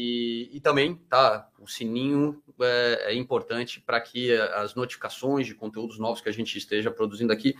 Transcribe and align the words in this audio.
E, 0.00 0.48
e, 0.52 0.60
também, 0.60 0.94
tá, 0.94 1.50
o 1.58 1.66
sininho 1.66 2.40
é, 2.60 3.06
é 3.08 3.14
importante 3.14 3.80
para 3.80 4.00
que 4.00 4.32
as 4.54 4.76
notificações 4.76 5.44
de 5.44 5.56
conteúdos 5.56 5.98
novos 5.98 6.20
que 6.20 6.28
a 6.28 6.32
gente 6.32 6.56
esteja 6.56 6.88
produzindo 6.88 7.32
aqui 7.32 7.56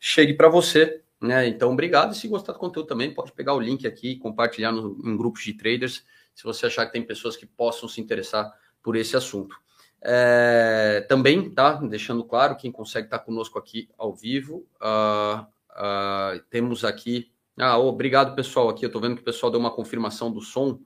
chegue 0.00 0.32
para 0.32 0.48
você, 0.48 1.02
né? 1.20 1.46
Então, 1.46 1.70
obrigado. 1.70 2.12
E 2.12 2.16
se 2.16 2.26
gostar 2.28 2.54
do 2.54 2.58
conteúdo 2.58 2.86
também, 2.86 3.12
pode 3.12 3.30
pegar 3.32 3.52
o 3.52 3.60
link 3.60 3.86
aqui 3.86 4.12
e 4.12 4.18
compartilhar 4.18 4.72
no, 4.72 4.98
em 5.04 5.14
grupos 5.18 5.44
de 5.44 5.52
traders, 5.52 6.02
se 6.34 6.44
você 6.44 6.64
achar 6.64 6.86
que 6.86 6.92
tem 6.92 7.02
pessoas 7.02 7.36
que 7.36 7.44
possam 7.44 7.86
se 7.86 8.00
interessar 8.00 8.50
por 8.82 8.96
esse 8.96 9.14
assunto. 9.14 9.54
É, 10.00 11.04
também, 11.10 11.50
tá? 11.50 11.74
Deixando 11.74 12.24
claro, 12.24 12.56
quem 12.56 12.72
consegue 12.72 13.06
estar 13.06 13.18
conosco 13.18 13.58
aqui 13.58 13.90
ao 13.98 14.14
vivo, 14.14 14.66
uh, 14.80 15.42
uh, 15.42 16.40
temos 16.48 16.86
aqui. 16.86 17.30
Ah, 17.58 17.76
obrigado, 17.76 18.34
pessoal. 18.34 18.70
Aqui 18.70 18.82
eu 18.82 18.88
estou 18.88 19.02
vendo 19.02 19.16
que 19.16 19.20
o 19.20 19.24
pessoal 19.26 19.52
deu 19.52 19.60
uma 19.60 19.70
confirmação 19.70 20.32
do 20.32 20.40
som. 20.40 20.80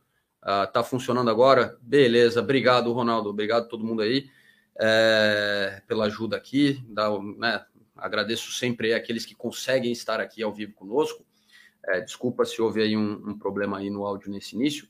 Uh, 0.47 0.71
tá 0.73 0.85
funcionando 0.85 1.29
agora? 1.29 1.77
Beleza, 1.83 2.41
obrigado, 2.41 2.93
Ronaldo. 2.93 3.29
Obrigado 3.29 3.67
todo 3.67 3.85
mundo 3.85 4.03
aí 4.03 4.31
é, 4.79 5.83
pela 5.89 6.05
ajuda 6.05 6.37
aqui. 6.37 6.81
Né, 7.37 7.65
agradeço 7.97 8.53
sempre 8.53 8.95
aqueles 8.95 9.27
que 9.27 9.35
conseguem 9.35 9.91
estar 9.91 10.21
aqui 10.21 10.45
ao 10.45 10.55
vivo 10.55 10.73
conosco. 10.73 11.27
É, 11.85 12.01
desculpa 12.01 12.45
se 12.45 12.63
houve 12.63 12.81
aí 12.81 12.97
um, 12.97 13.31
um 13.31 13.37
problema 13.37 13.79
aí 13.79 13.91
no 13.91 14.07
áudio 14.07 14.31
nesse 14.31 14.55
início. 14.55 14.87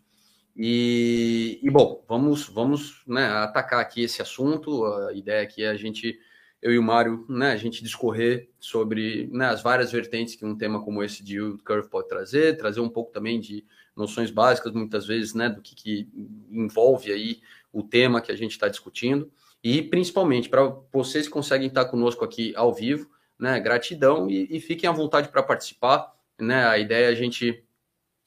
E, 0.55 1.59
e, 1.63 1.71
bom, 1.71 2.05
vamos, 2.07 2.47
vamos 2.49 3.03
né, 3.07 3.27
atacar 3.27 3.81
aqui 3.81 4.03
esse 4.03 4.21
assunto. 4.21 4.85
A 4.85 5.13
ideia 5.15 5.43
aqui 5.43 5.63
é 5.63 5.69
a 5.69 5.77
gente, 5.77 6.19
eu 6.63 6.73
e 6.73 6.79
o 6.79 6.83
Mário, 6.83 7.27
né, 7.29 7.53
a 7.53 7.57
gente 7.57 7.83
discorrer 7.83 8.51
sobre 8.59 9.29
né, 9.33 9.47
as 9.47 9.63
várias 9.63 9.93
vertentes 9.93 10.35
que 10.35 10.45
um 10.45 10.57
tema 10.57 10.83
como 10.83 11.03
esse 11.03 11.23
de 11.23 11.37
yield 11.37 11.63
curve 11.63 11.89
pode 11.89 12.09
trazer, 12.09 12.57
trazer 12.57 12.81
um 12.81 12.89
pouco 12.89 13.13
também 13.13 13.39
de 13.39 13.67
noções 13.97 14.31
básicas, 14.31 14.73
muitas 14.73 15.07
vezes, 15.07 15.35
né, 15.35 15.49
do 15.49 15.63
que, 15.63 15.75
que 15.75 16.09
envolve 16.51 17.11
aí 17.11 17.41
o 17.73 17.83
tema 17.83 18.21
que 18.21 18.31
a 18.31 18.37
gente 18.37 18.53
está 18.53 18.69
discutindo. 18.69 19.31
E 19.65 19.83
principalmente 19.83 20.49
para 20.49 20.63
vocês 20.93 21.27
que 21.27 21.33
conseguem 21.33 21.69
estar 21.69 21.87
conosco 21.87 22.25
aqui 22.25 22.55
ao 22.55 22.75
vivo, 22.75 23.11
né, 23.39 23.59
gratidão 23.59 24.31
e, 24.31 24.47
e 24.57 24.61
fiquem 24.61 24.89
à 24.89 24.93
vontade 24.93 25.29
para 25.29 25.43
participar. 25.43 26.15
Né, 26.39 26.67
a 26.67 26.79
ideia 26.79 27.07
é 27.07 27.09
a 27.09 27.15
gente 27.15 27.65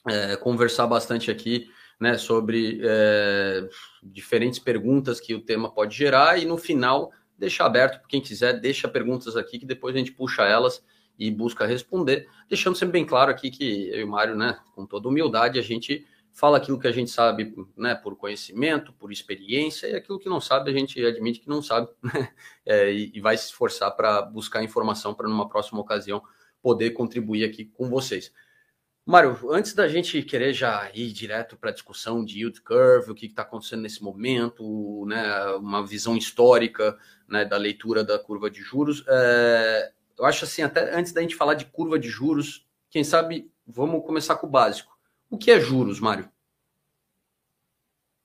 é, 0.08 0.36
conversar 0.36 0.86
bastante 0.86 1.30
aqui 1.30 1.70
né, 2.00 2.18
sobre 2.18 2.80
é, 2.82 3.68
diferentes 4.02 4.58
perguntas 4.58 5.20
que 5.20 5.34
o 5.34 5.40
tema 5.40 5.70
pode 5.70 5.96
gerar 5.96 6.38
e 6.38 6.44
no 6.44 6.56
final 6.56 7.12
deixar 7.38 7.66
aberto 7.66 8.00
para 8.00 8.08
quem 8.08 8.20
quiser, 8.20 8.60
deixa 8.60 8.88
perguntas 8.88 9.36
aqui 9.36 9.58
que 9.58 9.66
depois 9.66 9.94
a 9.94 9.98
gente 9.98 10.12
puxa 10.12 10.42
elas 10.42 10.84
e 11.20 11.30
busca 11.30 11.66
responder, 11.66 12.26
deixando 12.48 12.76
sempre 12.76 12.94
bem 12.94 13.04
claro 13.04 13.30
aqui 13.30 13.50
que 13.50 13.90
eu 13.90 14.00
e 14.00 14.04
o 14.04 14.08
Mário, 14.08 14.34
né, 14.34 14.58
com 14.74 14.86
toda 14.86 15.06
humildade, 15.06 15.58
a 15.58 15.62
gente 15.62 16.06
fala 16.32 16.56
aquilo 16.56 16.80
que 16.80 16.88
a 16.88 16.92
gente 16.92 17.10
sabe, 17.10 17.54
né, 17.76 17.94
por 17.94 18.16
conhecimento, 18.16 18.90
por 18.94 19.12
experiência, 19.12 19.86
e 19.86 19.94
aquilo 19.94 20.18
que 20.18 20.30
não 20.30 20.40
sabe, 20.40 20.70
a 20.70 20.72
gente 20.74 21.04
admite 21.04 21.40
que 21.40 21.48
não 21.48 21.60
sabe, 21.60 21.90
né, 22.02 22.32
é, 22.64 22.90
e, 22.90 23.12
e 23.14 23.20
vai 23.20 23.36
se 23.36 23.46
esforçar 23.46 23.90
para 23.90 24.22
buscar 24.22 24.64
informação 24.64 25.12
para 25.12 25.28
numa 25.28 25.46
próxima 25.46 25.78
ocasião 25.78 26.22
poder 26.62 26.90
contribuir 26.92 27.44
aqui 27.44 27.66
com 27.66 27.90
vocês. 27.90 28.32
Mário, 29.04 29.38
antes 29.50 29.74
da 29.74 29.88
gente 29.88 30.22
querer 30.22 30.54
já 30.54 30.90
ir 30.94 31.12
direto 31.12 31.56
para 31.56 31.68
a 31.68 31.72
discussão 31.72 32.24
de 32.24 32.38
yield 32.38 32.62
curve, 32.62 33.10
o 33.10 33.14
que 33.14 33.26
está 33.26 33.42
acontecendo 33.42 33.82
nesse 33.82 34.02
momento, 34.02 35.04
né, 35.06 35.46
uma 35.56 35.86
visão 35.86 36.16
histórica 36.16 36.96
né, 37.28 37.44
da 37.44 37.58
leitura 37.58 38.02
da 38.02 38.18
curva 38.18 38.50
de 38.50 38.62
juros, 38.62 39.04
é, 39.06 39.92
eu 40.20 40.26
acho 40.26 40.44
assim, 40.44 40.62
até 40.62 40.94
antes 40.94 41.12
da 41.12 41.20
gente 41.20 41.34
falar 41.34 41.54
de 41.54 41.66
curva 41.66 41.98
de 41.98 42.08
juros, 42.08 42.68
quem 42.90 43.02
sabe 43.02 43.50
vamos 43.66 44.04
começar 44.04 44.36
com 44.36 44.46
o 44.46 44.50
básico. 44.50 44.92
O 45.28 45.38
que 45.38 45.50
é 45.50 45.60
juros, 45.60 45.98
Mário? 45.98 46.28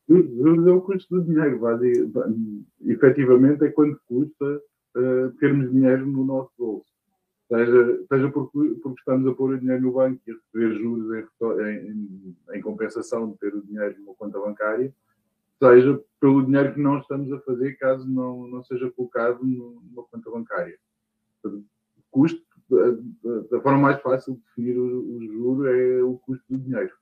Juros 0.07 0.68
é 0.68 0.71
o 0.71 0.81
custo 0.81 1.15
do 1.15 1.24
dinheiro, 1.24 1.59
efetivamente 2.86 3.63
é 3.63 3.69
quanto 3.69 4.00
custa 4.06 4.62
uh, 4.95 5.31
termos 5.39 5.71
dinheiro 5.71 6.06
no 6.06 6.24
nosso 6.24 6.51
bolso 6.57 6.95
seja, 7.47 8.06
seja 8.07 8.31
porque, 8.31 8.57
porque, 8.81 9.00
estamos 9.00 9.27
a 9.27 9.36
pôr 9.36 9.51
o 9.51 9.59
dinheiro 9.59 9.81
no 9.81 9.94
banco 9.94 10.19
e 10.27 10.31
receber 10.31 10.75
juros 10.75 11.13
em, 11.13 11.63
em, 11.63 12.38
em, 12.53 12.62
compensação 12.62 13.31
de 13.31 13.38
ter 13.38 13.53
o 13.53 13.62
dinheiro 13.62 14.00
numa 14.00 14.15
conta 14.15 14.39
bancária, 14.39 14.94
seja 15.59 16.01
pelo 16.19 16.45
dinheiro 16.45 16.74
que 16.74 16.80
não 16.80 17.00
estamos 17.00 17.31
a 17.31 17.39
fazer 17.42 17.75
caso 17.77 18.07
não, 18.09 18.47
não 18.47 18.63
seja 18.63 18.92
colocado 18.92 19.44
numa 19.44 20.03
conta 20.03 20.30
bancária. 20.30 20.77
Custo, 22.15 22.41
da, 23.51 23.59
forma 23.62 23.77
mais 23.77 24.01
fácil 24.01 24.35
de 24.35 24.39
definir 24.39 24.79
o, 24.79 25.17
o 25.17 25.27
juro 25.27 25.67
é 25.67 26.01
o 26.01 26.17
custo 26.17 26.45
do 26.50 26.57
dinheiro. 26.57 26.94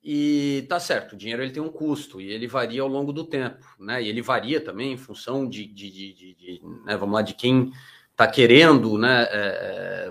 E 0.00 0.64
tá 0.68 0.78
certo, 0.78 1.14
o 1.14 1.16
dinheiro 1.16 1.42
ele 1.42 1.50
tem 1.50 1.60
um 1.60 1.68
custo 1.68 2.20
e 2.20 2.30
ele 2.30 2.46
varia 2.46 2.80
ao 2.80 2.88
longo 2.88 3.12
do 3.12 3.24
tempo, 3.24 3.66
né? 3.76 4.00
E 4.00 4.08
ele 4.08 4.22
varia 4.22 4.60
também 4.60 4.92
em 4.92 4.96
função 4.96 5.48
de, 5.48 5.66
de, 5.66 5.90
de, 5.90 6.14
de, 6.14 6.34
de 6.34 6.62
né? 6.84 6.96
vamos 6.96 7.12
lá, 7.16 7.22
de 7.22 7.34
quem 7.34 7.72
está 8.12 8.28
querendo, 8.28 8.96
né, 8.96 9.24
é, 9.30 10.06
é, 10.06 10.10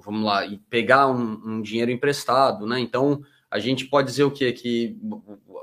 vamos 0.00 0.24
lá, 0.24 0.42
pegar 0.68 1.06
um, 1.08 1.40
um, 1.44 1.62
dinheiro 1.62 1.90
emprestado, 1.90 2.66
né? 2.66 2.78
Então 2.78 3.22
a 3.50 3.58
gente 3.58 3.86
pode 3.86 4.08
dizer 4.08 4.24
o 4.24 4.30
que 4.30 4.52
que 4.52 4.98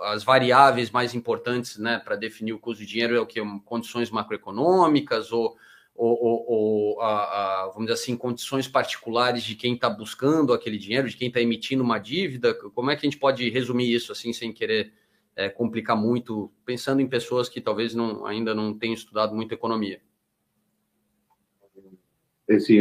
as 0.05 0.23
variáveis 0.23 0.89
mais 0.89 1.13
importantes, 1.13 1.77
né, 1.77 1.99
para 2.03 2.15
definir 2.15 2.53
o 2.53 2.59
custo 2.59 2.83
de 2.83 2.89
dinheiro 2.89 3.15
é 3.15 3.19
o 3.19 3.25
que 3.27 3.39
condições 3.65 4.09
macroeconômicas 4.09 5.31
ou, 5.31 5.55
ou, 5.95 6.45
ou, 6.47 7.01
a, 7.01 7.65
a, 7.65 7.67
vamos 7.67 7.83
dizer 7.83 7.93
assim 7.93 8.17
condições 8.17 8.67
particulares 8.67 9.43
de 9.43 9.55
quem 9.55 9.75
está 9.75 9.89
buscando 9.89 10.51
aquele 10.51 10.77
dinheiro, 10.77 11.07
de 11.07 11.15
quem 11.15 11.27
está 11.27 11.39
emitindo 11.39 11.83
uma 11.83 11.99
dívida. 11.99 12.53
Como 12.53 12.89
é 12.89 12.95
que 12.95 13.05
a 13.05 13.09
gente 13.09 13.19
pode 13.19 13.47
resumir 13.49 13.93
isso 13.93 14.11
assim 14.11 14.33
sem 14.33 14.51
querer 14.51 14.91
é, 15.35 15.49
complicar 15.49 15.95
muito, 15.95 16.51
pensando 16.65 17.01
em 17.01 17.07
pessoas 17.07 17.47
que 17.47 17.61
talvez 17.61 17.93
não, 17.93 18.25
ainda 18.25 18.55
não 18.55 18.77
tenham 18.77 18.93
estudado 18.93 19.35
muito 19.35 19.53
economia? 19.53 20.01
É 22.47 22.55
assim, 22.55 22.79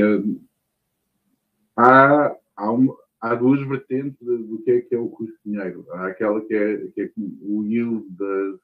há, 1.76 2.36
há, 2.56 2.72
uma, 2.72 2.96
há 3.20 3.34
duas 3.34 3.66
vertentes 3.66 4.18
do 4.20 4.60
que 4.64 4.70
é 4.70 4.80
que 4.80 4.94
é 4.94 4.98
o 4.98 5.08
custo 5.08 5.34
de 5.44 5.52
dinheiro. 5.52 5.86
Há 5.92 6.08
aquela 6.08 6.40
que 6.40 6.54
é, 6.54 6.76
que 6.88 7.00
é 7.02 7.10
o 7.16 7.62
yield 7.64 8.06
da, 8.10 8.58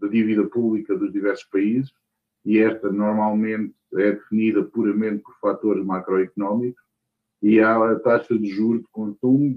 da 0.00 0.08
dívida 0.08 0.44
pública 0.46 0.96
dos 0.96 1.12
diversos 1.12 1.46
países, 1.46 1.92
e 2.44 2.58
esta 2.58 2.90
normalmente 2.90 3.74
é 3.94 4.12
definida 4.12 4.64
puramente 4.64 5.22
por 5.22 5.38
fatores 5.38 5.84
macroeconómicos, 5.84 6.82
e 7.42 7.60
há 7.60 7.90
a 7.90 7.98
taxa 7.98 8.38
de 8.38 8.46
juros 8.46 8.82
de 8.82 8.88
consumo 8.92 9.54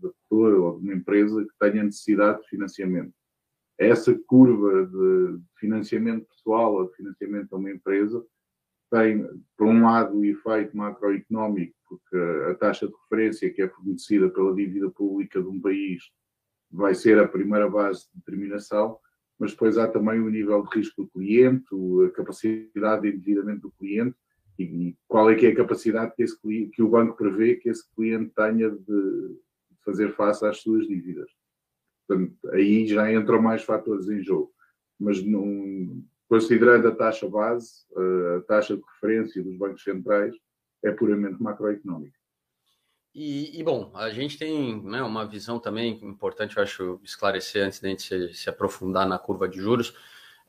da 0.00 0.08
pessoa 0.08 0.56
ou 0.58 0.78
de 0.78 0.84
uma 0.84 0.94
empresa 0.94 1.44
que 1.44 1.52
tenha 1.60 1.84
necessidade 1.84 2.40
de 2.40 2.48
financiamento. 2.48 3.12
Essa 3.78 4.18
curva 4.26 4.86
de 4.86 5.40
financiamento 5.58 6.26
pessoal 6.28 6.74
ou 6.74 6.88
de 6.88 6.96
financiamento 6.96 7.52
a 7.52 7.58
uma 7.58 7.70
empresa 7.70 8.24
tem, 8.90 9.26
por 9.56 9.66
um 9.66 9.82
lado, 9.82 10.16
o 10.16 10.24
efeito 10.24 10.76
macroeconómico, 10.76 11.74
porque 11.88 12.16
a 12.50 12.54
taxa 12.54 12.86
de 12.86 12.94
referência 13.02 13.52
que 13.52 13.60
é 13.60 13.68
fornecida 13.68 14.30
pela 14.30 14.54
dívida 14.54 14.90
pública 14.90 15.42
de 15.42 15.48
um 15.48 15.60
país 15.60 16.04
vai 16.70 16.94
ser 16.94 17.18
a 17.18 17.28
primeira 17.28 17.68
base 17.68 18.04
de 18.04 18.18
determinação, 18.18 18.98
mas 19.38 19.52
depois 19.52 19.76
há 19.78 19.88
também 19.88 20.20
o 20.20 20.28
nível 20.28 20.62
de 20.62 20.78
risco 20.78 21.02
do 21.02 21.08
cliente, 21.08 21.66
a 22.06 22.10
capacidade 22.10 23.02
de 23.02 23.16
endividamento 23.16 23.62
do 23.62 23.72
cliente 23.72 24.16
e, 24.58 24.96
qual 25.08 25.30
é 25.30 25.34
que 25.34 25.46
é 25.46 25.50
a 25.50 25.56
capacidade 25.56 26.14
que, 26.14 26.22
esse 26.22 26.38
que 26.72 26.82
o 26.82 26.88
banco 26.88 27.16
prevê 27.16 27.56
que 27.56 27.68
esse 27.68 27.84
cliente 27.94 28.32
tenha 28.34 28.70
de 28.70 29.36
fazer 29.84 30.14
face 30.14 30.46
às 30.46 30.58
suas 30.58 30.86
dívidas. 30.86 31.30
Portanto, 32.06 32.34
aí 32.50 32.86
já 32.86 33.12
entram 33.12 33.42
mais 33.42 33.62
fatores 33.62 34.08
em 34.08 34.22
jogo. 34.22 34.52
Mas 34.98 35.20
Considerando 36.28 36.88
a 36.88 36.94
taxa 36.94 37.28
base, 37.28 37.86
a 38.36 38.40
taxa 38.42 38.76
de 38.76 38.82
referência 38.94 39.42
dos 39.42 39.56
bancos 39.56 39.82
centrais 39.82 40.34
é 40.82 40.90
puramente 40.90 41.42
macroeconómica. 41.42 42.18
E, 43.14 43.60
e, 43.60 43.62
bom, 43.62 43.92
a 43.94 44.10
gente 44.10 44.36
tem 44.36 44.82
né, 44.82 45.00
uma 45.00 45.24
visão 45.24 45.60
também 45.60 46.00
importante, 46.02 46.56
eu 46.56 46.62
acho, 46.64 47.00
esclarecer 47.04 47.64
antes 47.64 47.78
da 47.78 47.88
gente 47.88 48.02
se, 48.02 48.34
se 48.34 48.50
aprofundar 48.50 49.06
na 49.06 49.18
curva 49.20 49.48
de 49.48 49.60
juros. 49.60 49.94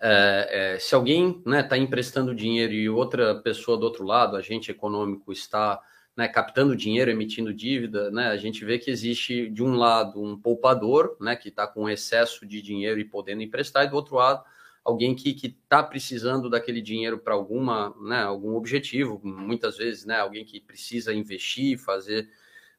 É, 0.02 0.74
é, 0.74 0.80
se 0.80 0.96
alguém 0.96 1.30
está 1.38 1.50
né, 1.50 1.62
tá 1.62 1.78
emprestando 1.78 2.34
dinheiro 2.34 2.74
e 2.74 2.90
outra 2.90 3.36
pessoa 3.36 3.78
do 3.78 3.84
outro 3.84 4.04
lado, 4.04 4.36
agente 4.36 4.72
econômico, 4.72 5.32
está 5.32 5.80
né, 6.18 6.28
captando 6.28 6.76
dinheiro, 6.76 7.12
emitindo 7.12 7.54
dívida, 7.54 8.10
né, 8.10 8.30
a 8.30 8.38
gente 8.38 8.66
vê 8.66 8.80
que 8.80 8.90
existe, 8.90 9.48
de 9.48 9.62
um 9.62 9.76
lado, 9.76 10.20
um 10.20 10.36
poupador, 10.36 11.16
né, 11.22 11.36
que 11.36 11.50
está 11.50 11.68
com 11.68 11.88
excesso 11.88 12.48
de 12.48 12.64
dinheiro 12.64 13.00
e 13.00 13.06
podendo 13.06 13.44
emprestar, 13.44 13.86
e 13.86 13.90
do 13.90 13.96
outro 13.96 14.16
lado, 14.16 14.44
alguém 14.84 15.14
que 15.14 15.36
está 15.46 15.84
precisando 15.84 16.50
daquele 16.50 16.82
dinheiro 16.82 17.20
para 17.20 17.36
alguma, 17.36 17.94
né, 18.02 18.24
algum 18.24 18.56
objetivo, 18.56 19.22
muitas 19.24 19.78
vezes, 19.78 20.10
alguém 20.10 20.44
que 20.44 20.60
precisa 20.60 21.14
investir, 21.14 21.78
fazer 21.78 22.28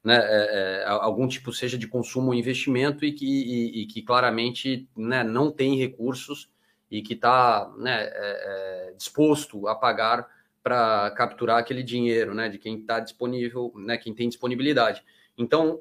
né, 0.07 0.21
é, 0.23 0.83
é, 0.83 0.85
algum 0.87 1.27
tipo 1.27 1.53
seja 1.53 1.77
de 1.77 1.89
consumo 1.89 2.29
ou 2.29 2.35
investimento 2.35 3.05
e 3.05 3.11
que, 3.11 3.27
e, 3.27 3.83
e 3.83 3.87
que 3.87 4.01
claramente 4.03 4.89
né, 4.97 5.25
não 5.25 5.51
tem 5.51 5.77
recursos 5.77 6.49
e 6.89 7.03
que 7.03 7.15
está 7.15 7.75
né, 7.77 8.05
é, 8.05 8.11
é, 8.15 8.95
disposto 8.97 9.67
a 9.67 9.75
pagar 9.75 10.29
para 10.63 11.11
capturar 11.11 11.59
aquele 11.59 11.83
dinheiro, 11.83 12.35
né, 12.35 12.49
de 12.49 12.57
quem 12.57 12.79
está 12.79 13.01
disponível, 13.01 13.73
né, 13.75 13.99
quem 13.99 14.15
tem 14.15 14.29
disponibilidade. 14.29 15.03
Então, 15.37 15.81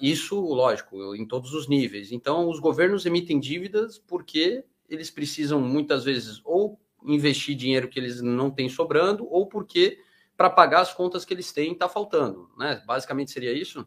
isso, 0.00 0.40
lógico, 0.40 1.14
em 1.14 1.26
todos 1.26 1.52
os 1.52 1.68
níveis. 1.68 2.12
Então, 2.12 2.48
os 2.48 2.60
governos 2.60 3.04
emitem 3.04 3.38
dívidas 3.38 3.98
porque 3.98 4.64
eles 4.88 5.10
precisam, 5.10 5.60
muitas 5.60 6.04
vezes, 6.04 6.40
ou 6.44 6.78
investir 7.04 7.56
dinheiro 7.56 7.88
que 7.88 7.98
eles 7.98 8.22
não 8.22 8.48
têm 8.48 8.68
sobrando, 8.68 9.26
ou 9.28 9.46
porque, 9.46 9.98
para 10.36 10.50
pagar 10.50 10.80
as 10.80 10.92
contas 10.92 11.24
que 11.24 11.32
eles 11.32 11.52
têm, 11.52 11.72
está 11.72 11.88
faltando. 11.88 12.50
Né? 12.58 12.82
Basicamente, 12.86 13.30
seria 13.30 13.52
isso? 13.52 13.86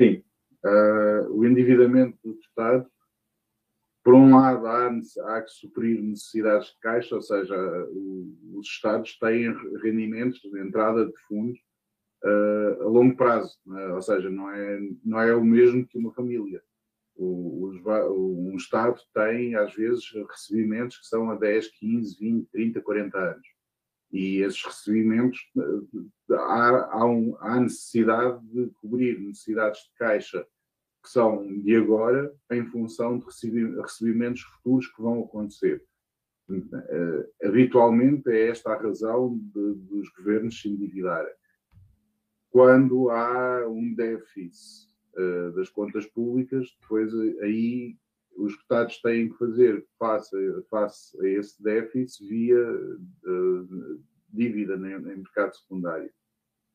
Sim. 0.00 0.22
Uh, 0.64 1.32
o 1.32 1.46
endividamento 1.46 2.18
dos 2.22 2.38
Estados, 2.40 2.88
por 4.04 4.14
um 4.14 4.36
lado, 4.36 4.66
há, 4.66 4.88
há 4.88 5.42
que 5.42 5.50
suprir 5.50 6.00
necessidades 6.02 6.68
de 6.68 6.78
caixa, 6.80 7.14
ou 7.14 7.22
seja, 7.22 7.56
o, 7.90 8.58
os 8.58 8.66
Estados 8.66 9.18
têm 9.18 9.52
rendimentos 9.82 10.40
de 10.40 10.60
entrada 10.60 11.06
de 11.06 11.16
fundos 11.26 11.58
uh, 12.24 12.82
a 12.82 12.86
longo 12.86 13.16
prazo, 13.16 13.58
né? 13.66 13.88
ou 13.88 14.02
seja, 14.02 14.30
não 14.30 14.50
é, 14.50 14.80
não 15.04 15.20
é 15.20 15.34
o 15.34 15.44
mesmo 15.44 15.86
que 15.86 15.98
uma 15.98 16.12
família. 16.12 16.62
O, 17.16 17.72
um 18.52 18.56
Estado 18.56 19.00
tem, 19.12 19.56
às 19.56 19.74
vezes, 19.74 20.04
recebimentos 20.30 20.98
que 20.98 21.06
são 21.06 21.30
a 21.30 21.34
10, 21.34 21.68
15, 21.78 22.18
20, 22.18 22.48
30, 22.50 22.80
40 22.80 23.18
anos. 23.18 23.57
E 24.10 24.38
esses 24.38 24.64
recebimentos, 24.64 25.38
há, 26.30 26.88
há, 26.92 27.04
um, 27.04 27.36
há 27.40 27.60
necessidade 27.60 28.40
de 28.46 28.70
cobrir 28.80 29.18
necessidades 29.20 29.82
de 29.82 29.92
caixa 29.98 30.46
que 31.02 31.10
são 31.10 31.46
de 31.62 31.76
agora 31.76 32.34
em 32.50 32.64
função 32.66 33.18
de 33.18 33.24
recebimentos 33.24 34.40
futuros 34.40 34.86
que 34.86 35.02
vão 35.02 35.24
acontecer. 35.24 35.84
Uh, 36.48 37.46
habitualmente 37.46 38.30
é 38.30 38.48
esta 38.48 38.72
a 38.72 38.82
razão 38.82 39.38
de, 39.38 39.74
dos 39.74 40.08
governos 40.16 40.58
se 40.58 40.70
endividarem 40.70 41.34
quando 42.50 43.10
há 43.10 43.68
um 43.68 43.94
déficit 43.94 44.88
uh, 45.16 45.52
das 45.52 45.68
contas 45.68 46.06
públicas, 46.06 46.66
depois 46.80 47.12
eh, 47.12 47.44
aí 47.44 47.96
os 48.38 48.54
Estados 48.54 49.00
têm 49.02 49.28
que 49.28 49.38
fazer 49.38 49.84
face, 49.98 50.36
face 50.70 51.20
a 51.20 51.28
esse 51.28 51.62
déficit 51.62 52.28
via 52.28 52.70
uh, 52.70 54.04
dívida 54.28 54.76
em, 54.76 54.94
em 54.94 55.16
mercado 55.16 55.56
secundário. 55.56 56.10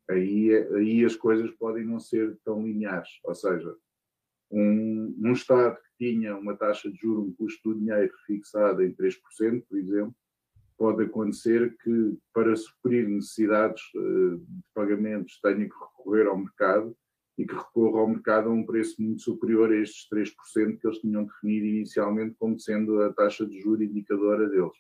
Aí, 0.10 0.54
aí 0.76 1.06
as 1.06 1.16
coisas 1.16 1.50
podem 1.52 1.86
não 1.86 2.00
ser 2.00 2.38
tão 2.44 2.66
lineares, 2.66 3.10
ou 3.24 3.34
seja, 3.34 3.74
um, 4.52 5.16
um 5.18 5.32
Estado 5.32 5.78
que 5.78 6.06
tinha 6.06 6.36
uma 6.36 6.56
taxa 6.56 6.92
de 6.92 6.98
juros, 6.98 7.30
um 7.30 7.34
custo 7.34 7.74
do 7.74 7.80
dinheiro 7.80 8.14
fixado 8.28 8.84
em 8.84 8.94
3%, 8.94 9.64
por 9.68 9.78
exemplo, 9.78 10.16
pode 10.78 11.04
acontecer 11.04 11.76
que, 11.78 12.18
para 12.34 12.56
suprir 12.56 13.08
necessidades 13.08 13.82
uh, 13.96 14.38
de 14.38 14.64
pagamentos, 14.74 15.40
tenha 15.42 15.68
que 15.70 15.76
recorrer 15.76 16.28
ao 16.28 16.38
mercado 16.38 16.96
e 17.38 17.46
que 17.46 17.54
recorra 17.54 18.02
ao 18.02 18.08
mercado 18.08 18.50
a 18.50 18.52
um 18.54 18.66
preço 18.66 19.02
muito 19.02 19.22
superior 19.22 19.72
a 19.72 19.76
estes 19.78 20.08
3% 20.10 20.80
que 20.80 20.88
eles 20.88 21.00
tinham 21.00 21.24
definido 21.24 21.66
inicialmente 21.66 22.36
como 22.38 22.60
sendo 22.60 23.02
a 23.02 23.12
taxa 23.12 23.46
de 23.46 23.60
juros 23.60 23.82
indicadora 23.82 24.48
deles. 24.50 24.78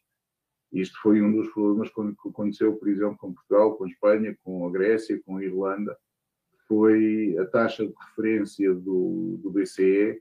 Isto 0.71 0.99
foi 1.01 1.21
um 1.21 1.31
dos 1.31 1.49
problemas 1.51 1.89
que 1.89 2.29
aconteceu, 2.29 2.75
por 2.75 2.87
exemplo, 2.87 3.17
com 3.17 3.33
Portugal, 3.33 3.75
com 3.75 3.87
Espanha, 3.87 4.37
com 4.43 4.67
a 4.67 4.71
Grécia, 4.71 5.21
com 5.25 5.37
a 5.37 5.43
Irlanda. 5.43 5.97
Foi 6.67 7.35
a 7.39 7.45
taxa 7.45 7.85
de 7.85 7.93
referência 7.93 8.73
do, 8.73 9.39
do 9.41 9.51
BCE 9.51 10.19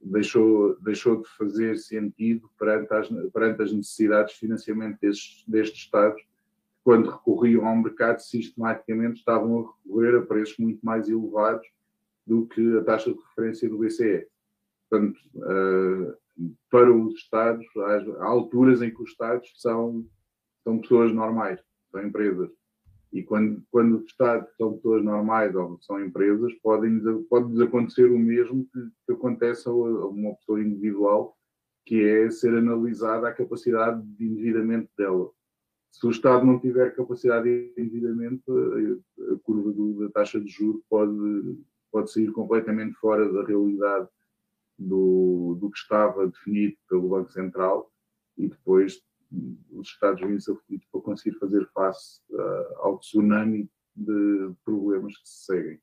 deixou, 0.00 0.78
deixou 0.80 1.22
de 1.22 1.28
fazer 1.36 1.76
sentido 1.78 2.50
perante 2.58 2.92
as, 2.92 3.08
perante 3.32 3.62
as 3.62 3.72
necessidades 3.72 4.34
de 4.34 4.40
financiamento 4.40 4.98
destes, 5.00 5.44
destes 5.46 5.80
Estados, 5.80 6.22
quando 6.86 7.10
recorriam 7.10 7.66
ao 7.66 7.74
mercado, 7.74 8.20
sistematicamente 8.20 9.18
estavam 9.18 9.58
a 9.58 9.72
recorrer 9.72 10.18
a 10.18 10.22
preços 10.22 10.56
muito 10.56 10.78
mais 10.86 11.08
elevados 11.08 11.66
do 12.24 12.46
que 12.46 12.78
a 12.78 12.84
taxa 12.84 13.12
de 13.12 13.18
referência 13.18 13.68
do 13.68 13.78
BCE. 13.78 14.24
Portanto, 14.88 15.18
uh, 15.34 16.16
para 16.70 16.94
os 16.94 17.14
Estados, 17.14 17.66
há, 17.76 18.24
alturas 18.24 18.82
em 18.82 18.94
que 18.94 19.02
os 19.02 19.10
Estados 19.10 19.52
são, 19.56 20.06
são 20.62 20.78
pessoas 20.78 21.12
normais, 21.12 21.60
são 21.90 22.06
empresas 22.06 22.52
e 23.12 23.20
quando, 23.20 23.60
quando 23.68 23.96
o 23.96 24.04
Estado 24.04 24.46
são 24.56 24.74
pessoas 24.74 25.02
normais 25.02 25.56
ou 25.56 25.80
são 25.80 26.00
empresas, 26.04 26.52
podem, 26.62 27.00
pode 27.28 27.60
acontecer 27.60 28.12
o 28.12 28.18
mesmo 28.18 28.64
que, 28.72 28.80
que 29.06 29.12
acontece 29.12 29.68
a 29.68 29.72
uma 29.72 30.36
pessoa 30.36 30.60
individual, 30.60 31.36
que 31.84 32.00
é 32.04 32.30
ser 32.30 32.56
analisada 32.56 33.26
a 33.26 33.34
capacidade 33.34 34.00
de 34.02 34.24
endividamento 34.24 34.88
dela. 34.96 35.30
Se 35.98 36.06
o 36.06 36.10
Estado 36.10 36.44
não 36.44 36.58
tiver 36.58 36.94
capacidade 36.94 37.44
de 37.44 37.80
endividamento, 37.80 38.44
a, 38.52 39.38
curva 39.42 39.72
do, 39.72 40.00
da 40.00 40.10
taxa 40.10 40.38
de 40.38 40.46
juros 40.46 40.82
pode, 40.90 41.58
pode 41.90 42.12
sair 42.12 42.30
completamente 42.32 42.94
fora 42.96 43.32
da 43.32 43.42
realidade 43.42 44.06
do, 44.78 45.56
do 45.58 45.70
que 45.70 45.78
estava 45.78 46.26
definido 46.26 46.76
pelo 46.86 47.08
Banco 47.08 47.32
Central 47.32 47.90
e 48.36 48.46
depois 48.46 49.00
os 49.72 49.88
Estados 49.88 50.20
Unidos 50.20 50.46
aflitos 50.50 50.86
para 50.92 51.00
conseguir 51.00 51.38
fazer 51.38 51.66
face 51.72 52.20
uh, 52.30 52.76
ao 52.80 52.98
tsunami 52.98 53.66
de 53.94 54.52
problemas 54.66 55.16
que 55.16 55.26
se 55.26 55.46
seguem. 55.46 55.80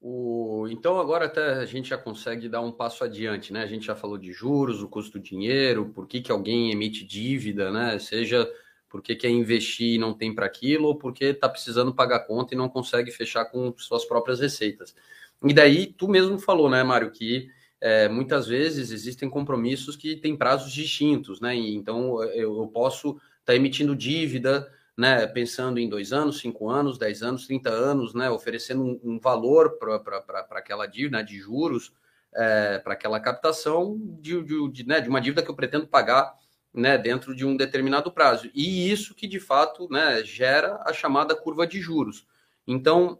O, 0.00 0.66
então 0.70 0.98
agora 0.98 1.26
até 1.26 1.56
a 1.56 1.66
gente 1.66 1.90
já 1.90 1.98
consegue 1.98 2.48
dar 2.48 2.62
um 2.62 2.72
passo 2.72 3.04
adiante, 3.04 3.52
né? 3.52 3.62
A 3.62 3.66
gente 3.66 3.84
já 3.84 3.94
falou 3.94 4.16
de 4.16 4.32
juros, 4.32 4.82
o 4.82 4.88
custo 4.88 5.18
do 5.18 5.22
dinheiro, 5.22 5.90
por 5.90 6.06
que, 6.06 6.22
que 6.22 6.32
alguém 6.32 6.72
emite 6.72 7.04
dívida, 7.04 7.70
né? 7.70 7.98
Seja 7.98 8.50
porque 8.90 9.14
quer 9.14 9.30
investir 9.30 9.94
e 9.94 9.98
não 9.98 10.12
tem 10.12 10.34
para 10.34 10.44
aquilo, 10.44 10.88
ou 10.88 10.96
porque 10.96 11.26
está 11.26 11.48
precisando 11.48 11.94
pagar 11.94 12.26
conta 12.26 12.52
e 12.52 12.58
não 12.58 12.68
consegue 12.68 13.10
fechar 13.12 13.46
com 13.46 13.72
suas 13.78 14.04
próprias 14.04 14.40
receitas. 14.40 14.94
E 15.42 15.54
daí 15.54 15.86
tu 15.86 16.08
mesmo 16.08 16.38
falou, 16.38 16.68
né, 16.68 16.82
Mário, 16.82 17.10
que 17.10 17.48
é, 17.80 18.08
muitas 18.08 18.46
vezes 18.46 18.90
existem 18.90 19.30
compromissos 19.30 19.96
que 19.96 20.16
têm 20.16 20.36
prazos 20.36 20.70
distintos, 20.72 21.40
né? 21.40 21.56
E, 21.56 21.74
então 21.74 22.22
eu, 22.24 22.58
eu 22.58 22.66
posso 22.66 23.10
estar 23.10 23.22
tá 23.46 23.54
emitindo 23.54 23.96
dívida, 23.96 24.70
né? 24.96 25.26
Pensando 25.26 25.78
em 25.78 25.88
dois 25.88 26.12
anos, 26.12 26.40
cinco 26.40 26.68
anos, 26.68 26.98
dez 26.98 27.22
anos, 27.22 27.46
trinta 27.46 27.70
anos, 27.70 28.12
né? 28.12 28.28
Oferecendo 28.28 28.82
um, 28.82 29.00
um 29.02 29.20
valor 29.20 29.78
para 29.78 30.46
aquela 30.50 30.84
dívida 30.84 31.18
né? 31.18 31.22
de 31.22 31.38
juros, 31.38 31.94
é, 32.34 32.78
para 32.80 32.92
aquela 32.92 33.18
captação 33.18 33.96
de, 34.20 34.42
de, 34.42 34.70
de, 34.70 34.86
né? 34.86 35.00
de 35.00 35.08
uma 35.08 35.20
dívida 35.20 35.42
que 35.42 35.50
eu 35.50 35.56
pretendo 35.56 35.86
pagar 35.86 36.34
né, 36.72 36.96
dentro 36.96 37.34
de 37.34 37.44
um 37.44 37.56
determinado 37.56 38.10
prazo. 38.12 38.50
E 38.54 38.90
isso 38.90 39.14
que 39.14 39.26
de 39.26 39.40
fato 39.40 39.88
né, 39.90 40.22
gera 40.24 40.80
a 40.86 40.92
chamada 40.92 41.34
curva 41.34 41.66
de 41.66 41.80
juros. 41.80 42.26
Então, 42.66 43.18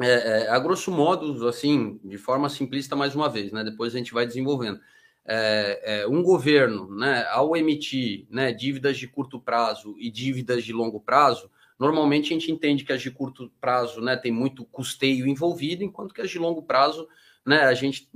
é, 0.00 0.08
é, 0.44 0.50
a 0.50 0.58
grosso 0.58 0.90
modo, 0.90 1.46
assim, 1.46 2.00
de 2.04 2.18
forma 2.18 2.48
simplista, 2.48 2.96
mais 2.96 3.14
uma 3.14 3.28
vez, 3.28 3.52
né? 3.52 3.62
Depois 3.62 3.94
a 3.94 3.98
gente 3.98 4.12
vai 4.12 4.26
desenvolvendo. 4.26 4.80
É, 5.26 6.02
é, 6.02 6.06
um 6.06 6.22
governo, 6.22 6.94
né, 6.94 7.24
ao 7.30 7.56
emitir 7.56 8.26
né, 8.28 8.52
dívidas 8.52 8.98
de 8.98 9.08
curto 9.08 9.40
prazo 9.40 9.94
e 9.98 10.10
dívidas 10.10 10.62
de 10.64 10.72
longo 10.72 11.00
prazo, 11.00 11.50
normalmente 11.78 12.26
a 12.26 12.34
gente 12.34 12.52
entende 12.52 12.84
que 12.84 12.92
as 12.92 13.00
de 13.00 13.10
curto 13.10 13.50
prazo 13.58 14.02
né, 14.02 14.16
tem 14.16 14.30
muito 14.30 14.66
custeio 14.66 15.26
envolvido, 15.26 15.82
enquanto 15.82 16.12
que 16.12 16.20
as 16.20 16.28
de 16.28 16.38
longo 16.38 16.62
prazo, 16.62 17.08
né, 17.46 17.62
a 17.62 17.72
gente, 17.72 18.06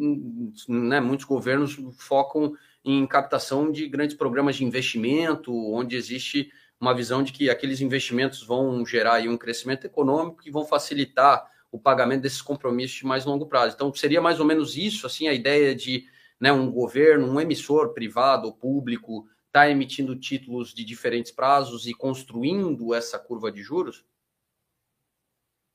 né, 0.68 1.00
muitos 1.00 1.25
governos 1.25 1.78
focam 1.96 2.52
em 2.90 3.07
captação 3.07 3.71
de 3.71 3.87
grandes 3.87 4.16
programas 4.16 4.57
de 4.57 4.64
investimento, 4.64 5.54
onde 5.54 5.95
existe 5.95 6.50
uma 6.80 6.95
visão 6.95 7.23
de 7.23 7.33
que 7.33 7.50
aqueles 7.50 7.83
investimentos 7.83 8.42
vão 8.42 8.85
gerar 8.87 9.21
um 9.28 9.37
crescimento 9.37 9.85
econômico 9.85 10.40
e 10.47 10.50
vão 10.50 10.64
facilitar 10.64 11.47
o 11.71 11.78
pagamento 11.78 12.23
desses 12.23 12.40
compromissos 12.40 12.97
de 12.97 13.04
mais 13.04 13.26
longo 13.26 13.45
prazo. 13.45 13.75
Então, 13.75 13.92
seria 13.92 14.23
mais 14.23 14.40
ou 14.40 14.47
menos 14.47 14.75
isso, 14.75 15.07
assim, 15.07 15.28
a 15.28 15.35
ideia 15.35 15.75
de 15.75 16.07
né, 16.40 16.50
um 16.50 16.71
governo, 16.73 17.30
um 17.30 17.38
emissor 17.38 17.92
privado 17.92 18.47
ou 18.47 18.54
público 18.54 19.28
está 19.49 19.68
emitindo 19.68 20.16
títulos 20.16 20.73
de 20.73 20.83
diferentes 20.83 21.30
prazos 21.30 21.87
e 21.87 21.92
construindo 21.92 22.95
essa 22.95 23.18
curva 23.18 23.52
de 23.52 23.62
juros? 23.62 24.02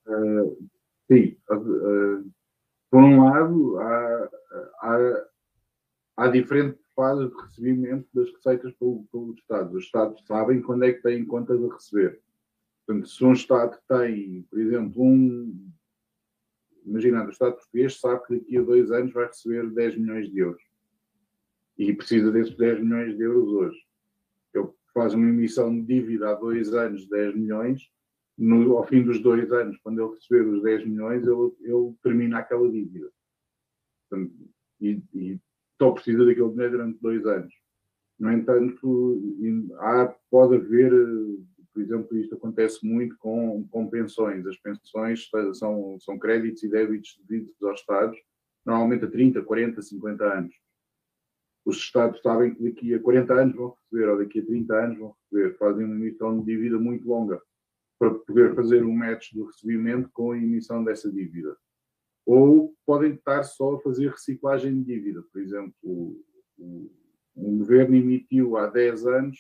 Uh, 0.08 0.68
sim. 1.12 1.38
Uh, 1.48 2.32
por 2.90 3.04
um 3.04 3.24
lado, 3.24 3.80
há, 3.80 4.30
há, 4.82 5.26
há 6.18 6.28
diferentes 6.28 6.83
fases 6.96 7.30
de 7.30 7.42
recebimento 7.42 8.08
das 8.14 8.32
receitas 8.32 8.74
pelo, 8.74 9.04
pelo 9.12 9.34
Estado. 9.34 9.76
Os 9.76 9.86
Estados 9.86 10.26
sabem 10.26 10.62
quando 10.62 10.84
é 10.84 10.94
que 10.94 11.02
têm 11.02 11.26
contas 11.26 11.62
a 11.64 11.74
receber. 11.74 12.22
Portanto, 12.86 13.08
se 13.08 13.24
um 13.24 13.34
Estado 13.34 13.78
tem, 13.88 14.44
por 14.50 14.60
exemplo, 14.60 15.04
um, 15.04 15.72
imaginando, 16.86 17.28
o 17.28 17.32
Estado 17.32 17.56
português 17.56 18.00
sabe 18.00 18.26
que 18.26 18.40
daqui 18.40 18.58
a 18.58 18.62
dois 18.62 18.92
anos 18.92 19.14
vai 19.14 19.26
receber 19.28 19.70
10 19.70 19.98
milhões 19.98 20.30
de 20.30 20.40
euros 20.40 20.64
e 21.78 21.94
precisa 21.94 22.32
desses 22.32 22.56
10 22.56 22.82
milhões 22.82 23.18
de 23.18 23.24
euros 23.24 23.50
hoje. 23.50 23.86
Ele 24.54 24.70
faz 24.94 25.14
uma 25.14 25.28
emissão 25.28 25.74
de 25.74 25.82
dívida 25.82 26.30
há 26.30 26.34
dois 26.36 26.74
anos 26.74 27.02
de 27.02 27.10
10 27.10 27.36
milhões, 27.36 27.92
no, 28.38 28.78
ao 28.78 28.86
fim 28.86 29.04
dos 29.04 29.20
dois 29.20 29.52
anos, 29.52 29.78
quando 29.84 30.02
ele 30.02 30.16
receber 30.16 30.48
os 30.48 30.64
10 30.64 30.88
milhões, 30.88 31.26
ele, 31.26 31.52
ele 31.62 31.94
termina 32.02 32.40
aquela 32.40 32.70
dívida. 32.70 33.12
Portanto, 34.10 34.34
e, 34.82 35.02
e 35.14 35.40
só 35.78 35.92
precisa 35.92 36.26
daquele 36.26 36.50
dinheiro 36.50 36.72
durante 36.72 37.02
dois 37.02 37.26
anos. 37.26 37.54
No 38.20 38.32
entanto, 38.32 39.22
há, 39.80 40.16
pode 40.30 40.56
haver 40.56 40.92
por 41.74 41.82
exemplo, 41.82 42.18
isto 42.18 42.36
acontece 42.36 42.86
muito 42.86 43.18
com, 43.18 43.68
com 43.70 43.90
pensões. 43.90 44.46
As 44.46 44.58
pensões 44.58 45.28
são, 45.54 46.00
são 46.00 46.20
créditos 46.20 46.62
e 46.64 46.70
débitos 46.70 47.20
devidos 47.28 47.62
aos 47.64 47.80
Estados, 47.80 48.18
normalmente 48.64 49.06
a 49.06 49.10
30, 49.10 49.42
40, 49.42 49.82
50 49.82 50.24
anos. 50.24 50.56
Os 51.66 51.78
Estados 51.78 52.22
sabem 52.22 52.54
que 52.54 52.64
daqui 52.64 52.94
a 52.94 53.02
40 53.02 53.34
anos 53.34 53.56
vão 53.56 53.70
receber, 53.70 54.10
ou 54.10 54.18
daqui 54.20 54.40
a 54.40 54.46
30 54.46 54.76
anos 54.76 55.00
vão 55.00 55.16
receber, 55.32 55.58
fazem 55.58 55.86
uma 55.86 55.96
emissão 55.96 56.40
de 56.40 56.46
dívida 56.46 56.78
muito 56.78 57.08
longa 57.08 57.42
para 57.98 58.14
poder 58.14 58.54
fazer 58.54 58.84
um 58.84 58.96
match 58.96 59.34
do 59.34 59.46
recebimento 59.46 60.10
com 60.14 60.32
a 60.32 60.38
emissão 60.38 60.84
dessa 60.84 61.12
dívida. 61.12 61.58
Ou 62.26 62.74
podem 62.86 63.14
estar 63.14 63.44
só 63.44 63.76
a 63.76 63.80
fazer 63.80 64.10
reciclagem 64.10 64.74
de 64.76 64.84
dívida. 64.84 65.24
Por 65.32 65.42
exemplo, 65.42 65.74
o, 65.84 66.24
o, 66.58 66.92
o 67.36 67.58
governo 67.58 67.96
emitiu 67.96 68.58
há 68.58 68.68
10 68.68 69.06
anos 69.08 69.38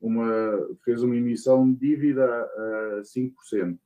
uma, 0.00 0.68
fez 0.84 1.02
uma 1.02 1.16
emissão 1.16 1.70
de 1.72 1.78
dívida 1.78 2.24
a 2.26 3.02
5%. 3.02 3.78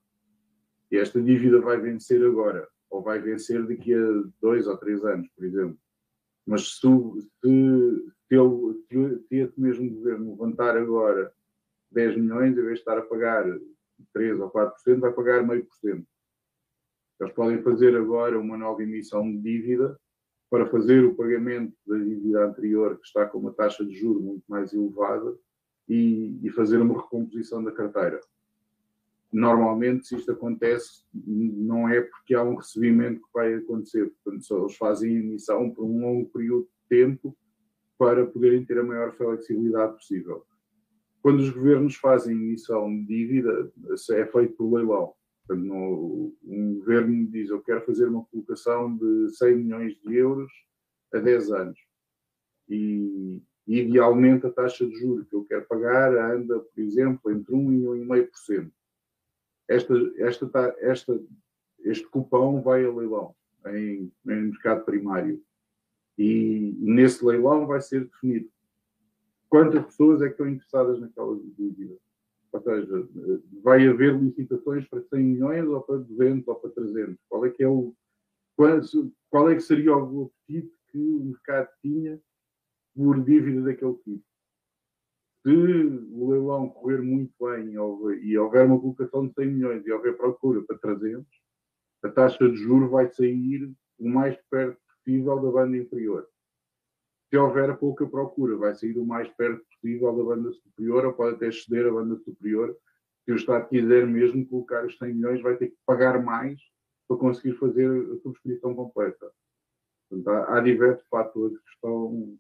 E 0.90 0.97
esta 0.97 1.21
dívida 1.21 1.61
vai 1.61 1.78
vencer 1.78 2.25
agora, 2.25 2.66
ou 2.90 3.02
vai 3.02 3.21
vencer 3.21 3.66
daqui 3.66 3.95
a 3.95 4.23
dois 4.40 4.66
ou 4.66 4.76
três 4.76 5.04
anos, 5.04 5.28
por 5.37 5.45
exemplo. 5.45 5.78
Mas 6.47 6.78
se, 6.78 6.80
se, 6.80 8.12
se, 8.26 9.25
se 9.28 9.37
esse 9.37 9.61
mesmo 9.61 9.90
governo 9.90 10.30
levantar 10.30 10.76
agora 10.76 11.30
10 11.90 12.16
milhões, 12.16 12.52
em 12.52 12.62
vez 12.62 12.75
de 12.75 12.80
estar 12.80 12.99
a 12.99 13.02
pagar 13.02 13.45
3 14.12 14.40
ou 14.40 14.50
4%, 14.50 14.99
vai 14.99 15.12
pagar 15.12 15.47
meio 15.47 15.64
por 15.64 15.75
cento. 15.76 16.07
Eles 17.20 17.32
podem 17.32 17.62
fazer 17.62 17.96
agora 17.96 18.38
uma 18.38 18.56
nova 18.56 18.82
emissão 18.82 19.30
de 19.30 19.38
dívida 19.38 19.98
para 20.50 20.66
fazer 20.66 21.04
o 21.04 21.14
pagamento 21.14 21.75
da 21.87 21.98
dívida 21.98 22.46
anterior, 22.46 22.96
que 22.98 23.06
está 23.06 23.26
com 23.26 23.38
uma 23.38 23.52
taxa 23.52 23.84
de 23.84 23.94
juros 23.94 24.22
muito 24.22 24.44
mais 24.48 24.72
elevada, 24.72 25.37
e, 25.88 26.38
e 26.42 26.50
fazer 26.50 26.80
uma 26.80 27.00
recomposição 27.00 27.62
da 27.64 27.72
carteira. 27.72 28.20
Normalmente, 29.32 30.06
se 30.06 30.16
isto 30.16 30.32
acontece, 30.32 31.04
não 31.14 31.88
é 31.88 32.00
porque 32.00 32.34
há 32.34 32.42
um 32.42 32.56
recebimento 32.56 33.20
que 33.20 33.28
vai 33.32 33.54
acontecer. 33.54 34.10
Portanto, 34.22 34.44
só 34.44 34.58
eles 34.60 34.76
fazem 34.76 35.16
emissão 35.16 35.70
por 35.70 35.84
um 35.84 36.00
longo 36.00 36.30
período 36.30 36.64
de 36.64 36.88
tempo 36.88 37.37
para 37.98 38.25
poderem 38.26 38.64
ter 38.64 38.78
a 38.78 38.84
maior 38.84 39.12
flexibilidade 39.16 39.94
possível. 39.94 40.44
Quando 41.20 41.40
os 41.40 41.50
governos 41.50 41.96
fazem 41.96 42.34
emissão 42.34 42.88
de 42.88 43.04
dívida, 43.04 43.70
é 44.12 44.26
feito 44.26 44.54
por 44.54 44.72
leilão. 44.72 45.12
Portanto, 45.48 45.66
no, 45.66 46.36
um 46.44 46.74
governo 46.74 47.26
diz: 47.30 47.48
Eu 47.48 47.62
quero 47.62 47.80
fazer 47.86 48.06
uma 48.06 48.24
colocação 48.26 48.94
de 48.94 49.30
100 49.30 49.56
milhões 49.56 49.98
de 49.98 50.14
euros 50.14 50.52
a 51.12 51.18
10 51.18 51.50
anos. 51.52 51.80
E, 52.68 53.42
idealmente 53.66 54.46
a 54.46 54.50
taxa 54.50 54.86
de 54.86 54.94
juros 54.96 55.26
que 55.28 55.34
eu 55.34 55.44
quero 55.44 55.66
pagar 55.66 56.14
anda, 56.14 56.58
por 56.60 56.80
exemplo, 56.80 57.30
entre 57.30 57.54
1 57.54 57.72
e 57.96 58.06
1,5%. 58.06 58.70
Esta, 59.68 59.94
esta, 60.18 60.76
esta, 60.78 61.20
este 61.80 62.06
cupão 62.08 62.62
vai 62.62 62.84
a 62.84 62.90
leilão 62.90 63.34
em, 63.66 64.12
em 64.26 64.42
mercado 64.42 64.84
primário. 64.84 65.42
E, 66.18 66.76
nesse 66.78 67.24
leilão 67.24 67.66
vai 67.66 67.80
ser 67.80 68.04
definido 68.04 68.50
quantas 69.48 69.84
pessoas 69.86 70.20
é 70.20 70.26
que 70.26 70.32
estão 70.32 70.48
interessadas 70.48 71.00
naquela 71.00 71.38
dívida. 71.56 71.96
Ou 72.52 72.62
seja, 72.62 73.08
vai 73.62 73.86
haver 73.86 74.18
licitações 74.18 74.86
para 74.88 75.02
100 75.02 75.22
milhões 75.22 75.66
ou 75.66 75.80
para 75.82 75.98
200 75.98 76.48
ou 76.48 76.54
para 76.54 76.70
300. 76.70 77.16
Qual 77.28 77.44
é 77.44 77.50
que 77.50 77.62
é 77.62 77.68
o 77.68 77.94
qual, 79.30 79.48
é 79.48 79.54
que 79.54 79.60
seria 79.60 79.96
o 79.96 80.24
apetite 80.24 80.74
que 80.90 80.98
o 80.98 81.24
mercado 81.26 81.68
tinha 81.80 82.20
por 82.92 83.22
dívida 83.22 83.62
daquele 83.62 83.94
tipo. 83.98 84.24
Se 85.42 85.52
o 85.52 86.30
leilão 86.30 86.68
correr 86.68 87.00
muito 87.00 87.32
bem 87.40 87.72
e 87.72 88.36
houver 88.36 88.66
uma 88.66 88.80
colocação 88.80 89.28
de 89.28 89.34
100 89.34 89.46
milhões 89.46 89.86
e 89.86 89.92
houver 89.92 90.16
procura 90.16 90.60
para 90.64 90.76
300, 90.78 91.24
a 92.02 92.08
taxa 92.08 92.50
de 92.50 92.56
juros 92.56 92.90
vai 92.90 93.08
sair 93.12 93.72
o 93.98 94.08
mais 94.08 94.36
perto 94.50 94.80
possível 95.04 95.36
da 95.36 95.50
banda 95.52 95.76
inferior. 95.76 96.28
Se 97.30 97.37
houver 97.37 97.76
pouca 97.76 98.06
procura, 98.06 98.56
vai 98.56 98.75
sair 98.75 98.97
o 98.99 99.04
mais 99.04 99.28
perto 99.28 99.62
possível 99.66 100.16
da 100.16 100.25
banda 100.25 100.52
superior 100.52 101.04
ou 101.04 101.12
pode 101.12 101.37
até 101.37 101.49
exceder 101.49 101.87
a 101.87 101.92
banda 101.92 102.16
superior. 102.16 102.75
Se 103.25 103.32
o 103.32 103.37
Estado 103.37 103.68
quiser 103.68 104.06
mesmo 104.06 104.47
colocar 104.47 104.87
os 104.87 104.97
100 104.97 105.14
milhões, 105.14 105.42
vai 105.42 105.56
ter 105.56 105.68
que 105.68 105.76
pagar 105.85 106.23
mais 106.23 106.58
para 107.06 107.18
conseguir 107.18 107.54
fazer 107.58 107.87
a 107.87 108.16
subscrição 108.23 108.75
completa. 108.75 109.30
Portanto, 110.08 110.28
há, 110.28 110.56
há 110.56 110.61
diversos 110.61 111.06
fatores 111.08 111.58
que 111.58 111.70
estão 111.70 112.38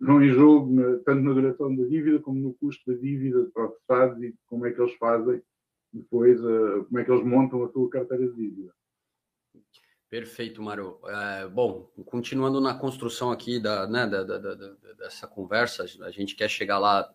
em 0.00 0.32
jogo, 0.32 0.72
na, 0.72 0.98
tanto 0.98 1.22
na 1.22 1.32
duração 1.32 1.74
da 1.74 1.84
dívida 1.84 2.18
como 2.20 2.40
no 2.40 2.54
custo 2.54 2.90
da 2.90 2.98
dívida 2.98 3.48
para 3.52 3.66
os 3.66 3.76
Estados 3.76 4.22
e 4.22 4.34
como 4.46 4.66
é 4.66 4.72
que 4.72 4.80
eles 4.80 4.94
fazem 4.94 5.42
depois, 5.92 6.40
uh, 6.44 6.84
como 6.84 6.98
é 6.98 7.04
que 7.04 7.10
eles 7.10 7.24
montam 7.24 7.64
a 7.64 7.68
sua 7.68 7.88
carteira 7.88 8.28
de 8.28 8.34
dívida. 8.34 8.72
Perfeito, 10.10 10.62
Mário. 10.62 10.98
É, 11.06 11.46
bom, 11.48 11.90
continuando 12.06 12.60
na 12.60 12.72
construção 12.72 13.30
aqui 13.30 13.60
da, 13.60 13.86
né, 13.86 14.06
da, 14.06 14.22
da, 14.22 14.38
da, 14.38 14.54
dessa 14.98 15.26
conversa, 15.26 15.84
a 16.00 16.10
gente 16.10 16.34
quer 16.34 16.48
chegar 16.48 16.78
lá 16.78 17.10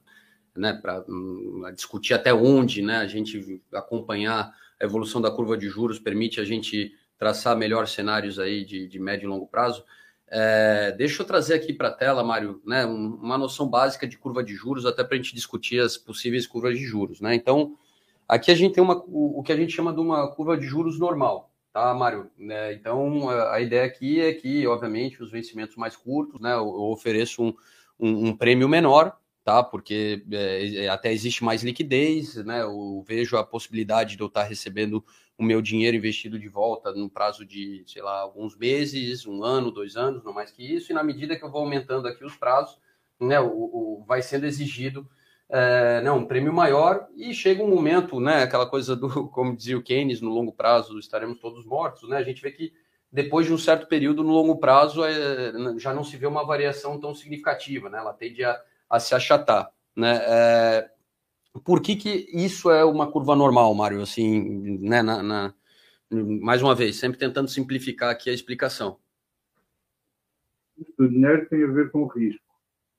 né, 0.55 0.73
para 0.73 1.03
um, 1.09 1.63
discutir 1.73 2.13
até 2.13 2.31
onde 2.31 2.83
né, 2.83 2.97
a 2.97 3.07
gente 3.07 3.61
acompanhar 3.73 4.53
a 4.79 4.85
evolução 4.85 5.19
da 5.19 5.31
curva 5.31 5.57
de 5.57 5.67
juros 5.67 5.99
permite 5.99 6.39
a 6.39 6.45
gente 6.45 6.93
traçar 7.17 7.57
melhores 7.57 7.91
cenários 7.91 8.37
aí 8.37 8.63
de, 8.63 8.87
de 8.87 8.99
médio 8.99 9.25
e 9.25 9.29
longo 9.29 9.47
prazo. 9.47 9.83
É, 10.27 10.91
deixa 10.91 11.21
eu 11.21 11.25
trazer 11.25 11.55
aqui 11.55 11.73
para 11.73 11.87
a 11.87 11.93
tela, 11.93 12.23
Mário, 12.23 12.61
né, 12.65 12.85
uma 12.85 13.37
noção 13.37 13.67
básica 13.67 14.07
de 14.07 14.17
curva 14.17 14.43
de 14.43 14.53
juros, 14.53 14.85
até 14.85 15.03
para 15.03 15.15
a 15.15 15.17
gente 15.17 15.33
discutir 15.33 15.79
as 15.79 15.97
possíveis 15.97 16.45
curvas 16.45 16.77
de 16.77 16.85
juros. 16.85 17.21
Né? 17.21 17.33
Então, 17.33 17.75
aqui 18.27 18.51
a 18.51 18.55
gente 18.55 18.73
tem 18.73 18.83
uma, 18.83 19.03
o, 19.07 19.41
que 19.43 19.51
a 19.51 19.57
gente 19.57 19.73
chama 19.73 19.93
de 19.93 19.99
uma 19.99 20.27
curva 20.31 20.57
de 20.57 20.65
juros 20.65 20.99
normal, 20.99 21.52
tá, 21.73 21.93
Mário? 21.93 22.29
É, 22.49 22.73
então, 22.73 23.29
a, 23.29 23.59
ideia 23.59 23.85
aqui 23.85 24.21
é 24.21 24.31
que, 24.33 24.65
obviamente, 24.67 25.21
os 25.23 25.31
vencimentos 25.31 25.75
mais 25.75 25.95
curtos, 25.97 26.39
né, 26.39 26.53
eu, 26.53 26.67
ofereço 26.67 27.43
um, 27.43 27.55
um, 27.99 28.27
um, 28.27 28.37
prêmio 28.37 28.69
menor, 28.69 29.17
tá? 29.43 29.63
Porque 29.63 30.23
é, 30.31 30.87
até 30.87 31.11
existe 31.11 31.43
mais 31.43 31.63
liquidez, 31.63 32.35
né? 32.45 32.61
Eu 32.61 33.03
vejo 33.07 33.35
a 33.35 33.43
possibilidade 33.43 34.15
de 34.15 34.21
eu 34.21 34.27
estar 34.27 34.43
recebendo 34.43 35.03
o 35.37 35.43
meu 35.43 35.61
dinheiro 35.61 35.97
investido 35.97 36.39
de 36.39 36.47
volta 36.47 36.93
no 36.93 37.09
prazo 37.09 37.43
de, 37.43 37.83
sei 37.87 38.03
lá, 38.03 38.19
alguns 38.19 38.55
meses, 38.55 39.25
um 39.25 39.43
ano, 39.43 39.71
dois 39.71 39.97
anos, 39.97 40.23
não 40.23 40.31
mais 40.31 40.51
que 40.51 40.63
isso, 40.63 40.91
e 40.91 40.95
na 40.95 41.03
medida 41.03 41.35
que 41.35 41.43
eu 41.43 41.51
vou 41.51 41.61
aumentando 41.61 42.07
aqui 42.07 42.23
os 42.23 42.35
prazos, 42.37 42.77
né, 43.19 43.39
o, 43.39 43.47
o 43.47 44.05
vai 44.07 44.21
sendo 44.21 44.45
exigido 44.45 45.09
é, 45.49 46.01
né, 46.01 46.11
um 46.11 46.25
prêmio 46.25 46.53
maior 46.53 47.07
e 47.15 47.33
chega 47.33 47.63
um 47.63 47.69
momento, 47.69 48.19
né, 48.19 48.43
aquela 48.43 48.65
coisa 48.65 48.95
do, 48.95 49.27
como 49.29 49.55
dizia 49.55 49.77
o 49.77 49.83
Keynes, 49.83 50.21
no 50.21 50.29
longo 50.29 50.51
prazo 50.51 50.97
estaremos 50.97 51.39
todos 51.39 51.65
mortos, 51.65 52.07
né, 52.09 52.17
a 52.17 52.23
gente 52.23 52.41
vê 52.41 52.51
que 52.51 52.73
depois 53.11 53.45
de 53.45 53.53
um 53.53 53.57
certo 53.57 53.87
período, 53.87 54.23
no 54.23 54.31
longo 54.31 54.57
prazo, 54.57 55.03
é, 55.03 55.51
já 55.77 55.93
não 55.93 56.03
se 56.03 56.17
vê 56.17 56.25
uma 56.25 56.43
variação 56.43 56.99
tão 56.99 57.13
significativa, 57.13 57.89
né, 57.89 57.99
ela 57.99 58.13
tende 58.13 58.43
a, 58.43 58.59
a 58.89 58.99
se 58.99 59.13
achatar, 59.13 59.69
né, 59.95 60.19
é, 60.23 60.89
por 61.63 61.81
que, 61.81 61.95
que 61.95 62.27
isso 62.33 62.71
é 62.71 62.83
uma 62.83 63.11
curva 63.11 63.35
normal, 63.35 63.73
Mário? 63.75 64.01
Assim, 64.01 64.79
né, 64.79 65.01
na, 65.01 65.21
na, 65.21 65.53
mais 66.09 66.61
uma 66.61 66.73
vez, 66.73 66.95
sempre 66.95 67.19
tentando 67.19 67.47
simplificar 67.47 68.09
aqui 68.09 68.29
a 68.29 68.33
explicação. 68.33 68.97
O 70.97 71.07
dinheiro 71.07 71.47
tem 71.49 71.63
a 71.63 71.67
ver 71.67 71.91
com 71.91 72.03
o 72.03 72.07
risco. 72.07 72.42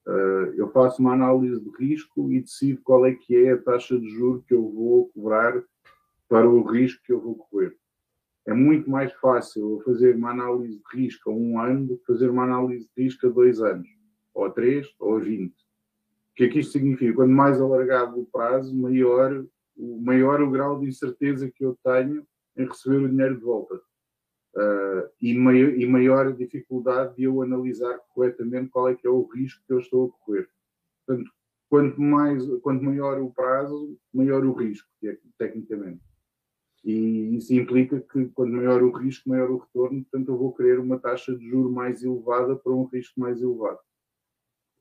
Uh, 0.06 0.52
eu 0.56 0.68
faço 0.70 1.00
uma 1.00 1.14
análise 1.14 1.58
de 1.58 1.70
risco 1.78 2.30
e 2.30 2.40
decido 2.40 2.80
qual 2.82 3.06
é 3.06 3.14
que 3.14 3.34
é 3.36 3.52
a 3.52 3.62
taxa 3.62 3.98
de 3.98 4.06
juros 4.10 4.44
que 4.44 4.52
eu 4.52 4.70
vou 4.70 5.08
cobrar 5.14 5.62
para 6.28 6.48
o 6.48 6.62
risco 6.62 7.02
que 7.04 7.12
eu 7.12 7.20
vou 7.20 7.36
correr. 7.36 7.74
É 8.46 8.52
muito 8.52 8.90
mais 8.90 9.12
fácil 9.14 9.72
eu 9.72 9.80
fazer 9.80 10.14
uma 10.14 10.30
análise 10.30 10.76
de 10.76 10.82
risco 10.92 11.30
a 11.30 11.34
um 11.34 11.58
ano 11.58 11.86
do 11.86 11.96
que 11.96 12.04
fazer 12.04 12.28
uma 12.28 12.44
análise 12.44 12.86
de 12.94 13.02
risco 13.02 13.26
a 13.26 13.30
dois 13.30 13.62
anos, 13.62 13.88
ou 14.34 14.44
a 14.44 14.50
três, 14.50 14.86
ou 14.98 15.16
a 15.16 15.20
vinte. 15.20 15.56
O 16.32 16.34
que 16.34 16.44
é 16.44 16.48
que 16.48 16.58
isto 16.60 16.72
significa? 16.72 17.14
Quanto 17.14 17.30
mais 17.30 17.58
alargado 17.58 18.20
o 18.20 18.26
prazo, 18.26 18.76
maior 18.76 19.42
o, 19.76 20.00
maior 20.02 20.42
o 20.42 20.50
grau 20.50 20.78
de 20.78 20.86
incerteza 20.86 21.50
que 21.50 21.64
eu 21.64 21.78
tenho 21.82 22.26
em 22.56 22.66
receber 22.66 22.98
o 22.98 23.08
dinheiro 23.08 23.36
de 23.36 23.44
volta. 23.44 23.80
Uh, 24.56 25.10
e, 25.20 25.34
maior, 25.34 25.70
e 25.70 25.86
maior 25.86 26.32
dificuldade 26.32 27.16
de 27.16 27.24
eu 27.24 27.42
analisar 27.42 27.98
corretamente 28.14 28.70
qual 28.70 28.88
é 28.88 28.94
que 28.94 29.06
é 29.06 29.10
o 29.10 29.26
risco 29.26 29.60
que 29.66 29.72
eu 29.72 29.80
estou 29.80 30.06
a 30.06 30.24
correr. 30.24 30.48
Portanto, 31.04 31.30
quanto, 31.68 32.00
mais, 32.00 32.46
quanto 32.62 32.84
maior 32.84 33.20
o 33.20 33.32
prazo, 33.32 33.98
maior 34.12 34.44
o 34.44 34.52
risco, 34.52 34.88
tecnicamente. 35.36 36.00
E 36.84 37.36
isso 37.36 37.52
implica 37.54 37.98
que 37.98 38.26
quanto 38.26 38.52
maior 38.52 38.82
o 38.82 38.92
risco, 38.92 39.28
maior 39.28 39.50
o 39.50 39.58
retorno, 39.58 40.02
portanto 40.04 40.28
eu 40.28 40.38
vou 40.38 40.54
querer 40.54 40.78
uma 40.78 40.98
taxa 40.98 41.34
de 41.34 41.48
juro 41.48 41.72
mais 41.72 42.04
elevada 42.04 42.54
para 42.54 42.72
um 42.72 42.84
risco 42.84 43.18
mais 43.18 43.40
elevado. 43.40 43.80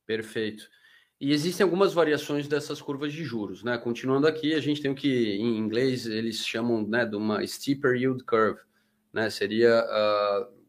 Perfeito. 0.06 0.70
E 1.20 1.32
existem 1.32 1.64
algumas 1.64 1.94
variações 1.94 2.48
dessas 2.48 2.82
curvas 2.82 3.14
de 3.14 3.24
juros, 3.24 3.64
né? 3.64 3.78
Continuando 3.78 4.28
aqui, 4.28 4.54
a 4.54 4.60
gente 4.60 4.82
tem 4.82 4.92
o 4.92 4.96
que 4.96 5.36
em 5.36 5.58
inglês 5.58 6.06
eles 6.06 6.46
chamam 6.46 6.86
né, 6.86 7.06
de 7.06 7.16
uma 7.16 7.46
steeper 7.48 7.96
yield 7.96 8.24
curve, 8.26 8.60
né? 9.14 9.30
Seria, 9.30 9.86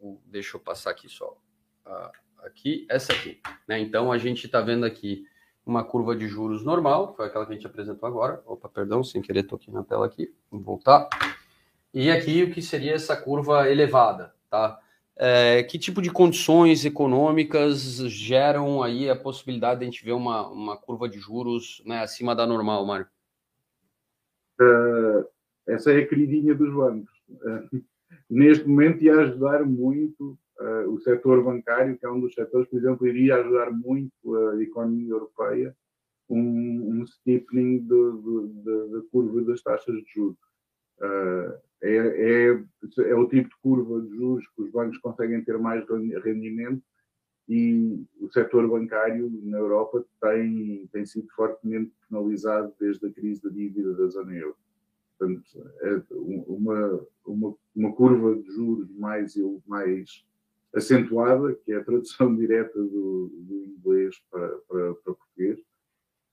uh, 0.03 0.21
deixa 0.27 0.57
eu 0.57 0.61
passar 0.61 0.91
aqui 0.91 1.09
só, 1.09 1.37
uh, 1.87 2.11
aqui, 2.45 2.87
essa 2.91 3.13
aqui, 3.13 3.41
né? 3.67 3.81
Então 3.81 4.13
a 4.13 4.19
gente 4.19 4.47
está 4.47 4.61
vendo 4.61 4.85
aqui 4.85 5.27
uma 5.67 5.83
curva 5.83 6.15
de 6.15 6.29
juros 6.29 6.63
normal, 6.63 7.15
foi 7.17 7.27
aquela 7.27 7.47
que 7.47 7.53
a 7.53 7.55
gente 7.55 7.67
apresentou 7.67 8.07
agora. 8.07 8.43
Opa, 8.45 8.69
perdão, 8.69 9.03
sem 9.03 9.23
querer, 9.23 9.47
aqui 9.51 9.71
na 9.71 9.83
tela 9.83 10.05
aqui, 10.05 10.33
vou 10.51 10.61
voltar. 10.61 11.09
E 11.93 12.11
aqui 12.11 12.43
o 12.43 12.53
que 12.53 12.61
seria 12.61 12.93
essa 12.93 13.17
curva 13.17 13.71
elevada, 13.71 14.35
tá? 14.51 14.79
É, 15.17 15.63
que 15.63 15.79
tipo 15.79 16.03
de 16.03 16.11
condições 16.11 16.85
econômicas 16.85 17.81
geram 18.11 18.83
aí 18.83 19.09
a 19.09 19.15
possibilidade 19.15 19.79
de 19.79 19.87
a 19.87 19.89
gente 19.89 20.05
ver 20.05 20.13
uma, 20.13 20.49
uma 20.49 20.77
curva 20.77 21.09
de 21.09 21.21
juros 21.21 21.81
né, 21.87 22.01
acima 22.01 22.35
da 22.35 22.45
normal, 22.47 22.85
Mário? 22.85 23.07
Uh, 24.61 25.25
essa 25.69 25.93
é 25.93 25.99
a 25.99 26.07
queridinha 26.07 26.53
dos 26.55 26.75
bancos. 26.75 27.13
Uh, 27.31 27.85
neste 28.29 28.67
momento 28.67 29.03
ia 29.03 29.17
ajudar 29.21 29.65
muito 29.65 30.39
uh, 30.61 30.91
o 30.91 30.99
setor 31.01 31.43
bancário, 31.43 31.99
que 31.99 32.07
é 32.07 32.11
um 32.11 32.21
dos 32.21 32.35
setores, 32.35 32.69
por 32.69 32.79
exemplo, 32.79 33.07
iria 33.07 33.37
ajudar 33.37 33.71
muito 33.71 34.37
a 34.51 34.63
economia 34.63 35.11
europeia, 35.11 35.77
um, 36.29 37.01
um 37.01 37.07
steepening 37.07 37.87
da 37.87 39.01
curva 39.11 39.43
das 39.43 39.63
taxas 39.63 39.95
de 39.95 40.13
juros. 40.15 40.39
Uh, 40.99 41.65
é, 41.83 41.97
é, 41.97 42.65
é, 43.11 43.15
o 43.15 43.29
tipo 43.29 43.49
de 43.49 43.57
curva 43.61 44.01
de 44.01 44.17
juros 44.17 44.47
que 44.57 44.63
os 44.63 44.71
bancos 44.71 44.97
conseguem 44.99 45.45
ter 45.45 45.59
mais 45.59 45.85
rendimento 46.25 46.83
e 47.47 48.03
o 48.19 48.31
setor 48.33 48.67
bancário 48.67 49.31
na 49.43 49.59
Europa 49.59 50.03
tem, 50.19 50.89
tem 50.91 51.05
sido 51.05 51.29
fortemente 51.37 51.93
penalizado 52.09 52.73
desde 52.81 53.07
a 53.07 53.13
crise 53.13 53.43
da 53.43 53.51
dívida 53.51 53.93
da 53.93 54.07
zona 54.07 54.35
euro. 54.35 54.57
Portanto, 55.19 55.43
é 55.81 56.03
uma, 56.11 57.07
uma, 57.25 57.55
uma 57.75 57.93
curva 57.95 58.37
de 58.37 58.51
juros 58.53 58.91
mais, 58.97 59.35
mais 59.67 60.25
acentuada, 60.75 61.55
que 61.65 61.73
é 61.73 61.77
a 61.77 61.85
tradução 61.85 62.35
direta 62.37 62.79
do, 62.79 63.31
do 63.33 63.65
inglês 63.65 64.17
para, 64.31 64.49
para, 64.69 64.95
para 64.95 65.15
português, 65.15 65.61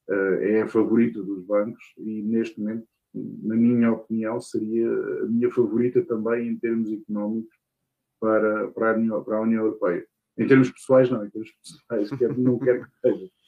eh, 0.10 0.58
é 0.58 0.62
a 0.64 0.68
favorita 0.68 1.22
dos 1.22 1.44
bancos 1.44 1.84
e, 1.98 2.22
neste 2.22 2.60
momento, 2.60 2.88
na 3.14 3.56
minha 3.56 3.92
opinião, 3.92 4.40
seria 4.40 4.88
a 4.88 5.26
minha 5.26 5.52
favorita 5.52 6.02
também 6.02 6.48
em 6.48 6.58
termos 6.58 6.92
económicos 6.92 7.56
para, 8.20 8.70
para, 8.70 8.92
a, 8.92 8.96
União, 8.96 9.24
para 9.24 9.38
a 9.38 9.42
União 9.42 9.66
Europeia. 9.66 10.06
Em 10.38 10.48
termos 10.48 10.72
pessoais, 10.72 11.10
não, 11.10 11.26
em 11.26 11.30
termos 11.30 11.52
pessoais, 11.52 12.10
que 12.10 12.28
não 12.40 12.58
quero 12.58 12.86
que 12.86 13.00
seja. 13.02 13.30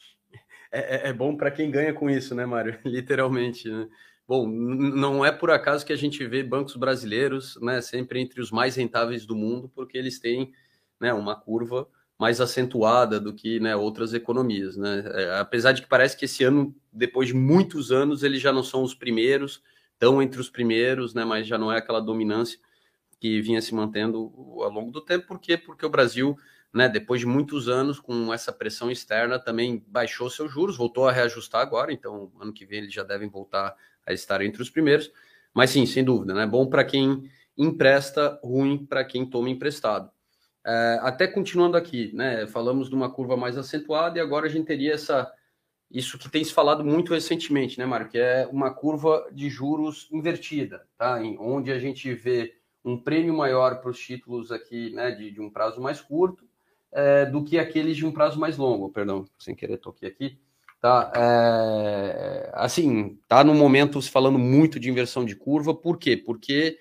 É, 0.75 1.05
é, 1.05 1.09
é 1.09 1.13
bom 1.13 1.37
para 1.37 1.51
quem 1.51 1.69
ganha 1.69 1.93
com 1.93 2.09
isso, 2.09 2.33
né, 2.33 2.47
Mário? 2.47 2.79
Literalmente. 2.83 3.69
Né? 3.69 3.87
Bom, 4.27 4.47
não 4.47 5.25
é 5.25 5.31
por 5.31 5.51
acaso 5.51 5.85
que 5.85 5.91
a 5.91 5.97
gente 5.97 6.25
vê 6.25 6.41
bancos 6.41 6.75
brasileiros 6.77 7.59
né, 7.61 7.81
sempre 7.81 8.21
entre 8.21 8.39
os 8.39 8.51
mais 8.51 8.75
rentáveis 8.75 9.25
do 9.25 9.35
mundo, 9.35 9.69
porque 9.75 9.97
eles 9.97 10.17
têm 10.17 10.53
né, 10.99 11.13
uma 11.13 11.35
curva 11.35 11.87
mais 12.17 12.39
acentuada 12.39 13.19
do 13.19 13.33
que 13.33 13.59
né, 13.59 13.75
outras 13.75 14.13
economias. 14.13 14.77
Né? 14.77 15.03
É, 15.13 15.39
apesar 15.39 15.73
de 15.73 15.81
que 15.81 15.89
parece 15.89 16.15
que 16.15 16.23
esse 16.23 16.43
ano, 16.43 16.73
depois 16.91 17.27
de 17.27 17.33
muitos 17.33 17.91
anos, 17.91 18.23
eles 18.23 18.41
já 18.41 18.53
não 18.53 18.63
são 18.63 18.81
os 18.81 18.95
primeiros, 18.95 19.61
estão 19.91 20.21
entre 20.21 20.39
os 20.39 20.49
primeiros, 20.49 21.13
né, 21.13 21.25
mas 21.25 21.45
já 21.45 21.57
não 21.57 21.71
é 21.71 21.77
aquela 21.77 21.99
dominância 21.99 22.57
que 23.19 23.41
vinha 23.41 23.61
se 23.61 23.75
mantendo 23.75 24.31
ao 24.61 24.69
longo 24.69 24.91
do 24.91 25.01
tempo. 25.01 25.27
Por 25.27 25.39
quê? 25.39 25.57
Porque 25.57 25.85
o 25.85 25.89
Brasil, 25.89 26.37
né, 26.73 26.87
depois 26.87 27.19
de 27.19 27.27
muitos 27.27 27.67
anos, 27.67 27.99
com 27.99 28.33
essa 28.33 28.53
pressão 28.53 28.89
externa, 28.89 29.37
também 29.37 29.83
baixou 29.87 30.29
seus 30.29 30.51
juros, 30.51 30.77
voltou 30.77 31.07
a 31.07 31.11
reajustar 31.11 31.61
agora, 31.61 31.91
então 31.91 32.31
ano 32.39 32.53
que 32.53 32.65
vem 32.65 32.79
eles 32.79 32.93
já 32.93 33.03
devem 33.03 33.27
voltar 33.27 33.75
a 34.05 34.13
estar 34.13 34.41
entre 34.41 34.61
os 34.61 34.69
primeiros. 34.69 35.11
Mas 35.53 35.69
sim, 35.69 35.85
sem 35.85 36.03
dúvida, 36.03 36.33
né? 36.33 36.45
Bom 36.45 36.67
para 36.67 36.83
quem 36.83 37.29
empresta, 37.57 38.39
ruim 38.43 38.85
para 38.85 39.03
quem 39.03 39.25
toma 39.25 39.49
emprestado. 39.49 40.09
É, 40.65 40.99
até 41.01 41.27
continuando 41.27 41.77
aqui, 41.77 42.11
né? 42.13 42.47
Falamos 42.47 42.89
de 42.89 42.95
uma 42.95 43.11
curva 43.11 43.35
mais 43.37 43.57
acentuada 43.57 44.17
e 44.17 44.21
agora 44.21 44.47
a 44.47 44.49
gente 44.49 44.65
teria 44.65 44.93
essa 44.93 45.31
isso 45.93 46.17
que 46.17 46.27
tem 46.27 46.43
se 46.43 46.51
falado 46.51 46.83
muito 46.83 47.13
recentemente, 47.13 47.77
né, 47.77 47.85
Mário? 47.85 48.09
Que 48.09 48.17
é 48.17 48.49
uma 48.51 48.73
curva 48.73 49.29
de 49.31 49.47
juros 49.47 50.07
invertida, 50.11 50.87
tá? 50.97 51.23
Em, 51.23 51.37
onde 51.39 51.71
a 51.71 51.77
gente 51.77 52.11
vê 52.15 52.55
um 52.83 52.97
prêmio 52.97 53.33
maior 53.33 53.79
para 53.79 53.91
os 53.91 53.99
títulos 53.99 54.51
aqui, 54.51 54.89
né, 54.89 55.11
de, 55.11 55.29
de 55.29 55.39
um 55.39 55.51
prazo 55.51 55.79
mais 55.79 56.01
curto, 56.01 56.43
é, 56.91 57.25
do 57.25 57.43
que 57.43 57.59
aqueles 57.59 57.95
de 57.95 58.05
um 58.05 58.11
prazo 58.11 58.39
mais 58.39 58.57
longo. 58.57 58.89
Perdão, 58.89 59.25
sem 59.37 59.53
querer 59.53 59.77
toquei 59.77 60.09
aqui. 60.09 60.37
Tá, 60.83 61.13
é, 61.15 62.49
assim, 62.51 63.17
tá 63.25 63.41
no 63.41 63.55
momento 63.55 64.01
se 64.01 64.11
falando 64.11 64.37
muito 64.37 64.77
de 64.77 64.89
inversão 64.89 65.23
de 65.23 65.33
curva, 65.33 65.73
por 65.73 65.97
quê? 65.97 66.17
Porque 66.17 66.77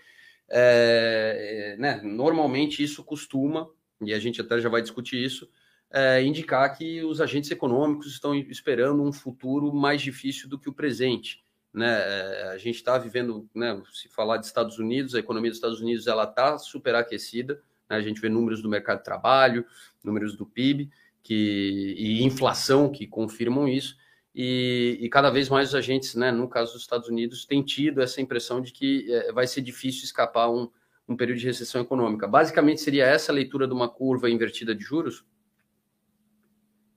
é, 0.51 1.77
né, 1.79 2.01
normalmente 2.03 2.83
isso 2.83 3.05
costuma, 3.05 3.71
e 4.01 4.12
a 4.12 4.19
gente 4.19 4.41
até 4.41 4.61
já 4.61 4.69
vai 4.69 4.83
discutir 4.83 5.25
isso, 5.25 5.49
é, 5.88 6.21
indicar 6.21 6.77
que 6.77 7.05
os 7.05 7.21
agentes 7.21 7.49
econômicos 7.53 8.09
estão 8.09 8.35
esperando 8.35 9.05
um 9.05 9.12
futuro 9.12 9.73
mais 9.73 10.03
difícil 10.03 10.49
do 10.49 10.59
que 10.59 10.69
o 10.69 10.75
presente. 10.75 11.45
Né? 11.73 11.87
É, 11.87 12.49
a 12.55 12.59
gente 12.59 12.75
está 12.75 12.99
vivendo, 12.99 13.49
né, 13.55 13.81
se 13.93 14.09
falar 14.09 14.38
de 14.38 14.47
Estados 14.47 14.81
Unidos, 14.81 15.15
a 15.15 15.21
economia 15.21 15.53
dos 15.53 15.59
Estados 15.59 15.81
Unidos 15.81 16.09
ela 16.09 16.25
está 16.25 16.59
superaquecida, 16.59 17.62
né? 17.88 17.99
a 17.99 18.03
gente 18.03 18.21
vê 18.21 18.29
números 18.29 18.62
do 18.62 18.69
mercado 18.69 18.99
de 18.99 19.05
trabalho, 19.05 19.65
números 20.03 20.37
do 20.37 20.45
PIB 20.45 20.91
que, 21.23 21.95
e 21.99 22.23
inflação 22.23 22.91
que 22.91 23.07
confirmam 23.07 23.69
isso, 23.69 23.97
e, 24.35 24.99
e, 25.01 25.09
cada 25.11 25.29
vez 25.29 25.51
mais 25.51 25.69
os 25.69 25.75
agentes, 25.75 26.15
né, 26.15 26.33
no 26.33 26.49
caso 26.49 26.73
dos 26.73 26.81
Estados 26.81 27.09
Unidos, 27.09 27.45
têm 27.45 27.63
tido 27.63 28.01
essa 28.01 28.21
impressão 28.21 28.63
de 28.63 28.73
que 28.73 29.13
é, 29.13 29.31
vai 29.31 29.47
ser 29.47 29.61
difícil 29.61 30.05
escapar 30.05 30.51
um, 30.51 30.71
um 31.07 31.15
período 31.15 31.39
de 31.39 31.47
recessão 31.47 31.83
econômica. 31.83 32.27
Basicamente, 32.27 32.81
seria 32.81 33.05
essa 33.05 33.31
a 33.31 33.35
leitura 33.35 33.67
de 33.67 33.75
uma 33.75 33.91
curva 33.91 34.31
invertida 34.31 34.75
de 34.75 34.83
juros? 34.83 35.23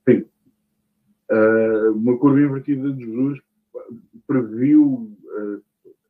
Sim. 0.08 0.24
Uh, 1.30 1.92
uma 1.92 2.16
curva 2.16 2.40
invertida 2.40 2.90
de 2.90 3.04
juros 3.04 3.38
previu 4.26 5.14
uh, 5.24 5.62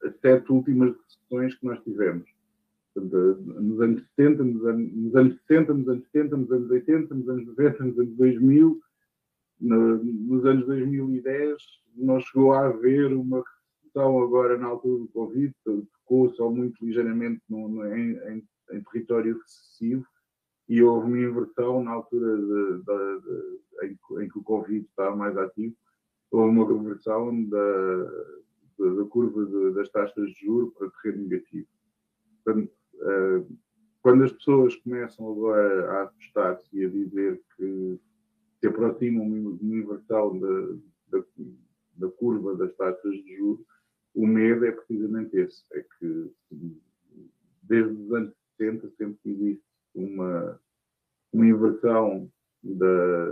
as 0.05 0.15
sete 0.21 0.53
últimas 0.53 0.95
recessões 0.95 1.55
que 1.57 1.67
nós 1.67 1.83
tivemos. 1.83 2.36
Nos 3.01 3.81
anos 3.81 4.03
70, 4.17 4.45
nos 4.45 4.67
anos, 4.67 4.93
nos 4.93 5.17
anos 5.17 5.39
60, 5.49 5.75
nos 5.75 5.89
anos 5.89 6.05
70, 6.13 6.37
nos 6.37 6.51
anos 6.53 6.71
80, 6.71 7.15
nos 7.15 7.29
anos 7.29 7.47
90, 7.47 7.85
nos 7.85 7.99
anos 7.99 8.17
2000 8.17 8.81
no, 9.61 10.05
nos 10.05 10.45
anos 10.45 10.67
2010 10.67 11.57
não 11.97 12.21
chegou 12.21 12.53
a 12.53 12.67
haver 12.67 13.13
uma 13.13 13.43
recessão 13.43 14.21
agora 14.23 14.59
na 14.59 14.67
altura 14.67 15.01
do 15.01 15.09
Covid, 15.09 15.55
tocou 15.65 16.31
só 16.35 16.51
muito 16.51 16.85
ligeiramente 16.85 17.43
no, 17.49 17.69
no, 17.69 17.87
em, 17.87 18.17
em, 18.29 18.49
em, 18.73 18.83
território 18.93 19.39
recessivo 19.39 20.07
e 20.69 20.83
houve 20.83 21.07
uma 21.07 21.19
inversão 21.19 21.83
na 21.83 21.93
altura 21.93 22.37
de, 22.37 22.79
de, 22.79 23.21
de, 23.21 23.87
em, 23.87 24.25
em, 24.25 24.29
que 24.29 24.39
o 24.39 24.43
Covid 24.43 24.85
estava 24.85 25.17
mais 25.17 25.37
ativo, 25.39 25.75
houve 26.31 26.51
uma 26.51 26.67
reversão 26.67 27.45
da, 27.45 28.05
da, 28.79 29.05
curva 29.09 29.73
das 29.73 29.89
taxas 29.89 30.31
de 30.33 30.45
juros 30.45 30.75
para 30.75 30.91
terreno 31.03 31.29
negativo. 31.29 31.67
Portanto, 32.45 32.71
quando 34.03 34.25
as 34.25 34.33
pessoas 34.33 34.77
começam 34.77 35.31
agora 35.31 35.91
a 35.91 36.03
assustar-se 36.05 36.69
e 36.73 36.85
a 36.85 36.89
dizer 36.89 37.41
que 37.57 38.01
se 38.61 38.67
aproxima 38.69 39.23
uma 39.23 39.59
inversão 39.63 40.39
da, 40.39 41.19
da, 41.19 41.25
da, 41.97 42.09
curva 42.13 42.55
das 42.57 42.75
taxas 42.77 43.15
de 43.25 43.37
juros, 43.37 43.65
o 44.15 44.27
medo 44.27 44.65
é 44.65 44.73
precisamente 44.73 45.37
esse, 45.37 45.65
é 45.73 45.85
que 45.99 46.31
desde 47.63 47.93
os 47.93 48.13
anos 48.13 48.35
70 48.59 48.91
sempre 48.97 49.19
existe 49.25 49.65
uma, 49.95 50.61
uma 51.33 51.47
inversão 51.47 52.31
da, 52.63 53.27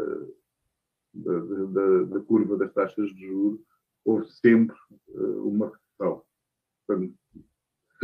da, 1.15 1.39
da, 1.39 2.03
da, 2.05 2.21
curva 2.21 2.57
das 2.57 2.73
taxas 2.73 3.15
de 3.15 3.27
juros, 3.27 3.61
houve 4.05 4.31
sempre 4.31 4.77
uh, 5.09 5.49
uma 5.49 5.69
recessão. 5.69 6.23
Portanto, 6.87 7.15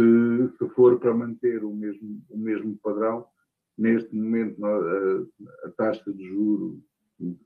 se, 0.00 0.56
se 0.58 0.68
for 0.74 0.98
para 0.98 1.14
manter 1.14 1.64
o 1.64 1.72
mesmo, 1.72 2.22
o 2.30 2.38
mesmo 2.38 2.78
padrão, 2.82 3.26
neste 3.76 4.14
momento 4.14 4.64
a, 4.64 5.66
a 5.66 5.70
taxa 5.70 6.12
de 6.12 6.24
juros 6.26 6.78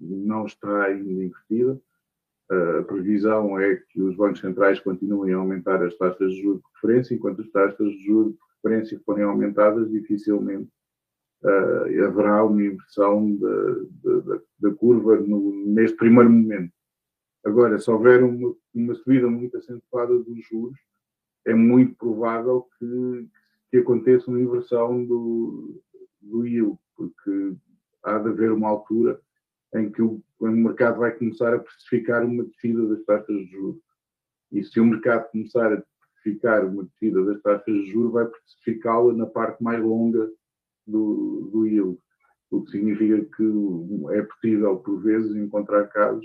não 0.01 0.47
está 0.47 0.85
ainda 0.85 1.11
invertida. 1.11 1.81
A 2.51 2.83
previsão 2.83 3.59
é 3.59 3.77
que 3.77 4.01
os 4.03 4.15
bancos 4.17 4.41
centrais 4.41 4.79
continuem 4.79 5.33
a 5.33 5.39
aumentar 5.39 5.83
as 5.83 5.97
taxas 5.97 6.31
de 6.33 6.43
juros 6.43 6.61
de 6.61 6.73
preferência, 6.73 7.15
enquanto 7.15 7.41
as 7.41 7.51
taxas 7.51 7.91
de 7.91 8.05
juros 8.05 8.33
de 8.33 8.39
preferência 8.63 9.01
forem 9.05 9.25
aumentadas, 9.25 9.91
dificilmente 9.91 10.71
uh, 11.43 12.05
haverá 12.07 12.45
uma 12.45 12.63
inversão 12.63 13.37
da, 14.59 14.71
curva 14.75 15.17
no, 15.17 15.67
neste 15.67 15.97
primeiro 15.97 16.31
momento. 16.31 16.73
Agora, 17.45 17.79
se 17.79 17.91
houver 17.91 18.23
uma, 18.23 18.55
uma, 18.75 18.95
subida 18.95 19.29
muito 19.29 19.57
acentuada 19.57 20.17
dos 20.19 20.45
juros, 20.47 20.79
é 21.47 21.55
muito 21.55 21.95
provável 21.97 22.67
que, 22.79 23.29
que 23.71 23.77
aconteça 23.79 24.31
uma 24.31 24.41
inversão 24.41 25.05
do, 25.05 25.83
do 26.21 26.47
yield, 26.47 26.79
porque 26.97 27.55
há 28.03 28.19
de 28.19 28.29
haver 28.29 28.53
uma 28.53 28.69
altura 28.69 29.21
em 29.75 29.91
que 29.91 30.03
o, 30.03 30.23
o 30.39 30.47
mercado 30.47 30.99
vai 30.99 31.13
começar 31.13 31.55
a 31.55 31.59
precificar 31.59 32.25
uma 32.25 32.45
descida 32.45 32.87
das 32.87 33.05
taxas 33.05 33.37
de 33.37 33.47
juros. 33.47 33.81
E 34.53 34.63
se 34.63 34.79
o 34.79 34.87
mercado 34.87 35.31
começar 35.31 35.73
a 35.73 35.83
precificar 36.23 36.65
uma 36.65 36.85
descida 36.85 37.25
das 37.25 37.43
taxas 37.43 37.75
de 37.75 37.91
juros, 37.91 38.13
vai 38.13 38.27
precificá-la 38.27 39.13
na 39.13 39.27
parte 39.27 39.63
mais 39.63 39.83
longa 39.83 40.31
do, 40.87 41.51
do 41.53 41.67
yield. 41.67 41.99
O 42.51 42.63
que 42.63 42.71
significa 42.71 43.25
que 43.37 43.53
é 44.13 44.23
possível, 44.23 44.77
por 44.77 45.03
vezes, 45.03 45.35
encontrar 45.35 45.89
casos 45.89 46.25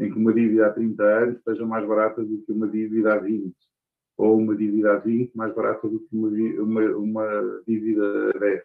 em 0.00 0.10
que 0.10 0.18
uma 0.18 0.32
dívida 0.32 0.66
a 0.66 0.72
30 0.72 1.02
anos 1.02 1.36
esteja 1.36 1.64
mais 1.64 1.86
barata 1.86 2.24
do 2.24 2.42
que 2.42 2.50
uma 2.50 2.66
dívida 2.66 3.14
a 3.14 3.18
20, 3.18 3.54
ou 4.20 4.36
uma 4.36 4.54
dívida 4.54 4.92
a 4.92 4.98
20 4.98 5.34
mais 5.34 5.54
barata 5.54 5.88
do 5.88 6.00
que 6.00 6.14
uma, 6.14 6.28
uma, 6.62 6.96
uma 6.96 7.62
dívida 7.66 8.30
a 8.34 8.38
10. 8.38 8.62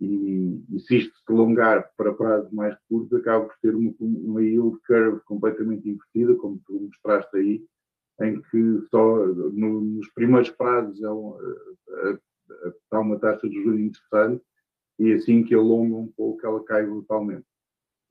E, 0.00 0.64
e, 0.70 0.80
se 0.80 0.96
isto 0.98 1.14
se 1.16 1.24
prolongar 1.24 1.90
para 1.96 2.14
prazos 2.14 2.50
mais 2.52 2.76
curtos, 2.88 3.18
acaba 3.18 3.46
por 3.46 3.56
ter 3.60 3.74
uma, 3.74 3.92
uma 3.98 4.42
yield 4.42 4.78
curve 4.86 5.20
completamente 5.24 5.88
invertida, 5.88 6.36
como 6.36 6.60
tu 6.64 6.80
mostraste 6.80 7.36
aí, 7.36 7.64
em 8.22 8.40
que 8.40 8.80
só 8.90 9.26
no, 9.26 9.80
nos 9.80 10.08
primeiros 10.12 10.50
prazos 10.50 11.02
é 11.02 11.10
um, 11.10 11.36
está 12.84 13.00
uma 13.00 13.18
taxa 13.18 13.48
de 13.48 13.62
juros 13.62 13.80
interessante 13.80 14.42
e 14.98 15.12
assim 15.12 15.42
que 15.42 15.54
alonga 15.54 15.96
um 15.96 16.12
pouco 16.16 16.46
ela 16.46 16.62
cai 16.64 16.86
brutalmente. 16.86 17.46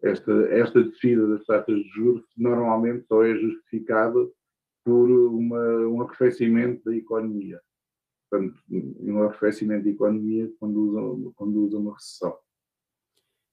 Esta, 0.02 0.32
esta 0.50 0.84
descida 0.84 1.26
das 1.28 1.46
taxas 1.46 1.76
de 1.78 1.90
juros 1.90 2.26
normalmente 2.38 3.06
só 3.08 3.24
é 3.24 3.36
justificada 3.36 4.28
por 4.84 5.10
uma, 5.10 5.60
um 5.88 6.02
arrefecimento 6.02 6.84
da 6.86 6.96
economia. 6.96 7.60
Portanto, 8.30 8.62
um 8.70 9.24
arrefecimento 9.24 9.84
da 9.86 9.90
economia 9.90 10.52
conduz 10.60 10.96
a, 10.96 11.32
conduz 11.36 11.74
a 11.74 11.78
uma 11.78 11.94
recessão. 11.94 12.38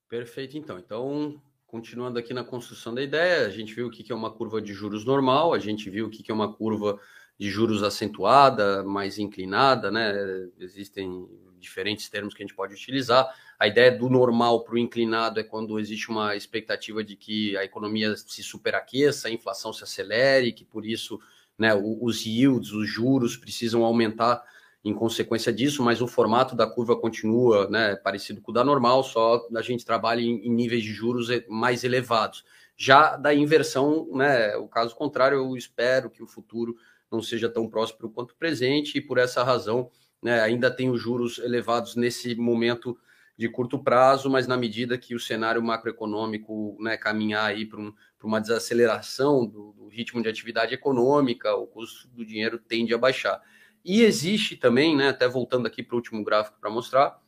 Perfeito, 0.09 0.57
então. 0.57 0.79
Então, 0.79 1.43
continuando 1.67 2.19
aqui 2.19 2.33
na 2.33 2.45
construção 2.45 2.95
da 2.95 3.03
ideia, 3.03 3.47
a 3.47 3.51
gente 3.51 3.75
viu 3.75 3.89
o 3.89 3.91
que 3.91 4.11
é 4.13 4.15
uma 4.15 4.31
curva 4.31 4.61
de 4.61 4.73
juros 4.73 5.05
normal, 5.05 5.53
a 5.53 5.59
gente 5.59 5.91
viu 5.91 6.07
o 6.07 6.11
que 6.11 6.31
é 6.31 6.35
uma 6.35 6.53
curva 6.53 7.01
de 7.39 7.51
juros 7.51 7.83
acentuada, 7.83 8.83
mais 8.85 9.19
inclinada, 9.19 9.91
né? 9.91 10.15
Existem 10.59 11.29
diferentes 11.59 12.09
termos 12.09 12.35
que 12.35 12.43
a 12.43 12.47
gente 12.47 12.57
pode 12.57 12.75
utilizar. 12.75 13.29
A 13.59 13.67
ideia 13.67 13.91
do 13.91 14.11
normal 14.11 14.63
para 14.65 14.75
o 14.75 14.79
inclinado 14.79 15.41
é 15.41 15.45
quando 15.45 15.79
existe 15.79 16.11
uma 16.11 16.37
expectativa 16.37 17.03
de 17.03 17.17
que 17.17 17.57
a 17.57 17.65
economia 17.65 18.15
se 18.17 18.43
superaqueça, 18.43 19.29
a 19.29 19.31
inflação 19.31 19.73
se 19.73 19.83
acelere, 19.83 20.53
que 20.53 20.65
por 20.65 20.85
isso 20.85 21.19
né, 21.59 21.75
os 21.75 22.27
yields, 22.27 22.73
os 22.73 22.89
juros 22.89 23.37
precisam 23.37 23.83
aumentar 23.85 24.43
em 24.85 24.95
consequência 24.95 25.53
disso, 25.53 25.83
mas 25.83 26.01
o 26.01 26.07
formato 26.07 26.55
da 26.55 26.67
curva 26.67 26.95
continua 26.95 27.69
né, 27.69 27.97
parecido 27.97 28.41
com 28.41 28.53
o 28.53 28.55
da 28.55 28.63
normal, 28.63 29.03
só 29.03 29.45
a 29.57 29.63
gente 29.63 29.85
trabalha 29.85 30.21
em, 30.21 30.47
em 30.47 30.51
níveis 30.51 30.83
de 30.83 30.93
juros 30.93 31.29
mais 31.49 31.83
elevados. 31.83 32.45
Já 32.77 33.17
da 33.17 33.35
inversão, 33.35 34.07
né, 34.13 34.55
o 34.57 34.69
caso 34.69 34.95
contrário, 34.95 35.39
eu 35.39 35.57
espero 35.57 36.11
que 36.11 36.23
o 36.23 36.27
futuro 36.27 36.77
não 37.11 37.23
seja 37.23 37.49
tão 37.49 37.69
próspero 37.69 38.11
quanto 38.11 38.33
o 38.33 38.37
presente, 38.37 38.99
e 38.99 39.01
por 39.01 39.19
essa 39.19 39.43
razão 39.43 39.91
né, 40.23 40.41
ainda 40.41 40.71
tem 40.71 40.91
os 40.91 41.01
juros 41.01 41.39
elevados 41.39 41.97
nesse 41.97 42.35
momento 42.35 42.97
de 43.37 43.49
curto 43.49 43.79
prazo, 43.79 44.31
mas 44.31 44.47
na 44.47 44.57
medida 44.57 44.97
que 44.97 45.15
o 45.15 45.21
cenário 45.21 45.63
macroeconômico 45.63 46.77
né, 46.81 46.97
caminhar 46.97 47.45
aí 47.45 47.67
para 47.67 47.81
um, 47.81 47.93
uma 48.27 48.41
desaceleração 48.41 49.47
do, 49.47 49.73
do, 49.73 49.89
ritmo 49.89 50.23
de 50.23 50.29
atividade 50.29 50.75
econômica, 50.75 51.55
o 51.55 51.67
custo 51.67 52.09
do 52.09 52.25
dinheiro 52.25 52.59
tende 52.59 52.93
a 52.93 52.99
baixar. 52.99 53.41
E 53.85 54.03
existe 54.03 54.57
também, 54.57 54.97
né, 54.97 55.09
até 55.09 55.29
voltando 55.29 55.67
aqui 55.67 55.83
para 55.83 55.95
o 55.95 55.99
último 55.99 56.25
gráfico 56.25 56.59
para 56.61 56.69
mostrar, 56.69 57.23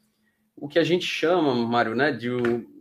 o 0.56 0.66
que 0.66 0.78
a 0.78 0.84
gente 0.84 1.06
chama, 1.06 1.54
Mário, 1.54 1.94
né, 1.94 2.10
de, 2.10 2.30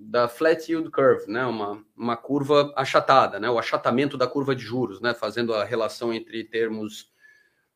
da 0.01 0.27
flat 0.27 0.69
yield 0.69 0.89
curve, 0.89 1.31
né, 1.31 1.45
uma, 1.45 1.83
uma 1.95 2.17
curva 2.17 2.73
achatada, 2.75 3.39
né, 3.39 3.49
o 3.49 3.59
achatamento 3.59 4.17
da 4.17 4.25
curva 4.25 4.55
de 4.55 4.63
juros, 4.63 4.99
né, 4.99 5.13
fazendo 5.13 5.53
a 5.53 5.63
relação 5.63 6.11
entre 6.11 6.43
termos 6.43 7.11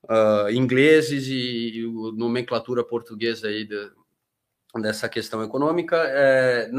uh, 0.05 0.49
ingleses 0.49 1.27
e, 1.27 1.81
e 1.81 1.87
nomenclatura 2.17 2.83
portuguesa 2.83 3.47
aí 3.47 3.63
de, 3.63 3.91
dessa 4.79 5.09
questão 5.09 5.43
econômica. 5.43 5.97
É, 5.97 6.69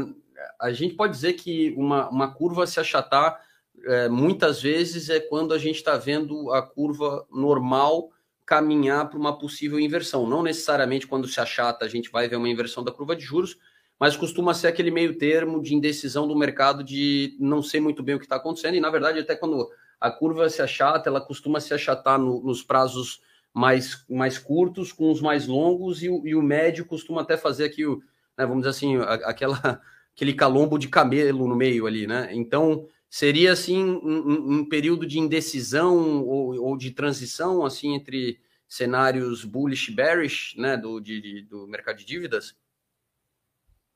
a 0.59 0.71
gente 0.71 0.95
pode 0.95 1.13
dizer 1.13 1.33
que 1.33 1.73
uma, 1.77 2.09
uma 2.09 2.33
curva 2.33 2.65
se 2.65 2.79
achatar 2.79 3.39
é, 3.85 4.07
muitas 4.07 4.61
vezes 4.61 5.09
é 5.09 5.19
quando 5.19 5.53
a 5.53 5.57
gente 5.57 5.75
está 5.75 5.97
vendo 5.97 6.51
a 6.51 6.61
curva 6.61 7.25
normal 7.31 8.11
caminhar 8.45 9.09
para 9.09 9.19
uma 9.19 9.37
possível 9.37 9.79
inversão. 9.79 10.27
Não 10.27 10.43
necessariamente 10.43 11.07
quando 11.07 11.27
se 11.27 11.39
achata 11.39 11.85
a 11.85 11.87
gente 11.87 12.11
vai 12.11 12.27
ver 12.27 12.35
uma 12.35 12.49
inversão 12.49 12.83
da 12.83 12.91
curva 12.91 13.15
de 13.15 13.23
juros, 13.23 13.57
mas 13.99 14.17
costuma 14.17 14.53
ser 14.53 14.67
aquele 14.67 14.91
meio 14.91 15.17
termo 15.17 15.61
de 15.61 15.73
indecisão 15.73 16.27
do 16.27 16.35
mercado 16.35 16.83
de 16.83 17.37
não 17.39 17.61
sei 17.61 17.79
muito 17.79 18.03
bem 18.03 18.15
o 18.15 18.19
que 18.19 18.25
está 18.25 18.35
acontecendo. 18.35 18.75
E 18.75 18.81
na 18.81 18.89
verdade, 18.89 19.19
até 19.19 19.35
quando 19.35 19.69
a 19.99 20.11
curva 20.11 20.49
se 20.49 20.61
achata, 20.61 21.09
ela 21.09 21.21
costuma 21.21 21.59
se 21.59 21.73
achatar 21.73 22.19
no, 22.19 22.43
nos 22.43 22.61
prazos 22.61 23.21
mais, 23.53 24.03
mais 24.09 24.37
curtos 24.37 24.91
com 24.91 25.11
os 25.11 25.21
mais 25.21 25.47
longos, 25.47 26.01
e 26.01 26.09
o, 26.09 26.25
e 26.25 26.33
o 26.33 26.41
médio 26.41 26.85
costuma 26.85 27.21
até 27.21 27.37
fazer 27.37 27.65
aqui, 27.65 27.85
o, 27.85 27.97
né, 28.37 28.45
vamos 28.45 28.59
dizer 28.59 28.69
assim, 28.69 28.97
aquela, 29.23 29.57
aquele 30.15 30.33
calombo 30.33 30.77
de 30.79 30.87
camelo 30.87 31.47
no 31.47 31.55
meio 31.55 31.85
ali, 31.85 32.07
né? 32.07 32.29
Então, 32.31 32.87
seria 33.09 33.51
assim 33.51 33.83
um, 33.83 34.59
um 34.59 34.65
período 34.67 35.05
de 35.05 35.19
indecisão 35.19 36.23
ou, 36.23 36.59
ou, 36.59 36.75
de 36.75 36.89
transição 36.89 37.63
assim 37.63 37.93
entre 37.93 38.39
cenários 38.67 39.45
bullish 39.45 39.91
bearish, 39.91 40.55
né, 40.57 40.75
do, 40.75 40.99
de, 40.99 41.43
do 41.43 41.67
mercado 41.67 41.97
de 41.97 42.05
dívidas? 42.05 42.55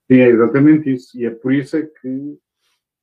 Sim, 0.09 0.19
é 0.19 0.29
exatamente 0.29 0.93
isso. 0.93 1.19
E 1.19 1.25
é 1.25 1.31
por 1.31 1.51
isso 1.51 1.75
é 1.75 1.81
que, 1.81 2.07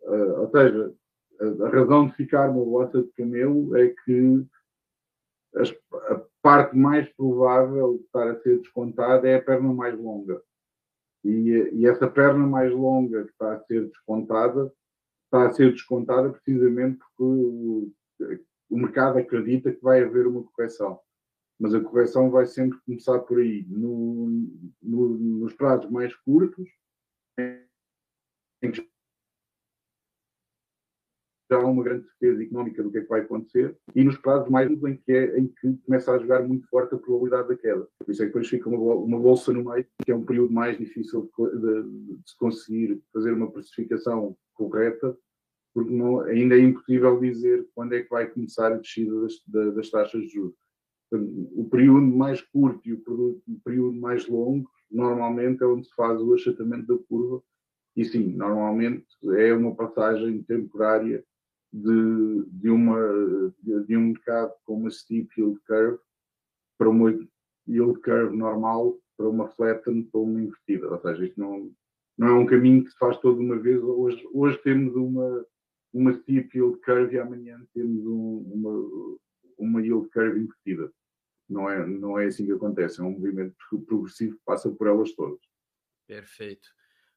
uh, 0.03 0.41
ou 0.41 0.51
seja, 0.51 0.95
a, 1.41 1.67
a, 1.67 1.69
razão 1.69 2.07
de 2.07 2.15
ficar 2.15 2.49
uma 2.49 2.65
bota 2.65 3.03
de 3.03 3.11
camelo 3.17 3.77
é 3.77 3.89
que 3.89 4.47
a 5.57 6.23
parte 6.43 6.77
mais 6.77 7.09
provável 7.15 7.99
de 7.99 8.05
estar 8.05 8.29
a 8.29 8.41
ser 8.41 8.59
descontada 8.59 9.29
é 9.29 9.37
a 9.37 9.43
perna 9.43 9.73
mais 9.73 9.99
longa. 9.99 10.43
E, 11.25 11.71
e, 11.73 11.87
essa 11.87 12.07
perna 12.07 12.47
mais 12.47 12.71
longa 12.71 13.25
que 13.25 13.31
está 13.31 13.55
a 13.55 13.61
ser 13.65 13.87
descontada 13.87 14.71
está 15.25 15.47
a 15.47 15.53
ser 15.53 15.73
descontada 15.73 16.31
precisamente 16.31 16.99
porque 16.99 17.23
o, 17.23 17.91
o 18.71 18.77
mercado 18.77 19.19
acredita 19.19 19.73
que 19.73 19.83
vai 19.83 20.03
haver 20.03 20.27
uma 20.27 20.45
correção. 20.45 21.01
Mas 21.59 21.75
a 21.75 21.81
correção 21.81 22.31
vai 22.31 22.47
sempre 22.47 22.79
começar 22.85 23.21
por 23.21 23.39
aí, 23.39 23.65
no, 23.69 24.49
no, 24.83 25.09
nos 25.17 25.55
prazos 25.55 25.91
mais 25.91 26.15
curtos, 26.17 26.69
em 28.63 28.71
que 28.71 28.87
já 31.55 31.61
há 31.61 31.67
uma 31.67 31.83
grande 31.83 32.05
certeza 32.09 32.43
económica 32.43 32.83
do 32.83 32.91
que 32.91 32.99
é 32.99 33.01
que 33.03 33.09
vai 33.09 33.21
acontecer, 33.21 33.77
e 33.95 34.05
nos 34.05 34.17
prazos 34.19 34.49
mais 34.49 34.71
em 34.71 34.97
que, 34.97 35.13
é, 35.13 35.39
em 35.39 35.47
que 35.47 35.77
começa 35.85 36.13
a 36.13 36.19
jogar 36.19 36.43
muito 36.47 36.69
forte 36.69 36.95
a 36.95 36.99
probabilidade 36.99 37.49
da 37.49 37.57
queda. 37.57 37.87
Por 37.99 38.11
isso 38.11 38.23
é 38.23 38.27
que 38.27 38.33
depois 38.33 38.49
fica 38.49 38.69
uma, 38.69 38.95
uma 38.95 39.19
bolsa 39.19 39.53
no 39.53 39.65
meio, 39.65 39.87
que 40.05 40.13
é 40.13 40.17
um 40.17 40.25
período 40.25 40.53
mais 40.53 40.77
difícil 40.77 41.31
de, 41.39 41.59
de, 41.61 41.83
de 42.17 42.31
se 42.31 42.37
conseguir 42.37 43.01
fazer 43.13 43.33
uma 43.33 43.51
precificação 43.51 44.37
correta, 44.55 45.17
porque 45.73 45.93
não, 45.93 46.21
ainda 46.21 46.57
é 46.57 46.61
impossível 46.61 47.19
dizer 47.19 47.67
quando 47.75 47.95
é 47.95 48.03
que 48.03 48.11
vai 48.11 48.27
começar 48.29 48.73
a 48.73 48.77
descida 48.77 49.13
das, 49.23 49.75
das 49.75 49.91
taxas 49.91 50.23
de 50.23 50.29
juros. 50.29 50.55
O 51.11 51.69
período 51.71 52.07
mais 52.07 52.41
curto 52.41 52.89
e 52.89 52.93
o 52.93 53.03
período 53.65 54.01
mais 54.01 54.27
longo, 54.27 54.69
normalmente 54.91 55.63
é 55.63 55.67
onde 55.67 55.87
se 55.87 55.95
faz 55.95 56.21
o 56.21 56.35
achatamento 56.35 56.87
da 56.87 57.03
curva, 57.05 57.43
e 57.97 58.05
sim, 58.05 58.33
normalmente 58.33 59.07
é 59.37 59.55
uma 59.55 59.75
passagem 59.75 60.43
temporária 60.43 61.25
de, 61.75 62.45
de, 62.53 62.71
uma, 62.71 63.53
de, 63.61 63.97
um 63.97 64.09
mercado 64.13 64.55
com 64.65 64.77
uma 64.77 64.91
steep 64.91 65.29
yield 65.37 65.61
curve 65.67 65.99
para 66.79 66.89
uma 66.89 67.11
yield 67.67 68.01
curve 68.01 68.37
normal, 68.37 68.97
para 69.17 69.29
uma 69.29 69.49
flatten, 69.49 70.05
para 70.05 70.21
uma 70.21 70.41
invertida. 70.41 70.89
Ou 70.89 71.01
seja, 71.01 71.25
isto 71.25 71.41
não, 71.41 71.75
não 72.17 72.29
é 72.29 72.33
um 72.33 72.47
caminho 72.47 72.85
que 72.85 72.91
se 72.91 72.97
faz 72.97 73.19
toda 73.19 73.41
uma 73.41 73.59
vez. 73.59 73.83
Hoje, 73.83 74.25
hoje 74.33 74.57
temos 74.63 74.95
uma, 74.95 75.45
uma 75.93 76.13
steep 76.13 76.57
yield 76.57 76.79
curve 76.81 77.17
e 77.17 77.19
amanhã 77.19 77.61
temos 77.75 78.07
um, 78.07 78.39
uma, 78.55 79.19
uma 79.59 79.83
yield 79.83 80.09
curve 80.11 80.39
invertida. 80.39 80.93
Não 81.49 81.69
é, 81.69 81.85
não 81.85 82.19
é 82.19 82.27
assim 82.27 82.47
que 82.47 82.53
acontece, 82.53 83.01
é 83.01 83.05
um 83.05 83.11
movimento 83.11 83.57
progressivo 83.85 84.37
que 84.37 84.45
passa 84.45 84.71
por 84.71 84.87
elas 84.87 85.13
todas. 85.13 85.41
Perfeito. 86.07 86.69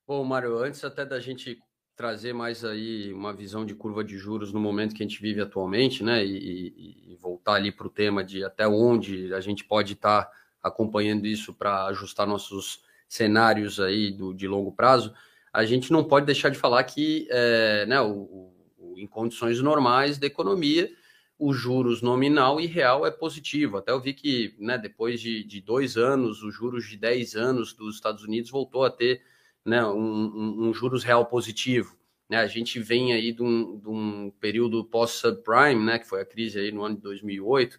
Bom, 0.08 0.24
Mário, 0.24 0.58
antes 0.58 0.84
até 0.84 1.06
da 1.06 1.20
gente 1.20 1.60
trazer 1.98 2.32
mais 2.32 2.64
aí 2.64 3.12
uma 3.12 3.34
visão 3.34 3.66
de 3.66 3.74
curva 3.74 4.04
de 4.04 4.18
juros 4.18 4.54
no 4.54 4.60
momento 4.60 4.94
que 4.94 5.02
a 5.02 5.06
gente 5.06 5.20
vive 5.20 5.42
atualmente, 5.42 6.04
né? 6.04 6.24
E, 6.24 7.12
e 7.12 7.16
voltar 7.16 7.56
ali 7.56 7.72
para 7.72 7.88
o 7.88 7.90
tema 7.90 8.24
de 8.24 8.44
até 8.44 8.68
onde 8.68 9.34
a 9.34 9.42
gente 9.42 9.66
pode 9.66 9.94
estar 9.94 10.26
tá 10.26 10.32
acompanhando 10.62 11.26
isso 11.26 11.56
para 11.56 11.88
ajustar 11.88 12.28
nossos 12.28 12.84
cenários 13.10 13.80
aí 13.80 14.12
do, 14.12 14.32
de 14.32 14.48
longo 14.48 14.72
prazo, 14.72 15.12
a 15.52 15.66
gente 15.66 15.92
não 15.92 16.04
pode 16.04 16.28
deixar 16.28 16.50
de 16.50 16.58
falar 16.58 16.84
que 16.84 17.28
é, 17.32 17.86
né, 17.88 18.00
o, 18.00 18.52
o, 18.78 18.94
em 18.96 19.08
condições 19.08 19.60
normais 19.60 20.20
da 20.20 20.28
economia, 20.28 20.92
o 21.40 21.52
juros 21.52 22.04
nominal 22.04 22.60
e 22.60 22.68
real 22.68 23.08
é 23.08 23.12
positivo. 23.12 23.78
Até 23.78 23.92
eu 23.92 24.00
vi 24.00 24.14
que 24.14 24.56
né, 24.60 24.78
depois 24.78 25.20
de, 25.20 25.44
de 25.44 25.62
dois 25.62 25.98
anos, 25.98 26.44
os 26.44 26.54
juros 26.54 26.86
de 26.86 26.98
10 26.98 27.36
anos 27.36 27.74
dos 27.74 27.96
Estados 27.96 28.24
Unidos 28.24 28.52
voltou 28.52 28.84
a 28.84 28.90
ter 28.92 29.22
né, 29.68 29.86
um, 29.86 30.00
um, 30.00 30.70
um 30.70 30.74
juros 30.74 31.04
real 31.04 31.26
positivo. 31.26 31.98
Né? 32.30 32.38
A 32.38 32.48
gente 32.48 32.80
vem 32.80 33.14
aí 33.14 33.34
de 33.34 33.44
um, 33.44 33.78
de 33.78 33.90
um 33.90 34.32
período 34.40 34.86
pós-subprime, 34.86 35.84
né, 35.84 36.00
que 36.00 36.08
foi 36.08 36.22
a 36.22 36.26
crise 36.26 36.58
aí 36.58 36.72
no 36.72 36.84
ano 36.84 36.96
de 36.96 37.02
2008, 37.02 37.78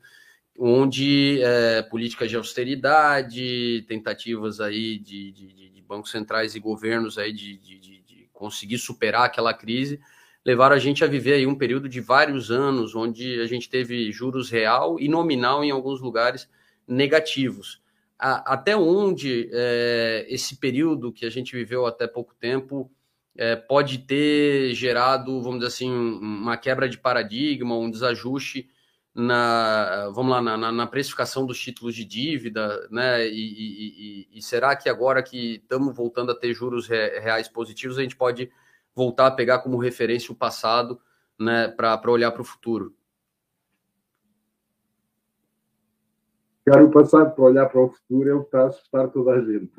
onde 0.59 1.40
é, 1.42 1.83
políticas 1.83 2.29
de 2.29 2.37
austeridade, 2.37 3.85
tentativas 3.88 4.61
aí 4.61 4.98
de, 4.98 5.33
de, 5.33 5.70
de, 5.70 5.83
bancos 5.83 6.11
centrais 6.11 6.55
e 6.55 6.61
governos 6.61 7.16
aí 7.16 7.33
de, 7.33 7.57
de, 7.57 7.79
conseguir 8.38 8.79
superar 8.79 9.24
aquela 9.24 9.55
crise, 9.55 10.01
levaram 10.44 10.77
a 10.77 10.79
gente 10.79 11.03
a 11.03 11.09
viver 11.09 11.33
aí 11.33 11.46
um 11.46 11.57
período 11.57 11.88
de 11.88 12.01
vários 12.01 12.51
anos, 12.51 12.94
onde 12.94 13.40
a 13.40 13.46
gente 13.46 13.68
teve 13.68 14.12
juros 14.12 14.48
real 14.48 15.01
e 15.01 15.09
nominal 15.09 15.64
em 15.64 15.70
alguns 15.70 16.01
lugares 16.01 16.48
negativos. 16.87 17.81
A, 18.18 18.54
até 18.54 18.76
onde 18.76 19.48
é, 19.52 20.26
esse 20.28 20.57
período 20.57 21.12
que 21.12 21.24
a 21.24 21.31
gente 21.31 21.54
viveu 21.54 21.87
até 21.87 22.07
pouco 22.07 22.35
tempo 22.35 22.90
é, 23.37 23.54
pode 23.54 23.98
ter 23.98 24.74
gerado, 24.74 25.40
vamos 25.40 25.61
dizer 25.61 25.68
assim, 25.68 25.90
uma 25.90 26.57
quebra 26.57 26.88
de 26.88 26.98
paradigma, 26.98 27.76
um 27.76 27.90
desajuste 27.90 28.68
na, 29.14 30.11
vamos 30.14 30.31
lá, 30.31 30.40
na, 30.40 30.72
na 30.72 30.87
precificação 30.87 31.44
dos 31.44 31.59
títulos 31.61 31.94
de 31.94 32.04
dívida, 32.04 32.88
né? 32.90 33.26
E, 33.26 34.28
e, 34.33 34.38
e 34.38 34.42
será 34.42 34.76
que 34.76 34.88
agora 34.88 35.22
que 35.22 35.57
estamos 35.57 35.94
voltando 35.94 36.31
a 36.31 36.38
ter 36.38 36.54
juros 36.54 36.87
reais 36.87 37.48
positivos, 37.48 37.98
a 37.98 38.02
gente 38.02 38.16
pode 38.16 38.50
voltar 38.94 39.26
a 39.26 39.31
pegar 39.31 39.59
como 39.61 39.76
referência 39.78 40.33
o 40.33 40.37
passado, 40.37 41.00
né, 41.38 41.68
para 41.68 42.11
olhar 42.11 42.31
para 42.33 42.42
o 42.42 42.44
futuro? 42.44 42.94
Pegar 46.70 46.85
o 46.85 46.90
passado 46.90 47.35
para 47.35 47.44
olhar 47.44 47.66
para 47.68 47.81
o 47.81 47.88
futuro 47.88 48.28
é 48.28 48.35
o 48.35 48.40
que 48.40 48.46
está 48.46 48.62
a 48.62 48.66
assustar 48.66 49.11
toda 49.11 49.33
a 49.33 49.40
gente. 49.40 49.72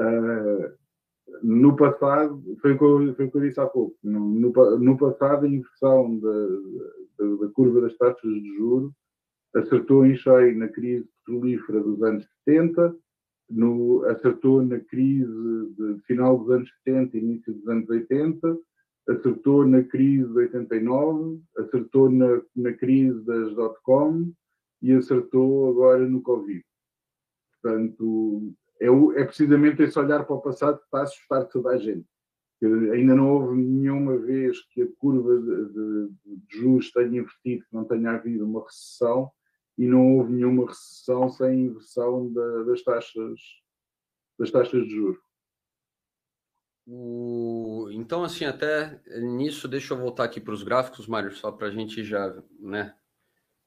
uh, 0.00 0.72
no 1.42 1.76
passado, 1.76 2.42
foi 2.60 2.72
o, 2.72 2.78
que 2.78 2.84
eu, 2.84 3.14
foi 3.14 3.26
o 3.26 3.30
que 3.30 3.36
eu 3.36 3.40
disse 3.42 3.60
há 3.60 3.66
pouco, 3.66 3.96
no, 4.02 4.20
no, 4.20 4.78
no 4.78 4.96
passado 4.96 5.44
a 5.44 5.48
inversão 5.48 6.18
da, 6.18 6.46
da, 7.18 7.36
da, 7.36 7.48
curva 7.52 7.80
das 7.82 7.96
taxas 7.96 8.30
de 8.30 8.56
juros 8.56 8.92
acertou 9.54 10.04
em 10.04 10.16
cheio 10.16 10.58
na 10.58 10.68
crise 10.68 11.08
petrolífera 11.24 11.80
dos 11.80 12.02
anos 12.02 12.26
70, 12.44 12.94
no, 13.50 14.04
acertou 14.06 14.62
na 14.62 14.80
crise 14.80 15.30
de, 15.30 15.94
de 15.94 16.02
final 16.06 16.38
dos 16.38 16.50
anos 16.50 16.70
70 16.84 17.16
e 17.16 17.20
início 17.20 17.54
dos 17.54 17.68
anos 17.68 17.88
80, 17.88 18.58
acertou 19.08 19.66
na 19.66 19.82
crise 19.82 20.26
de 20.26 20.38
89, 20.38 21.40
acertou 21.58 22.10
na, 22.10 22.40
na 22.56 22.72
crise 22.72 23.20
das 23.24 23.54
dot-com 23.54 24.32
e 24.84 24.92
acertou 24.92 25.70
agora 25.70 26.06
no 26.06 26.20
Covid. 26.20 26.62
Portanto, 27.62 28.54
é, 28.78 28.86
é 28.86 29.24
precisamente 29.24 29.82
esse 29.82 29.98
olhar 29.98 30.26
para 30.26 30.36
o 30.36 30.42
passado 30.42 30.78
que 30.78 30.84
está 30.84 30.98
a 30.98 31.02
assustar 31.04 31.48
toda 31.48 31.70
a 31.70 31.78
gente. 31.78 32.06
Ainda 32.62 33.14
não 33.14 33.30
houve 33.30 33.56
nenhuma 33.56 34.18
vez 34.18 34.60
que 34.66 34.82
a 34.82 34.88
curva 34.98 35.38
de, 35.38 35.72
de, 35.72 36.38
de 36.38 36.58
juros 36.58 36.90
tenha 36.92 37.20
invertido, 37.20 37.64
que 37.64 37.74
não 37.74 37.84
tenha 37.84 38.10
havido 38.10 38.44
uma 38.44 38.62
recessão, 38.62 39.30
e 39.78 39.86
não 39.86 40.18
houve 40.18 40.34
nenhuma 40.34 40.66
recessão 40.66 41.30
sem 41.30 41.64
inversão 41.64 42.30
da, 42.32 42.62
das 42.64 42.82
taxas 42.82 43.40
das 44.38 44.50
taxas 44.50 44.84
de 44.84 44.90
juros. 44.90 45.18
O... 46.86 47.88
Então, 47.92 48.22
assim, 48.22 48.44
até 48.44 49.00
nisso, 49.20 49.66
deixa 49.66 49.94
eu 49.94 49.98
voltar 49.98 50.24
aqui 50.24 50.40
para 50.40 50.52
os 50.52 50.62
gráficos, 50.62 51.06
Mário, 51.06 51.32
só 51.32 51.50
para 51.50 51.68
a 51.68 51.70
gente 51.70 52.04
já 52.04 52.34
né, 52.58 52.94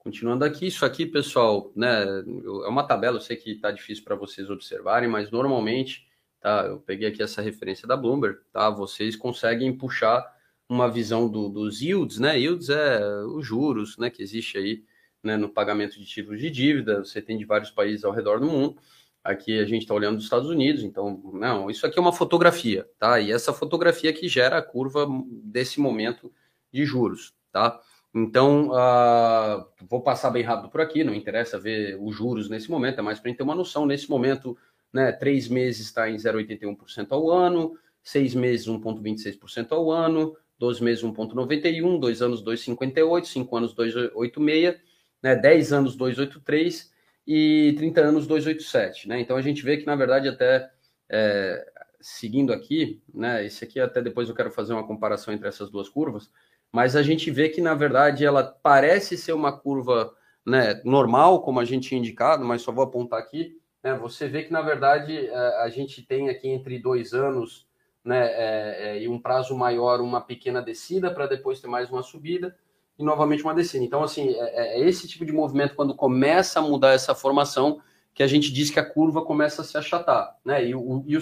Continuando 0.08 0.42
aqui, 0.42 0.68
isso 0.68 0.86
aqui, 0.86 1.04
pessoal, 1.04 1.70
né, 1.76 2.02
é 2.02 2.66
uma 2.66 2.82
tabela, 2.82 3.18
eu 3.18 3.20
sei 3.20 3.36
que 3.36 3.50
está 3.50 3.70
difícil 3.70 4.02
para 4.04 4.16
vocês 4.16 4.48
observarem, 4.48 5.06
mas 5.06 5.30
normalmente, 5.30 6.08
tá, 6.40 6.64
eu 6.66 6.80
peguei 6.80 7.08
aqui 7.08 7.22
essa 7.22 7.42
referência 7.42 7.86
da 7.86 7.94
Bloomberg, 7.94 8.38
tá, 8.50 8.70
vocês 8.70 9.14
conseguem 9.14 9.70
puxar 9.76 10.26
uma 10.66 10.90
visão 10.90 11.28
do, 11.28 11.50
dos 11.50 11.82
yields, 11.82 12.18
né, 12.18 12.40
yields 12.40 12.70
é 12.70 13.22
os 13.26 13.44
juros, 13.46 13.98
né, 13.98 14.08
que 14.08 14.22
existe 14.22 14.56
aí, 14.56 14.82
né, 15.22 15.36
no 15.36 15.46
pagamento 15.46 15.98
de 15.98 16.06
títulos 16.06 16.40
de 16.40 16.48
dívida, 16.48 17.04
você 17.04 17.20
tem 17.20 17.36
de 17.36 17.44
vários 17.44 17.70
países 17.70 18.02
ao 18.02 18.12
redor 18.12 18.40
do 18.40 18.46
mundo, 18.46 18.78
aqui 19.22 19.58
a 19.58 19.66
gente 19.66 19.82
está 19.82 19.92
olhando 19.92 20.16
dos 20.16 20.24
Estados 20.24 20.48
Unidos, 20.48 20.84
então, 20.84 21.20
não, 21.34 21.68
isso 21.68 21.86
aqui 21.86 21.98
é 21.98 22.00
uma 22.00 22.14
fotografia, 22.14 22.88
tá, 22.98 23.20
e 23.20 23.30
essa 23.30 23.52
fotografia 23.52 24.10
que 24.10 24.26
gera 24.26 24.56
a 24.56 24.62
curva 24.62 25.06
desse 25.44 25.78
momento 25.78 26.32
de 26.72 26.86
juros, 26.86 27.34
tá, 27.52 27.78
então, 28.14 28.70
uh, 28.70 29.66
vou 29.88 30.02
passar 30.02 30.30
bem 30.30 30.42
rápido 30.42 30.70
por 30.70 30.80
aqui, 30.80 31.04
não 31.04 31.14
interessa 31.14 31.58
ver 31.58 31.96
os 32.00 32.14
juros 32.14 32.48
nesse 32.48 32.70
momento, 32.70 32.98
é 32.98 33.02
mais 33.02 33.18
para 33.18 33.28
a 33.28 33.30
gente 33.30 33.38
ter 33.38 33.44
uma 33.44 33.54
noção. 33.54 33.86
Nesse 33.86 34.08
momento, 34.08 34.56
né, 34.92 35.12
três 35.12 35.48
meses 35.48 35.86
está 35.86 36.08
em 36.10 36.16
0,81% 36.16 37.12
ao 37.12 37.30
ano, 37.30 37.78
seis 38.02 38.34
meses 38.34 38.66
1,26% 38.66 39.72
ao 39.72 39.90
ano, 39.90 40.36
12 40.58 40.82
meses 40.82 41.04
1,91%, 41.04 42.00
dois 42.00 42.22
anos 42.22 42.42
2,58%, 42.42 43.24
cinco 43.26 43.56
anos 43.56 43.74
2,86%, 43.74 44.78
né, 45.22 45.36
10 45.36 45.72
anos 45.72 45.96
2,83% 45.96 46.86
e 47.26 47.74
30 47.76 48.00
anos 48.00 48.26
2,87%. 48.26 49.06
Né? 49.06 49.20
Então, 49.20 49.36
a 49.36 49.42
gente 49.42 49.62
vê 49.62 49.76
que, 49.76 49.86
na 49.86 49.94
verdade, 49.94 50.28
até 50.28 50.70
é, 51.10 51.70
seguindo 52.00 52.52
aqui, 52.52 53.02
né, 53.12 53.44
esse 53.44 53.64
aqui 53.64 53.78
até 53.80 54.00
depois 54.00 54.28
eu 54.28 54.34
quero 54.34 54.50
fazer 54.50 54.72
uma 54.72 54.86
comparação 54.86 55.32
entre 55.34 55.46
essas 55.46 55.70
duas 55.70 55.88
curvas, 55.88 56.30
mas 56.72 56.94
a 56.94 57.02
gente 57.02 57.30
vê 57.30 57.48
que, 57.48 57.60
na 57.60 57.74
verdade, 57.74 58.24
ela 58.24 58.44
parece 58.44 59.16
ser 59.16 59.32
uma 59.32 59.52
curva 59.52 60.12
né, 60.46 60.80
normal, 60.84 61.42
como 61.42 61.60
a 61.60 61.64
gente 61.64 61.88
tinha 61.88 61.98
indicado, 61.98 62.44
mas 62.44 62.62
só 62.62 62.72
vou 62.72 62.84
apontar 62.84 63.18
aqui. 63.18 63.56
Né, 63.82 63.94
você 63.94 64.28
vê 64.28 64.42
que, 64.42 64.52
na 64.52 64.62
verdade, 64.62 65.26
é, 65.26 65.62
a 65.62 65.68
gente 65.68 66.02
tem 66.02 66.28
aqui 66.28 66.48
entre 66.48 66.78
dois 66.78 67.12
anos 67.12 67.66
né, 68.04 68.26
é, 68.26 68.76
é, 68.80 69.02
e 69.02 69.08
um 69.08 69.20
prazo 69.20 69.56
maior 69.56 70.00
uma 70.00 70.20
pequena 70.20 70.62
descida 70.62 71.10
para 71.10 71.26
depois 71.26 71.60
ter 71.60 71.68
mais 71.68 71.90
uma 71.90 72.02
subida 72.02 72.56
e 72.98 73.04
novamente 73.04 73.42
uma 73.42 73.54
descida. 73.54 73.84
Então, 73.84 74.02
assim, 74.02 74.34
é, 74.34 74.80
é, 74.80 74.88
esse 74.88 75.06
tipo 75.06 75.24
de 75.24 75.32
movimento, 75.32 75.74
quando 75.74 75.94
começa 75.94 76.58
a 76.58 76.62
mudar 76.62 76.92
essa 76.92 77.14
formação, 77.14 77.80
que 78.14 78.22
a 78.22 78.26
gente 78.26 78.52
diz 78.52 78.70
que 78.70 78.80
a 78.80 78.84
curva 78.84 79.24
começa 79.24 79.62
a 79.62 79.64
se 79.64 79.78
achatar. 79.78 80.36
Né? 80.44 80.66
E 80.66 80.74
o, 80.74 81.04
e 81.06 81.16
o, 81.16 81.20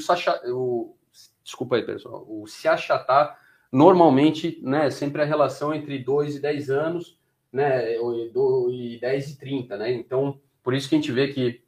o 0.55 0.97
desculpa 1.45 1.77
aí, 1.77 1.83
pessoal, 1.83 2.25
o 2.29 2.47
se 2.47 2.67
achatar 2.67 3.39
Normalmente, 3.73 4.59
né, 4.63 4.91
sempre 4.91 5.23
a 5.23 5.25
relação 5.25 5.75
entre 5.75 5.99
2 5.99 6.37
e 6.37 6.41
10 6.41 6.71
anos, 6.71 7.19
né, 7.53 7.97
e 7.97 8.99
10 9.01 9.31
e 9.31 9.39
30, 9.39 9.77
né? 9.77 9.93
Então, 9.93 10.41
por 10.63 10.75
isso 10.75 10.89
que 10.89 10.95
a 10.95 10.99
gente 10.99 11.13
vê 11.13 11.29
que 11.29 11.63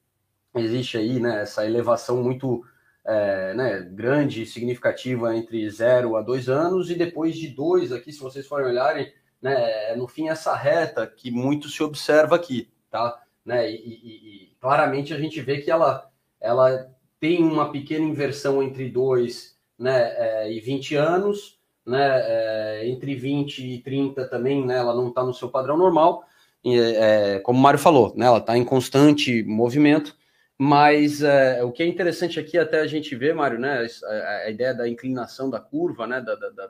existe 0.57 0.97
aí, 0.97 1.21
né, 1.21 1.43
essa 1.43 1.65
elevação 1.67 2.23
muito 2.23 2.65
é, 3.07 3.55
né, 3.55 3.81
grande, 3.93 4.45
significativa 4.45 5.35
entre 5.37 5.69
0 5.69 6.17
a 6.17 6.23
2 6.23 6.49
anos, 6.49 6.91
e 6.91 6.95
depois 6.95 7.37
de 7.37 7.49
2 7.49 7.93
aqui, 7.93 8.13
se 8.13 8.21
vocês 8.21 8.47
forem 8.47 8.67
olharem, 8.67 9.13
né, 9.41 9.93
é, 9.93 9.97
no 9.97 10.07
fim 10.07 10.29
essa 10.29 10.55
reta 10.55 11.07
que 11.07 11.31
muito 11.31 11.69
se 11.69 11.83
observa 11.83 12.37
aqui, 12.37 12.69
tá? 12.91 13.23
Né, 13.45 13.71
e, 13.71 13.77
e, 13.77 14.45
e 14.45 14.57
claramente 14.61 15.15
a 15.15 15.19
gente 15.19 15.41
vê 15.41 15.59
que 15.59 15.71
ela, 15.71 16.11
ela 16.41 16.91
tem 17.19 17.43
uma 17.43 17.73
pequena 17.73 18.05
inversão 18.05 18.63
entre 18.63 18.91
2 18.91 19.57
né, 19.79 20.13
é, 20.17 20.53
e 20.53 20.61
20 20.61 20.95
anos, 20.97 21.58
né, 21.89 22.23
é, 22.25 22.89
entre 22.89 23.15
20 23.15 23.59
e 23.59 23.79
30 23.79 24.29
também, 24.29 24.65
né, 24.65 24.79
ela 24.79 24.95
não 24.95 25.09
está 25.09 25.25
no 25.25 25.35
seu 25.35 25.49
padrão 25.49 25.77
normal, 25.77 26.25
e, 26.65 26.79
é, 26.79 27.39
como 27.41 27.59
o 27.59 27.63
Mário 27.63 27.79
falou, 27.79 28.13
né, 28.17 28.27
ela 28.27 28.39
está 28.39 28.57
em 28.57 28.65
constante 28.65 29.43
movimento, 29.43 30.17
mas 30.57 31.23
é, 31.23 31.63
o 31.63 31.73
que 31.73 31.83
é 31.83 31.87
interessante 31.87 32.39
aqui 32.39 32.59
até 32.59 32.81
a 32.81 32.87
gente 32.87 33.15
ver, 33.17 33.35
Mário, 33.35 33.59
né, 33.59 33.87
a, 34.05 34.29
a 34.47 34.51
ideia 34.51 34.75
da 34.75 34.89
inclinação 34.89 35.49
da 35.49 35.61
curva, 35.61 36.07
né, 36.07 36.21
da, 36.21 36.35
da, 36.35 36.49
da 36.51 36.67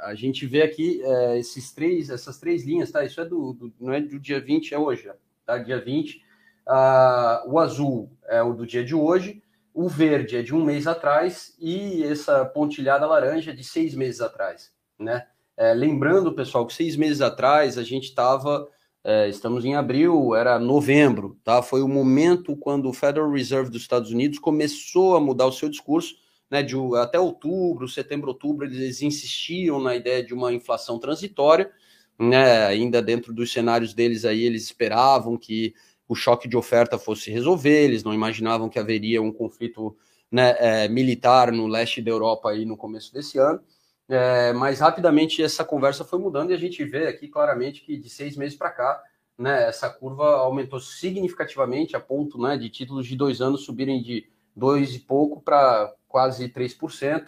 a 0.00 0.14
gente 0.14 0.46
vê 0.46 0.62
aqui 0.62 1.00
é, 1.02 1.38
esses 1.38 1.72
três, 1.72 2.10
essas 2.10 2.38
três 2.38 2.64
linhas, 2.64 2.90
tá, 2.90 3.04
isso 3.04 3.20
é 3.20 3.24
do, 3.24 3.52
do, 3.52 3.72
não 3.80 3.92
é 3.92 4.00
do 4.00 4.18
dia 4.18 4.40
20, 4.40 4.74
é 4.74 4.78
hoje, 4.78 5.10
tá, 5.44 5.58
dia 5.58 5.80
20, 5.80 6.22
ah, 6.66 7.44
o 7.46 7.58
azul 7.58 8.10
é 8.28 8.42
o 8.42 8.52
do 8.52 8.66
dia 8.66 8.84
de 8.84 8.94
hoje, 8.94 9.42
o 9.76 9.90
verde 9.90 10.38
é 10.38 10.42
de 10.42 10.54
um 10.54 10.64
mês 10.64 10.86
atrás 10.86 11.54
e 11.60 12.02
essa 12.02 12.46
pontilhada 12.46 13.04
laranja 13.04 13.50
é 13.50 13.54
de 13.54 13.62
seis 13.62 13.94
meses 13.94 14.22
atrás, 14.22 14.72
né? 14.98 15.26
É, 15.54 15.74
lembrando, 15.74 16.32
pessoal, 16.32 16.66
que 16.66 16.72
seis 16.72 16.96
meses 16.96 17.20
atrás 17.20 17.76
a 17.76 17.82
gente 17.82 18.04
estava, 18.04 18.66
é, 19.04 19.28
estamos 19.28 19.66
em 19.66 19.74
abril, 19.76 20.34
era 20.34 20.58
novembro, 20.58 21.38
tá? 21.44 21.60
Foi 21.60 21.82
o 21.82 21.88
momento 21.88 22.56
quando 22.56 22.88
o 22.88 22.92
Federal 22.94 23.30
Reserve 23.30 23.68
dos 23.68 23.82
Estados 23.82 24.10
Unidos 24.10 24.38
começou 24.38 25.14
a 25.14 25.20
mudar 25.20 25.44
o 25.44 25.52
seu 25.52 25.68
discurso, 25.68 26.14
né? 26.50 26.62
De 26.62 26.74
até 26.96 27.20
outubro, 27.20 27.86
setembro, 27.86 28.28
outubro, 28.28 28.64
eles 28.64 29.02
insistiam 29.02 29.78
na 29.78 29.94
ideia 29.94 30.24
de 30.24 30.32
uma 30.32 30.54
inflação 30.54 30.98
transitória, 30.98 31.70
né? 32.18 32.64
Ainda 32.64 33.02
dentro 33.02 33.30
dos 33.30 33.52
cenários 33.52 33.92
deles 33.92 34.24
aí, 34.24 34.42
eles 34.42 34.64
esperavam 34.64 35.36
que 35.36 35.74
o 36.08 36.14
choque 36.14 36.48
de 36.48 36.56
oferta 36.56 36.98
fosse 36.98 37.30
resolver, 37.30 37.84
eles 37.84 38.04
não 38.04 38.14
imaginavam 38.14 38.68
que 38.68 38.78
haveria 38.78 39.20
um 39.20 39.32
conflito 39.32 39.96
né, 40.30 40.56
é, 40.58 40.88
militar 40.88 41.52
no 41.52 41.66
leste 41.66 42.02
da 42.02 42.10
Europa 42.10 42.50
aí 42.50 42.64
no 42.64 42.76
começo 42.76 43.12
desse 43.12 43.38
ano. 43.38 43.60
É, 44.08 44.52
mas 44.52 44.78
rapidamente 44.78 45.42
essa 45.42 45.64
conversa 45.64 46.04
foi 46.04 46.18
mudando 46.18 46.50
e 46.50 46.54
a 46.54 46.58
gente 46.58 46.84
vê 46.84 47.08
aqui 47.08 47.26
claramente 47.26 47.82
que 47.82 47.96
de 47.96 48.08
seis 48.08 48.36
meses 48.36 48.56
para 48.56 48.70
cá, 48.70 49.02
né, 49.36 49.68
essa 49.68 49.90
curva 49.90 50.36
aumentou 50.36 50.78
significativamente 50.78 51.96
a 51.96 52.00
ponto 52.00 52.40
né, 52.40 52.56
de 52.56 52.70
títulos 52.70 53.06
de 53.06 53.16
dois 53.16 53.40
anos 53.40 53.64
subirem 53.64 54.00
de 54.00 54.28
dois 54.54 54.94
e 54.94 55.00
pouco 55.00 55.40
para 55.40 55.92
quase 56.08 56.48
3%. 56.48 57.24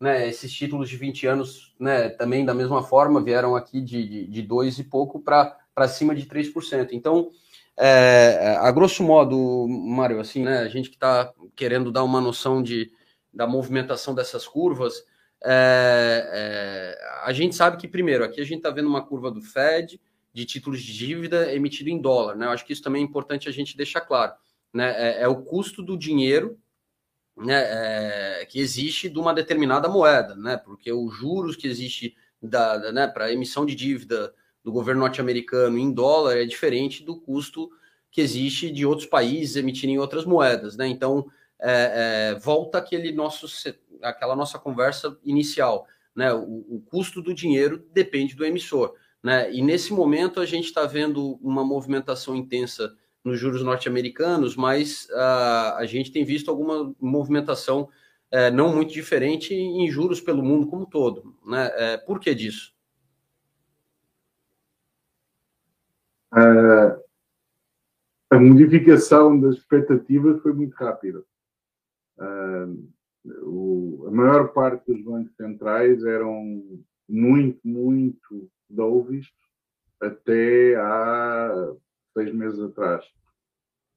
Né, 0.00 0.28
esses 0.28 0.52
títulos 0.52 0.88
de 0.88 0.96
20 0.96 1.28
anos 1.28 1.76
né, 1.78 2.08
também 2.08 2.44
da 2.44 2.52
mesma 2.52 2.82
forma 2.82 3.22
vieram 3.22 3.54
aqui 3.54 3.80
de, 3.80 4.04
de, 4.04 4.26
de 4.26 4.42
dois 4.42 4.76
e 4.80 4.82
pouco 4.82 5.20
para 5.20 5.86
cima 5.86 6.12
de 6.12 6.26
3%. 6.26 6.88
Então, 6.90 7.30
é, 7.78 8.56
a 8.60 8.70
grosso 8.70 9.02
modo, 9.02 9.66
Mário, 9.68 10.20
assim, 10.20 10.42
né, 10.42 10.58
a 10.58 10.68
gente 10.68 10.90
que 10.90 10.96
está 10.96 11.32
querendo 11.56 11.90
dar 11.90 12.04
uma 12.04 12.20
noção 12.20 12.62
de, 12.62 12.90
da 13.32 13.46
movimentação 13.46 14.14
dessas 14.14 14.46
curvas, 14.46 15.04
é, 15.44 16.28
é, 16.32 17.22
a 17.24 17.32
gente 17.32 17.54
sabe 17.54 17.76
que, 17.76 17.88
primeiro, 17.88 18.24
aqui 18.24 18.40
a 18.40 18.44
gente 18.44 18.58
está 18.58 18.70
vendo 18.70 18.88
uma 18.88 19.04
curva 19.04 19.30
do 19.30 19.40
Fed 19.40 20.00
de 20.32 20.44
títulos 20.44 20.82
de 20.82 20.92
dívida 20.92 21.52
emitido 21.52 21.90
em 21.90 22.00
dólar. 22.00 22.36
Né? 22.36 22.46
Eu 22.46 22.50
acho 22.50 22.64
que 22.64 22.72
isso 22.72 22.82
também 22.82 23.02
é 23.02 23.04
importante 23.04 23.48
a 23.48 23.52
gente 23.52 23.76
deixar 23.76 24.02
claro. 24.02 24.32
Né? 24.72 24.94
É, 24.96 25.22
é 25.22 25.28
o 25.28 25.42
custo 25.42 25.82
do 25.82 25.96
dinheiro 25.96 26.58
né, 27.36 27.60
é, 28.40 28.46
que 28.46 28.60
existe 28.60 29.08
de 29.08 29.18
uma 29.18 29.34
determinada 29.34 29.88
moeda, 29.88 30.34
né? 30.36 30.56
porque 30.56 30.92
os 30.92 31.14
juros 31.14 31.56
que 31.56 31.66
existe 31.66 32.16
né, 32.92 33.06
para 33.06 33.32
emissão 33.32 33.66
de 33.66 33.74
dívida 33.74 34.32
do 34.64 34.72
governo 34.72 35.00
norte-americano 35.00 35.78
em 35.78 35.92
dólar 35.92 36.36
é 36.36 36.44
diferente 36.44 37.02
do 37.02 37.20
custo 37.20 37.70
que 38.10 38.20
existe 38.20 38.70
de 38.70 38.84
outros 38.84 39.06
países 39.06 39.56
emitirem 39.56 39.98
outras 39.98 40.24
moedas. 40.24 40.76
Né? 40.76 40.86
Então, 40.86 41.26
é, 41.60 42.32
é, 42.34 42.38
volta 42.38 42.78
aquele 42.78 43.12
nosso, 43.12 43.46
aquela 44.02 44.36
nossa 44.36 44.58
conversa 44.58 45.16
inicial. 45.24 45.86
Né? 46.14 46.32
O, 46.32 46.64
o, 46.68 46.82
custo 46.84 47.22
do 47.22 47.32
dinheiro 47.32 47.84
depende 47.92 48.34
do 48.34 48.44
emissor. 48.44 48.94
Né? 49.22 49.52
E 49.52 49.62
nesse 49.62 49.92
momento 49.92 50.40
a 50.40 50.46
gente 50.46 50.66
está 50.66 50.84
vendo 50.84 51.38
uma 51.40 51.64
movimentação 51.64 52.36
intensa 52.36 52.94
nos 53.24 53.38
juros 53.38 53.62
norte-americanos, 53.62 54.56
mas 54.56 55.06
uh, 55.10 55.76
a 55.76 55.86
gente 55.86 56.10
tem 56.10 56.24
visto 56.24 56.50
alguma 56.50 56.92
movimentação 57.00 57.82
uh, 58.32 58.52
não 58.52 58.74
muito 58.74 58.92
diferente 58.92 59.54
em 59.54 59.88
juros 59.88 60.20
pelo 60.20 60.42
mundo 60.42 60.66
como 60.66 60.82
um 60.82 60.86
todo. 60.86 61.34
Né? 61.46 61.68
Uh, 61.68 62.04
por 62.04 62.20
que 62.20 62.34
disso? 62.34 62.74
A 66.32 68.38
modificação 68.38 69.38
das 69.38 69.56
expectativas 69.56 70.40
foi 70.40 70.52
muito 70.52 70.74
rápida. 70.74 71.22
O, 73.42 74.06
a 74.08 74.10
maior 74.10 74.52
parte 74.52 74.92
dos 74.92 75.02
bancos 75.02 75.34
centrais 75.36 76.04
eram 76.04 76.62
muito, 77.08 77.60
muito 77.62 78.50
dovish 78.68 79.32
até 80.00 80.74
há 80.76 81.74
seis 82.12 82.34
meses 82.34 82.60
atrás. 82.60 83.04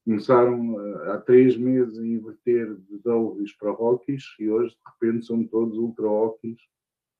Começaram 0.05 0.79
eh, 0.79 1.11
há 1.11 1.17
três 1.17 1.57
meses 1.57 1.97
a 1.97 2.05
inverter 2.05 2.75
de 2.75 2.99
Dovis 2.99 3.57
para 3.57 3.71
Rockies 3.71 4.23
e 4.39 4.49
hoje, 4.49 4.75
de 4.75 5.07
repente, 5.07 5.25
são 5.25 5.43
todos 5.47 5.77
ultra 5.79 6.07
Rockies 6.07 6.59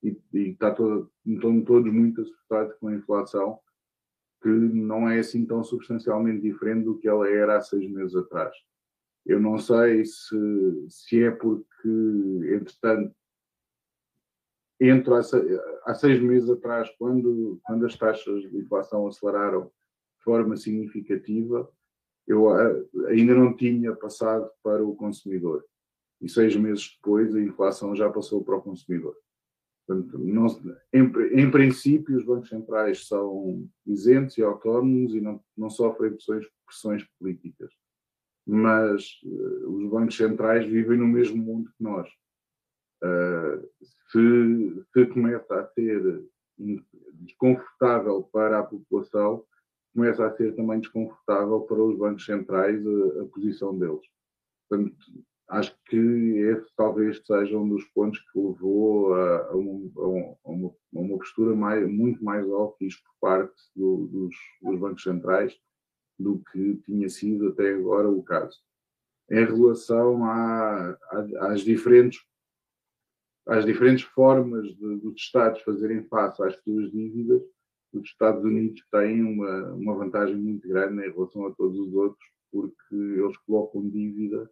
e, 0.04 0.15
e 0.34 0.51
está 0.51 0.71
todo, 0.71 1.12
estão 1.25 1.62
todos 1.63 1.91
muito 1.91 2.21
assustados 2.21 2.75
com 2.75 2.89
a 2.89 2.93
inflação, 2.93 3.60
que 4.45 4.49
não 4.49 5.10
é 5.10 5.17
assim 5.17 5.43
tão 5.43 5.63
substancialmente 5.63 6.39
diferente 6.39 6.86
do 6.86 6.99
que 6.99 7.08
ela 7.08 7.27
era 7.27 7.58
há 7.58 7.62
seis 7.62 7.89
meses 7.89 8.15
atrás. 8.15 8.55
Eu 9.25 9.39
não 9.39 9.58
sei 9.58 10.05
se, 10.05 10.86
se 10.88 11.23
é 11.23 11.31
porque, 11.31 11.89
entretanto, 12.53 13.12
entre 14.79 15.12
há, 15.15 15.21
há 15.88 15.95
seis 15.95 16.21
meses 16.21 16.47
atrás, 16.47 16.88
quando, 16.99 17.60
quando 17.63 17.88
as 17.88 17.97
taxas 17.97 18.43
de 18.43 18.60
inflação 18.60 19.08
aceleraram 19.08 19.71
forma 20.19 20.55
significativa, 20.55 21.67
eu 22.27 22.55
eh, 22.55 22.86
ainda 23.08 23.34
não 23.34 23.55
tinha 23.55 23.95
passado 23.95 24.47
para 24.62 24.86
o 24.86 24.95
consumidor. 24.95 25.65
E 26.21 26.29
seis 26.29 26.55
meses 26.55 26.95
depois 26.95 27.36
a 27.36 27.41
inflação 27.41 27.95
já 27.95 28.12
passou 28.12 28.43
para 28.43 28.58
o 28.58 28.62
consumidor. 28.62 29.15
Portanto, 29.88 30.17
não, 30.17 30.48
em, 30.91 31.39
em, 31.39 31.52
princípio, 31.52 32.17
os 32.17 32.26
bancos 32.26 32.50
centrais 32.50 33.08
são 33.08 33.69
isentos 33.86 34.38
e 34.38 34.43
autónomos 34.43 35.13
e 35.13 35.21
não, 35.21 35.39
não 35.56 35.69
sofrem 35.69 36.12
pressões, 36.12 36.45
pressões 36.65 37.04
políticas. 37.19 37.71
Mas 38.48 39.19
uh, 39.24 39.69
os 39.69 39.89
bancos 39.89 40.17
centrais 40.17 40.65
vivem 40.65 40.98
no 40.98 41.08
mesmo 41.08 41.38
mundo 41.38 41.71
que 41.77 41.83
nós. 41.83 42.08
Uh, 43.04 43.67
se, 44.12 44.86
se 44.92 45.06
começa 45.08 45.60
a 45.60 45.67
ser 45.67 46.23
desconfortável 47.13 48.23
para 48.31 48.60
a 48.60 48.63
população, 48.63 49.46
começa 49.94 50.25
a 50.25 50.36
ser 50.36 50.56
também 50.56 50.79
desconfortável 50.79 51.62
para 51.62 51.81
os 51.81 51.98
bancos 51.98 52.25
centrais 52.25 52.83
a, 52.86 53.21
a 53.21 53.25
posição 53.25 53.77
deles. 53.77 54.06
Portanto, 54.67 54.96
acho 55.48 55.77
que 55.85 55.98
esse 55.98 56.67
talvez 56.75 57.21
seja 57.25 57.58
um 57.58 57.69
dos 57.69 57.83
pontos 57.85 58.19
que 58.19 58.39
levou 58.39 59.13
a, 59.13 59.48
a, 59.48 59.56
um, 59.56 59.91
a, 59.96 60.50
uma, 60.50 60.69
a 60.69 61.00
uma, 61.00 61.17
postura 61.17 61.56
mais, 61.56 61.87
muito 61.87 62.23
mais 62.23 62.48
óbvia 62.50 62.89
por 63.04 63.29
parte 63.29 63.56
do, 63.75 64.08
dos, 64.08 64.35
dos, 64.62 64.79
bancos 64.79 65.04
centrais 65.04 65.58
do 66.17 66.41
que 66.52 66.75
tinha 66.85 67.10
sido 67.10 67.50
até 67.50 67.73
agora 67.73 68.10
o 68.10 68.23
caso. 68.23 68.60
Em 69.29 69.46
relação 69.46 70.23
às 71.41 71.62
diferentes 71.62 72.19
às 73.48 73.63
diferentes 73.63 74.04
formas 74.06 74.67
de, 74.75 74.98
dos 74.98 75.15
Estados 75.21 75.62
fazerem 75.62 76.04
face 76.06 76.41
às 76.41 76.56
suas 76.63 76.91
dívidas, 76.91 77.43
os 77.93 78.04
Estados 78.04 78.43
Unidos 78.43 78.83
têm 78.91 79.21
uma, 79.21 79.73
uma 79.73 79.96
vantagem 79.96 80.35
muito 80.35 80.67
grande 80.67 81.06
em 81.06 81.12
relação 81.12 81.46
a 81.46 81.54
todos 81.54 81.79
os 81.79 81.93
outros, 81.93 82.27
porque 82.52 82.96
eles 82.96 83.37
colocam 83.46 83.87
dívida 83.87 84.50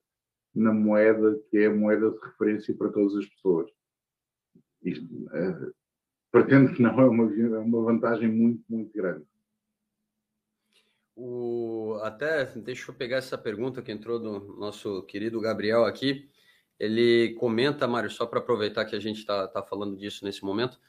na 0.53 0.73
moeda 0.73 1.39
que 1.49 1.57
é 1.57 1.67
a 1.67 1.73
moeda 1.73 2.11
de 2.11 2.19
referência 2.19 2.75
para 2.75 2.89
todas 2.89 3.15
as 3.15 3.25
pessoas. 3.25 3.69
Isto, 4.83 5.05
é, 5.33 5.71
pretendo 6.31 6.73
que 6.73 6.81
não 6.81 6.99
é 6.99 7.05
uma, 7.05 7.33
é 7.33 7.59
uma 7.59 7.81
vantagem 7.83 8.29
muito, 8.29 8.63
muito 8.69 8.93
grande. 8.93 9.25
O, 11.15 11.99
até 12.01 12.45
deixa 12.55 12.89
eu 12.89 12.95
pegar 12.95 13.17
essa 13.17 13.37
pergunta 13.37 13.81
que 13.81 13.91
entrou 13.91 14.19
do 14.19 14.57
nosso 14.57 15.03
querido 15.03 15.39
Gabriel 15.39 15.85
aqui. 15.85 16.29
Ele 16.79 17.35
comenta, 17.35 17.87
Mário, 17.87 18.09
só 18.09 18.25
para 18.25 18.39
aproveitar 18.39 18.85
que 18.85 18.95
a 18.95 18.99
gente 18.99 19.19
está 19.19 19.47
tá 19.47 19.61
falando 19.61 19.95
disso 19.95 20.25
nesse 20.25 20.43
momento 20.43 20.79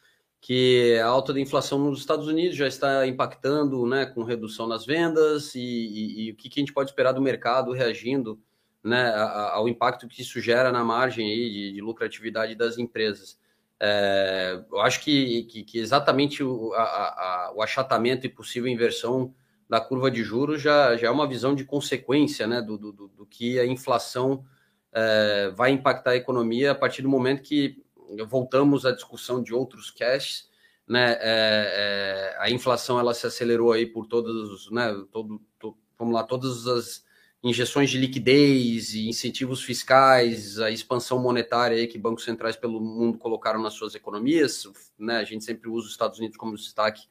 que 0.45 0.99
a 1.03 1.07
alta 1.07 1.33
da 1.33 1.41
inflação 1.41 1.79
nos 1.79 2.01
Estados 2.01 2.27
Unidos 2.27 2.55
já 2.55 2.69
está 2.69 3.07
impactando, 3.07 3.87
né, 3.87 4.05
com 4.05 4.23
redução 4.23 4.67
nas 4.67 4.85
vendas 4.85 5.55
e, 5.55 5.59
e, 5.59 6.27
e 6.27 6.33
o 6.33 6.37
que, 6.37 6.51
que, 6.51 6.61
a 6.61 6.63
gente 6.63 6.73
pode 6.75 6.91
esperar 6.91 7.13
do 7.13 7.23
mercado 7.23 7.73
reagindo, 7.73 8.39
né, 8.85 9.15
ao 9.53 9.67
impacto 9.67 10.07
que 10.07 10.21
isso 10.21 10.41
gera 10.41 10.71
na 10.71 10.85
margem 10.85 11.27
aí 11.27 11.51
de, 11.51 11.73
de 11.73 11.81
lucratividade 11.81 12.55
das 12.55 12.77
empresas. 12.77 13.39
É, 13.81 14.63
eu 14.71 14.81
acho 14.81 15.01
que, 15.01 15.45
que, 15.45 15.65
que 15.65 15.79
exatamente 15.79 16.45
o, 16.45 16.73
a, 16.75 16.83
a, 16.83 17.53
o 17.55 17.63
achatamento 17.63 18.27
e 18.27 18.29
possível 18.29 18.71
inversão 18.71 19.35
da 19.69 19.81
curva 19.81 20.11
de 20.11 20.23
juros 20.23 20.61
já, 20.61 20.97
já 20.97 21.09
é 21.09 21.11
uma 21.11 21.27
visão 21.27 21.55
de 21.55 21.65
consequência, 21.65 22.47
né, 22.47 22.61
do, 22.61 22.77
do, 22.77 22.93
do 22.93 23.27
que 23.27 23.59
a 23.59 23.67
inflação 23.67 24.45
é, 24.93 25.51
vai 25.55 25.71
impactar 25.71 26.11
a 26.11 26.17
economia 26.17 26.73
a 26.73 26.75
partir 26.75 27.03
do 27.03 27.09
momento 27.09 27.43
que 27.43 27.83
voltamos 28.29 28.85
à 28.85 28.93
discussão 28.93 29.43
de 29.43 29.55
outros 29.55 29.91
cash, 29.91 30.49
né? 30.87 31.13
É, 31.13 31.17
é, 31.23 32.37
a 32.39 32.51
inflação 32.51 33.01
ela 33.01 33.15
se 33.15 33.27
acelerou 33.27 33.73
aí 33.73 33.87
por 33.87 34.07
todos, 34.07 34.71
né? 34.71 34.95
Todo, 35.11 35.41
to, 35.59 35.77
vamos 35.99 36.15
lá, 36.15 36.23
todas 36.23 36.67
as 36.67 37.04
injeções 37.45 37.91
de 37.91 37.99
liquidez 37.99 38.95
e 38.95 39.07
incentivos 39.07 39.63
fiscais, 39.63 40.59
a 40.59 40.71
expansão 40.71 41.19
monetária 41.19 41.87
que 41.87 41.99
bancos 41.99 42.25
centrais 42.25 42.57
pelo 42.57 42.81
mundo 42.81 43.19
colocaram 43.19 43.63
nas 43.63 43.75
suas 43.75 43.95
economias, 43.95 44.67
né? 44.99 45.19
A 45.19 45.25
gente 45.25 45.45
sempre 45.45 45.69
usa 45.69 45.87
os 45.87 45.93
Estados 45.93 46.19
Unidos 46.19 46.39
como 46.39 46.57
destaque 46.57 47.03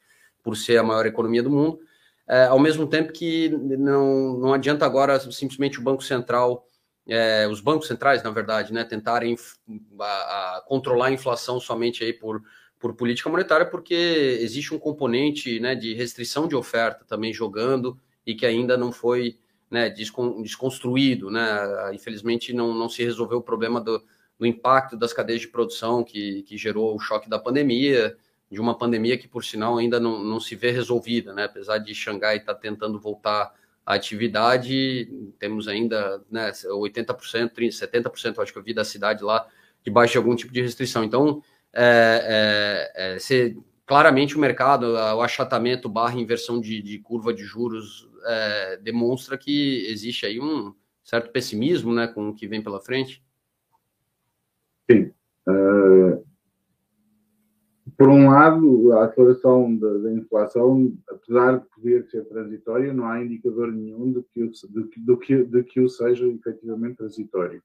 por 0.42 0.58
ser 0.58 0.78
a 0.78 0.84
maior 0.84 1.06
economia 1.06 1.44
do 1.44 1.52
mundo. 1.52 1.80
É, 2.28 2.46
ao 2.46 2.60
mesmo 2.60 2.88
tempo 2.88 3.14
que 3.14 3.50
não, 3.50 4.38
não 4.38 4.54
adianta 4.54 4.86
agora 4.86 5.20
simplesmente 5.32 5.80
o 5.80 5.84
Banco 5.84 6.04
Central 6.04 6.66
é, 7.08 7.48
os 7.48 7.60
bancos 7.60 7.88
centrais, 7.88 8.24
na 8.24 8.32
verdade, 8.32 8.72
né, 8.74 8.84
tentarem 8.84 9.36
a, 10.00 10.58
a 10.58 10.62
controlar 10.66 11.08
a 11.08 11.12
inflação 11.12 11.60
somente 11.60 12.04
aí 12.04 12.14
por, 12.14 12.42
por 12.80 12.94
política 12.96 13.30
monetária, 13.30 13.66
porque 13.66 13.94
existe 14.42 14.74
um 14.74 14.80
componente 14.80 15.60
né, 15.60 15.76
de 15.76 15.94
restrição 15.94 16.48
de 16.48 16.56
oferta 16.56 17.04
também 17.06 17.34
jogando 17.34 18.00
e 18.26 18.34
que 18.34 18.46
ainda 18.46 18.78
não 18.78 18.92
foi 18.92 19.38
né, 19.74 19.90
desconstruído. 19.90 21.32
Né? 21.32 21.42
Infelizmente, 21.94 22.54
não, 22.54 22.76
não 22.76 22.88
se 22.88 23.04
resolveu 23.04 23.40
o 23.40 23.44
problema 23.44 23.82
do, 23.82 24.02
do 24.38 24.46
impacto 24.46 24.96
das 24.96 25.12
cadeias 25.12 25.42
de 25.42 25.48
produção 25.48 26.04
que, 26.04 26.44
que 26.44 26.56
gerou 26.58 26.96
o 26.96 27.00
choque 27.00 27.28
da 27.28 27.40
pandemia, 27.40 28.16
de 28.52 28.62
uma 28.62 28.78
pandemia 28.78 29.18
que, 29.18 29.28
por 29.28 29.44
sinal, 29.44 29.80
ainda 29.80 30.00
não, 30.00 30.24
não 30.24 30.40
se 30.40 30.56
vê 30.56 30.70
resolvida, 30.70 31.34
né? 31.34 31.46
apesar 31.46 31.80
de 31.80 31.96
Xangai 31.96 32.38
estar 32.38 32.54
tá 32.54 32.60
tentando 32.60 33.00
voltar 33.00 33.52
a 33.84 33.96
atividade, 33.96 35.10
temos 35.40 35.68
ainda 35.68 36.24
né, 36.30 36.52
80%, 36.52 37.52
30%, 37.52 37.70
70%, 37.72 38.42
acho 38.42 38.54
que 38.54 38.60
eu 38.60 38.64
vi 38.64 38.74
da 38.76 38.86
cidade 38.86 39.24
lá, 39.24 39.46
debaixo 39.84 40.14
de 40.14 40.18
algum 40.20 40.36
tipo 40.36 40.54
de 40.54 40.62
restrição. 40.62 41.04
Então, 41.04 41.42
é, 41.74 42.92
é, 42.96 43.16
é, 43.16 43.20
se, 43.20 43.58
claramente 43.88 44.38
o 44.38 44.40
mercado, 44.40 44.94
o 44.94 45.22
achatamento 45.22 45.90
barra 45.90 46.14
inversão 46.18 46.62
de, 46.62 46.82
de 46.82 47.00
curva 47.00 47.34
de 47.34 47.44
juros 47.44 48.08
é, 48.26 48.78
demonstra 48.78 49.38
que 49.38 49.86
existe 49.88 50.26
aí 50.26 50.40
um 50.40 50.74
certo 51.04 51.32
pessimismo 51.32 51.94
né, 51.94 52.08
com 52.08 52.30
o 52.30 52.34
que 52.34 52.48
vem 52.48 52.62
pela 52.62 52.80
frente. 52.80 53.24
Sim. 54.90 55.12
Uh, 55.48 56.24
por 57.98 58.10
um 58.10 58.30
lado, 58.30 58.92
a 58.94 59.06
aceleração 59.06 59.76
da, 59.76 59.98
da, 59.98 60.12
inflação, 60.12 60.94
apesar 61.08 61.60
de 61.60 61.66
poder 61.70 62.06
ser 62.10 62.26
transitória, 62.26 62.94
não 62.94 63.06
há 63.06 63.24
indicador 63.24 63.72
nenhum 63.72 64.12
de 64.12 64.24
que, 64.24 64.48
de, 64.48 64.90
de, 64.98 65.18
que, 65.18 65.44
de 65.44 65.64
que 65.64 65.80
o 65.80 65.90
seja 65.90 66.28
efetivamente 66.28 66.98
transitório. 66.98 67.62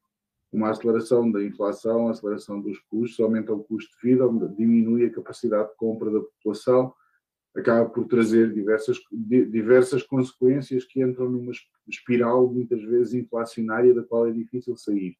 uma 0.51 0.69
aceleração 0.69 1.31
da 1.31 1.43
inflação, 1.43 2.09
aceleração 2.09 2.61
dos 2.61 2.77
custos, 2.79 3.19
aumenta 3.19 3.53
o 3.53 3.63
custo 3.63 3.91
de 3.97 4.09
vida, 4.09 4.25
diminui 4.55 5.05
a 5.05 5.11
capacidade 5.11 5.69
de 5.69 5.75
compra 5.77 6.11
da 6.11 6.19
população, 6.19 6.93
acaba 7.55 7.89
por 7.89 8.07
trazer 8.07 8.53
diversas, 8.53 8.97
diversas 9.11 10.03
consequências 10.03 10.85
que 10.85 11.01
entram 11.01 11.29
numa 11.29 11.51
espiral 11.87 12.47
muitas 12.51 12.81
vezes 12.83 13.13
inflacionária 13.13 13.93
da 13.93 14.03
qual 14.03 14.27
é 14.27 14.31
difícil 14.31 14.77
sair. 14.77 15.17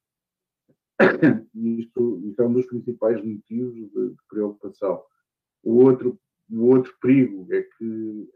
E 1.55 1.81
isto, 1.81 2.35
é 2.37 2.43
um 2.43 2.53
dos 2.53 2.65
principais 2.67 3.23
motivos 3.23 3.73
de, 3.73 3.89
de 3.89 4.17
preocupação. 4.29 5.03
O 5.63 5.83
outro, 5.83 6.19
o 6.49 6.65
outro 6.67 6.95
perigo 7.01 7.47
é 7.51 7.63
que 7.63 8.29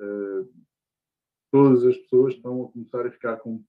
uh, 0.00 0.48
todas 1.50 1.84
as 1.84 1.96
pessoas 1.98 2.34
estão 2.34 2.64
a 2.64 2.72
começar 2.72 3.06
a 3.06 3.10
ficar 3.10 3.36
com 3.38 3.62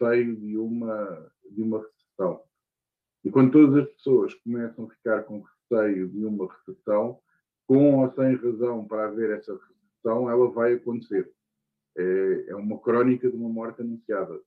receio 0.00 0.36
de 0.36 0.56
uma, 0.58 1.32
de 1.50 1.62
uma 1.62 1.78
recessão. 1.78 2.42
E 3.24 3.30
quando 3.30 3.52
todas 3.52 3.76
as 3.76 3.92
pessoas 3.92 4.34
começam 4.34 4.84
a 4.84 4.90
ficar 4.90 5.22
com 5.22 5.42
receio 5.70 6.08
de 6.08 6.24
uma 6.24 6.52
recessão, 6.52 7.20
com 7.72 8.02
ou 8.02 8.12
sem 8.12 8.36
razão 8.36 8.86
para 8.86 9.06
haver 9.06 9.30
essa 9.30 9.54
recessão, 9.54 10.28
ela 10.28 10.50
vai 10.50 10.74
acontecer. 10.74 11.32
É, 11.96 12.44
é 12.48 12.54
uma 12.54 12.78
crónica 12.78 13.30
de 13.30 13.34
uma 13.36 13.48
morte 13.48 13.80
anunciada. 13.80 14.38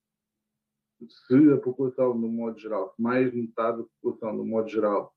Se 1.09 1.51
a 1.51 1.57
população, 1.57 2.13
no 2.13 2.27
modo 2.27 2.59
geral, 2.59 2.93
mais 2.99 3.31
de 3.31 3.41
metade 3.41 3.79
da 3.79 3.83
população, 3.83 4.37
no 4.37 4.45
modo 4.45 4.69
geral, 4.69 5.11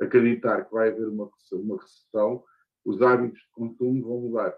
acreditar 0.00 0.66
que 0.66 0.72
vai 0.72 0.90
haver 0.90 1.08
uma, 1.08 1.28
uma 1.52 1.76
recessão, 1.82 2.44
os 2.84 3.02
hábitos 3.02 3.40
de 3.40 3.50
consumo 3.50 4.04
vão 4.04 4.20
mudar. 4.20 4.56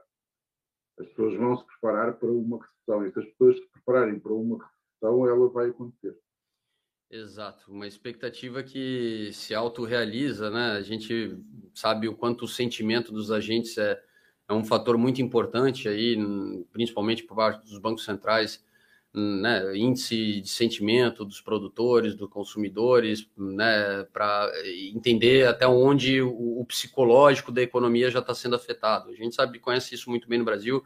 As 0.99 1.09
pessoas 1.09 1.35
vão 1.37 1.57
se 1.57 1.65
preparar 1.65 2.19
para 2.19 2.31
uma 2.31 2.59
recessão. 2.59 3.07
E 3.07 3.13
se 3.13 3.19
as 3.19 3.25
pessoas 3.31 3.57
se 3.57 3.67
prepararem 3.71 4.21
para 4.21 4.33
uma 4.35 4.59
recessão, 4.59 5.27
ela 5.27 5.49
vai 5.49 5.71
acontecer. 5.71 6.19
Exato, 7.13 7.73
uma 7.73 7.89
expectativa 7.89 8.63
que 8.63 9.31
se 9.33 9.53
autorrealiza, 9.53 10.49
né? 10.49 10.73
A 10.73 10.81
gente 10.81 11.37
sabe 11.75 12.07
o 12.07 12.15
quanto 12.15 12.45
o 12.45 12.49
sentimento 12.49 13.13
dos 13.13 13.33
agentes 13.33 13.77
é, 13.79 14.01
é 14.49 14.53
um 14.53 14.65
fator 14.65 14.97
muito 14.97 15.21
importante 15.21 15.89
aí, 15.89 16.17
principalmente 16.73 17.25
por 17.25 17.35
parte 17.35 17.69
dos 17.69 17.79
bancos 17.79 18.05
centrais, 18.05 18.65
né? 19.13 19.77
Índice 19.77 20.41
de 20.41 20.49
sentimento 20.49 21.25
dos 21.25 21.41
produtores, 21.41 22.15
dos 22.15 22.31
consumidores, 22.31 23.29
né? 23.37 24.05
Para 24.13 24.49
entender 24.95 25.49
até 25.49 25.67
onde 25.67 26.23
o, 26.23 26.65
psicológico 26.65 27.51
da 27.51 27.61
economia 27.61 28.09
já 28.09 28.21
está 28.21 28.35
sendo 28.37 28.55
afetado. 28.55 29.11
A 29.11 29.15
gente 29.17 29.35
sabe, 29.35 29.59
conhece 29.59 29.97
isso 29.97 30.09
muito 30.11 30.29
bem 30.29 30.39
no 30.39 30.45
Brasil, 30.45 30.81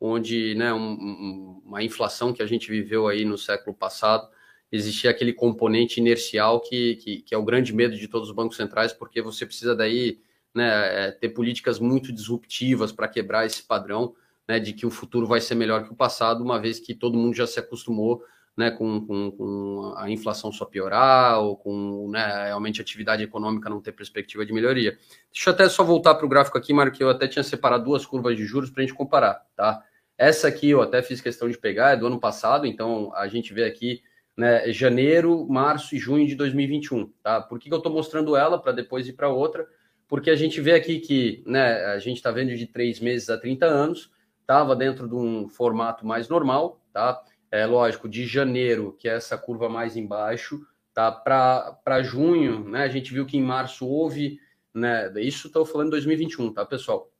onde, 0.00 0.54
né? 0.54 0.72
Um, 0.72 1.60
uma 1.62 1.82
inflação 1.82 2.32
que 2.32 2.42
a 2.42 2.46
gente 2.46 2.70
viveu 2.70 3.06
aí 3.06 3.22
no 3.26 3.36
século 3.36 3.76
passado 3.76 4.30
existia 4.70 5.10
aquele 5.10 5.32
componente 5.32 6.00
inercial 6.00 6.60
que, 6.60 6.96
que, 6.96 7.22
que, 7.22 7.34
é 7.34 7.38
o 7.38 7.44
grande 7.44 7.72
medo 7.74 7.96
de 7.96 8.08
todos 8.08 8.28
os 8.28 8.34
bancos 8.34 8.56
centrais, 8.56 8.92
porque 8.92 9.22
você 9.22 9.46
precisa 9.46 9.74
daí 9.74 10.18
né, 10.54 11.06
é, 11.06 11.10
ter 11.10 11.30
políticas 11.30 11.78
muito 11.78 12.12
disruptivas 12.12 12.92
para 12.92 13.08
quebrar 13.08 13.46
esse 13.46 13.62
padrão 13.62 14.14
né, 14.46 14.58
de 14.58 14.72
que 14.72 14.86
o 14.86 14.90
futuro 14.90 15.26
vai 15.26 15.40
ser 15.40 15.54
melhor 15.54 15.84
que 15.84 15.92
o 15.92 15.96
passado, 15.96 16.42
uma 16.42 16.60
vez 16.60 16.78
que 16.78 16.94
todo 16.94 17.18
mundo 17.18 17.34
já 17.34 17.46
se 17.46 17.58
acostumou 17.58 18.22
né, 18.58 18.72
com, 18.72 19.06
com, 19.06 19.30
com 19.30 19.94
a 19.96 20.10
inflação 20.10 20.50
só 20.50 20.64
piorar, 20.64 21.38
ou 21.38 21.56
com 21.56 22.10
né, 22.10 22.46
realmente 22.46 22.80
a 22.80 22.82
atividade 22.82 23.22
econômica 23.22 23.70
não 23.70 23.80
ter 23.80 23.92
perspectiva 23.92 24.44
de 24.44 24.52
melhoria. 24.52 24.98
Deixa 25.32 25.50
eu 25.50 25.54
até 25.54 25.68
só 25.68 25.84
voltar 25.84 26.16
para 26.16 26.26
o 26.26 26.28
gráfico 26.28 26.58
aqui, 26.58 26.72
Mário, 26.72 26.90
que 26.90 27.02
eu 27.02 27.08
até 27.08 27.28
tinha 27.28 27.44
separado 27.44 27.84
duas 27.84 28.04
curvas 28.04 28.36
de 28.36 28.44
juros 28.44 28.68
para 28.68 28.82
a 28.82 28.86
gente 28.86 28.96
comparar. 28.96 29.46
Tá? 29.54 29.80
Essa 30.16 30.48
aqui 30.48 30.70
eu 30.70 30.82
até 30.82 31.00
fiz 31.02 31.20
questão 31.20 31.48
de 31.48 31.56
pegar, 31.56 31.92
é 31.92 31.96
do 31.96 32.08
ano 32.08 32.18
passado, 32.18 32.66
então 32.66 33.12
a 33.14 33.28
gente 33.28 33.54
vê 33.54 33.62
aqui 33.62 34.02
né, 34.38 34.72
janeiro, 34.72 35.44
março 35.48 35.96
e 35.96 35.98
junho 35.98 36.24
de 36.24 36.36
2021. 36.36 37.12
Tá? 37.24 37.40
Por 37.40 37.58
que, 37.58 37.68
que 37.68 37.74
eu 37.74 37.78
estou 37.78 37.92
mostrando 37.92 38.36
ela 38.36 38.56
para 38.56 38.70
depois 38.70 39.08
ir 39.08 39.14
para 39.14 39.28
outra? 39.28 39.66
Porque 40.06 40.30
a 40.30 40.36
gente 40.36 40.60
vê 40.60 40.74
aqui 40.74 41.00
que 41.00 41.42
né, 41.44 41.86
a 41.86 41.98
gente 41.98 42.18
está 42.18 42.30
vendo 42.30 42.54
de 42.54 42.64
três 42.64 43.00
meses 43.00 43.28
a 43.28 43.36
30 43.36 43.66
anos, 43.66 44.12
estava 44.40 44.76
dentro 44.76 45.08
de 45.08 45.16
um 45.16 45.48
formato 45.48 46.06
mais 46.06 46.28
normal, 46.28 46.80
tá? 46.92 47.20
É 47.50 47.66
lógico, 47.66 48.08
de 48.08 48.26
janeiro, 48.26 48.94
que 48.96 49.08
é 49.08 49.16
essa 49.16 49.36
curva 49.36 49.68
mais 49.68 49.96
embaixo, 49.96 50.60
tá? 50.94 51.10
Para 51.10 52.02
junho, 52.04 52.60
né? 52.68 52.84
A 52.84 52.88
gente 52.88 53.12
viu 53.12 53.26
que 53.26 53.36
em 53.36 53.42
março 53.42 53.88
houve, 53.88 54.38
né? 54.72 55.12
Isso 55.16 55.48
estou 55.48 55.66
falando 55.66 55.90
2021, 55.90 56.52
tá, 56.52 56.64
pessoal? 56.64 57.10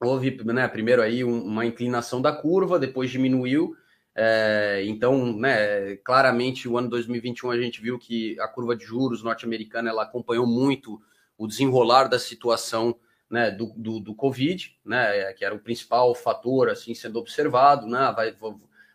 Houve, 0.00 0.42
né? 0.44 0.66
Primeiro 0.66 1.00
aí 1.00 1.22
uma 1.22 1.64
inclinação 1.64 2.20
da 2.20 2.32
curva, 2.32 2.76
depois 2.76 3.08
diminuiu, 3.08 3.76
é, 4.18 4.82
então, 4.86 5.36
né, 5.36 5.96
claramente 5.96 6.66
o 6.66 6.78
ano 6.78 6.88
2021 6.88 7.50
a 7.50 7.60
gente 7.60 7.82
viu 7.82 7.98
que 7.98 8.40
a 8.40 8.48
curva 8.48 8.74
de 8.74 8.82
juros 8.82 9.22
norte-americana 9.22 9.90
ela 9.90 10.04
acompanhou 10.04 10.46
muito 10.46 10.98
o 11.36 11.46
desenrolar 11.46 12.08
da 12.08 12.18
situação 12.18 12.96
né, 13.28 13.50
do, 13.50 13.74
do, 13.76 14.00
do, 14.00 14.14
Covid, 14.14 14.74
né, 14.82 15.34
que 15.34 15.44
era 15.44 15.54
o 15.54 15.58
principal 15.58 16.14
fator 16.14 16.70
assim 16.70 16.94
sendo 16.94 17.18
observado, 17.18 17.86
né, 17.86 18.10
vai, 18.16 18.34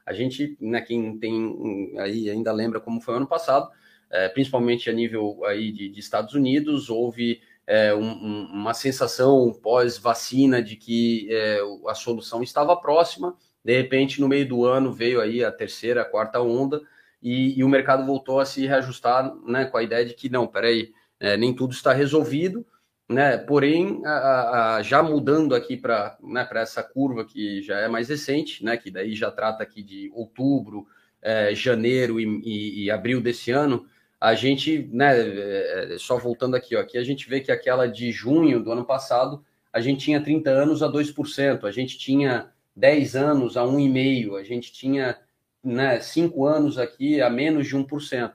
a 0.08 0.12
gente, 0.12 0.58
né, 0.60 0.82
quem 0.82 1.16
tem 1.20 1.94
aí 2.00 2.28
ainda 2.28 2.52
lembra 2.52 2.80
como 2.80 3.00
foi 3.00 3.14
o 3.14 3.18
ano 3.18 3.28
passado, 3.28 3.70
é, 4.10 4.28
principalmente 4.28 4.90
a 4.90 4.94
nível 4.94 5.46
aí 5.46 5.72
de, 5.72 5.88
de 5.88 6.00
Estados 6.00 6.34
Unidos, 6.34 6.90
houve 6.90 7.42
é, 7.68 7.94
um, 7.94 8.12
um, 8.12 8.46
uma 8.54 8.74
sensação 8.74 9.54
pós-vacina 9.62 10.64
de 10.64 10.76
que 10.76 11.28
é, 11.30 11.60
a 11.88 11.94
solução 11.94 12.42
estava 12.42 12.76
próxima, 12.76 13.38
de 13.64 13.76
repente, 13.76 14.20
no 14.20 14.28
meio 14.28 14.48
do 14.48 14.66
ano, 14.66 14.92
veio 14.92 15.22
aí 15.22 15.44
a 15.44 15.52
terceira, 15.52 16.02
a 16.02 16.06
quarta 16.06 16.42
onda, 16.42 16.82
e, 17.22 17.60
e 17.60 17.64
o 17.64 17.70
mercado 17.70 18.06
voltou 18.06 18.40
a 18.40 18.46
se 18.46 18.66
reajustar 18.66 19.34
né, 19.46 19.66
com 19.66 19.78
a 19.78 19.84
ideia 19.84 20.06
de 20.06 20.14
que, 20.14 20.30
não, 20.30 20.48
peraí, 20.48 20.92
é, 21.20 21.38
nem 21.38 21.54
tudo 21.54 21.72
está 21.72 21.94
resolvido, 21.94 22.66
né? 23.08 23.38
Porém, 23.38 24.02
a, 24.06 24.78
a, 24.78 24.82
já 24.82 25.04
mudando 25.04 25.54
aqui 25.54 25.78
para 25.78 26.18
né, 26.24 26.48
essa 26.54 26.82
curva 26.82 27.26
que 27.26 27.62
já 27.62 27.80
é 27.80 27.88
mais 27.88 28.10
recente, 28.10 28.64
né? 28.64 28.78
Que 28.78 28.90
daí 28.90 29.14
já 29.14 29.30
trata 29.30 29.62
aqui 29.62 29.84
de 29.84 30.10
outubro, 30.14 30.88
é, 31.22 31.54
janeiro 31.54 32.20
e, 32.20 32.26
e, 32.44 32.86
e, 32.86 32.92
abril 32.92 33.22
desse 33.22 33.52
ano, 33.52 33.86
a 34.20 34.34
gente, 34.34 34.90
né? 34.92 35.14
É, 35.14 35.96
só 36.00 36.18
voltando 36.18 36.56
aqui, 36.56 36.76
ó, 36.76 36.80
aqui 36.80 36.98
a 36.98 37.04
gente 37.04 37.30
vê 37.30 37.42
que 37.42 37.52
aquela 37.52 37.86
de 37.86 38.12
junho 38.12 38.64
do 38.64 38.72
ano 38.72 38.86
passado, 38.86 39.44
a 39.72 39.80
gente 39.80 40.06
tinha 40.06 40.24
30 40.24 40.50
anos 40.50 40.82
a 40.82 40.88
2%, 40.88 41.66
a 41.66 41.72
gente 41.72 41.98
tinha 41.98 42.50
10 42.76 43.16
anos 43.16 43.58
a 43.58 43.64
1,5%, 43.64 44.40
a 44.40 44.44
gente 44.44 44.72
tinha 44.72 45.18
né, 45.64 46.00
5 46.00 46.46
anos 46.46 46.78
aqui 46.78 47.22
a 47.22 47.30
menos 47.30 47.68
de 47.68 47.76
1%. 47.76 48.34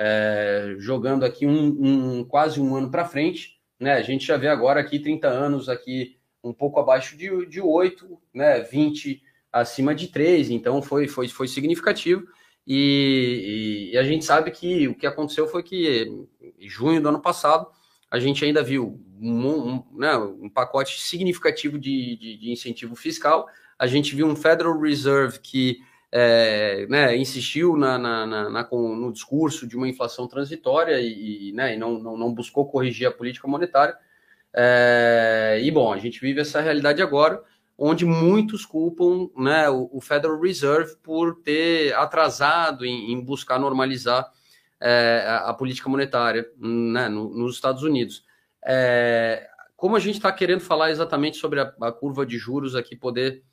É, 0.00 0.76
jogando 0.78 1.24
aqui 1.24 1.44
um, 1.44 2.18
um, 2.20 2.24
quase 2.24 2.60
um 2.60 2.76
ano 2.76 2.88
para 2.88 3.04
frente, 3.04 3.58
né? 3.80 3.94
A 3.94 4.02
gente 4.02 4.24
já 4.24 4.36
vê 4.36 4.46
agora 4.46 4.78
aqui 4.78 5.00
30 5.00 5.26
anos 5.26 5.68
aqui 5.68 6.16
um 6.42 6.52
pouco 6.52 6.78
abaixo 6.78 7.16
de, 7.16 7.46
de 7.46 7.60
8, 7.60 8.18
né? 8.32 8.60
20 8.60 9.20
acima 9.52 9.94
de 9.94 10.08
3, 10.08 10.50
então 10.50 10.80
foi, 10.80 11.08
foi, 11.08 11.26
foi 11.26 11.48
significativo. 11.48 12.26
E, 12.66 13.88
e, 13.90 13.94
e, 13.94 13.98
a 13.98 14.04
gente 14.04 14.24
sabe 14.24 14.50
que 14.50 14.86
o 14.86 14.94
que 14.94 15.06
aconteceu 15.06 15.48
foi 15.48 15.62
que 15.62 16.06
em 16.60 16.68
junho 16.68 17.00
do 17.00 17.08
ano 17.08 17.20
passado 17.20 17.66
a 18.10 18.18
gente 18.18 18.44
ainda 18.44 18.62
viu 18.62 19.00
um, 19.20 19.48
um, 19.48 19.84
né, 19.94 20.16
um 20.16 20.48
pacote 20.48 21.00
significativo 21.00 21.78
de, 21.78 22.16
de, 22.16 22.36
de 22.36 22.52
incentivo 22.52 22.94
fiscal, 22.94 23.48
a 23.78 23.86
gente 23.86 24.14
viu 24.14 24.26
um 24.26 24.34
Federal 24.34 24.78
Reserve 24.78 25.38
que 25.38 25.80
é, 26.10 26.86
né, 26.88 27.16
insistiu 27.16 27.76
na, 27.76 27.98
na, 27.98 28.26
na, 28.26 28.68
no 28.70 29.12
discurso 29.12 29.66
de 29.66 29.76
uma 29.76 29.88
inflação 29.88 30.26
transitória 30.26 30.98
e, 31.00 31.52
né, 31.52 31.74
e 31.74 31.78
não, 31.78 31.98
não, 31.98 32.16
não, 32.16 32.34
buscou 32.34 32.66
corrigir 32.68 33.06
a 33.06 33.12
política 33.12 33.46
monetária. 33.46 33.94
É, 34.54 35.60
e 35.62 35.70
bom, 35.70 35.92
a 35.92 35.98
gente 35.98 36.20
vive 36.20 36.40
essa 36.40 36.60
realidade 36.60 37.02
agora, 37.02 37.42
onde 37.76 38.04
muitos 38.04 38.64
culpam 38.64 39.28
né, 39.36 39.68
o, 39.68 39.88
o 39.92 40.00
Federal 40.00 40.40
Reserve 40.40 40.96
por 41.02 41.36
ter 41.42 41.94
atrasado 41.94 42.84
em, 42.84 43.12
em 43.12 43.20
buscar 43.20 43.58
normalizar 43.58 44.32
é, 44.80 45.24
a, 45.26 45.50
a, 45.50 45.54
política 45.54 45.88
monetária 45.88 46.48
né, 46.58 47.08
no, 47.08 47.28
nos 47.28 47.54
Estados 47.54 47.82
Unidos. 47.82 48.24
É, 48.64 49.46
como 49.76 49.94
a 49.94 50.00
gente 50.00 50.16
está 50.16 50.32
querendo 50.32 50.60
falar 50.60 50.90
exatamente 50.90 51.36
sobre 51.36 51.60
a, 51.60 51.72
a 51.82 51.92
curva 51.92 52.24
de 52.24 52.38
juros 52.38 52.74
aqui, 52.74 52.96
poder 52.96 53.44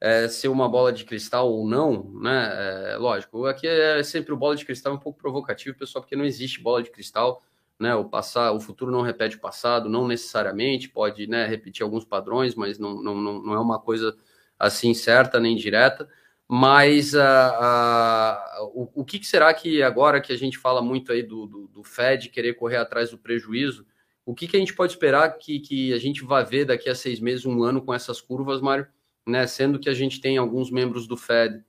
é, 0.00 0.28
ser 0.28 0.48
uma 0.48 0.68
bola 0.68 0.92
de 0.92 1.04
cristal 1.04 1.50
ou 1.50 1.66
não, 1.66 2.12
né? 2.20 2.92
É, 2.92 2.96
lógico, 2.96 3.46
aqui 3.46 3.66
é 3.66 4.02
sempre 4.02 4.32
o 4.32 4.36
bola 4.36 4.56
de 4.56 4.64
cristal 4.64 4.94
um 4.94 4.98
pouco 4.98 5.18
provocativo, 5.18 5.76
pessoal, 5.76 6.02
porque 6.02 6.16
não 6.16 6.24
existe 6.24 6.60
bola 6.60 6.82
de 6.82 6.90
cristal, 6.90 7.42
né? 7.78 7.94
O 7.94 8.04
passar, 8.04 8.52
o 8.52 8.60
futuro 8.60 8.90
não 8.90 9.02
repete 9.02 9.36
o 9.36 9.40
passado, 9.40 9.88
não 9.88 10.06
necessariamente, 10.06 10.88
pode 10.88 11.26
né, 11.26 11.46
repetir 11.46 11.82
alguns 11.82 12.04
padrões, 12.04 12.54
mas 12.54 12.78
não, 12.78 13.02
não, 13.02 13.14
não 13.42 13.54
é 13.54 13.60
uma 13.60 13.80
coisa 13.80 14.16
assim 14.58 14.94
certa 14.94 15.40
nem 15.40 15.56
direta. 15.56 16.08
Mas 16.48 17.14
a, 17.14 17.48
a, 17.48 18.64
o, 18.72 18.88
o 19.00 19.04
que, 19.04 19.24
será 19.26 19.52
que 19.52 19.82
agora 19.82 20.20
que 20.20 20.32
a 20.32 20.38
gente 20.38 20.58
fala 20.58 20.80
muito 20.80 21.10
aí 21.12 21.22
do, 21.22 21.46
do, 21.46 21.66
do 21.68 21.82
Fed 21.82 22.28
querer 22.28 22.54
correr 22.54 22.76
atrás 22.76 23.10
do 23.10 23.18
prejuízo, 23.18 23.84
o 24.24 24.34
que, 24.34 24.46
que 24.46 24.56
a 24.56 24.60
gente 24.60 24.74
pode 24.74 24.92
esperar 24.92 25.28
que, 25.38 25.58
que 25.60 25.92
a 25.92 25.98
gente 25.98 26.24
vai 26.24 26.44
ver 26.44 26.64
daqui 26.64 26.88
a 26.88 26.94
seis 26.94 27.18
meses, 27.20 27.46
um 27.46 27.62
ano 27.64 27.82
com 27.82 27.92
essas 27.92 28.20
curvas, 28.20 28.60
Mário? 28.60 28.86
Né? 29.26 29.46
Sendo 29.46 29.78
que 29.78 29.88
a 29.88 29.94
gente 29.94 30.20
tem 30.20 30.36
alguns 30.36 30.70
membros 30.70 31.06
do 31.06 31.16
Fed 31.16 31.64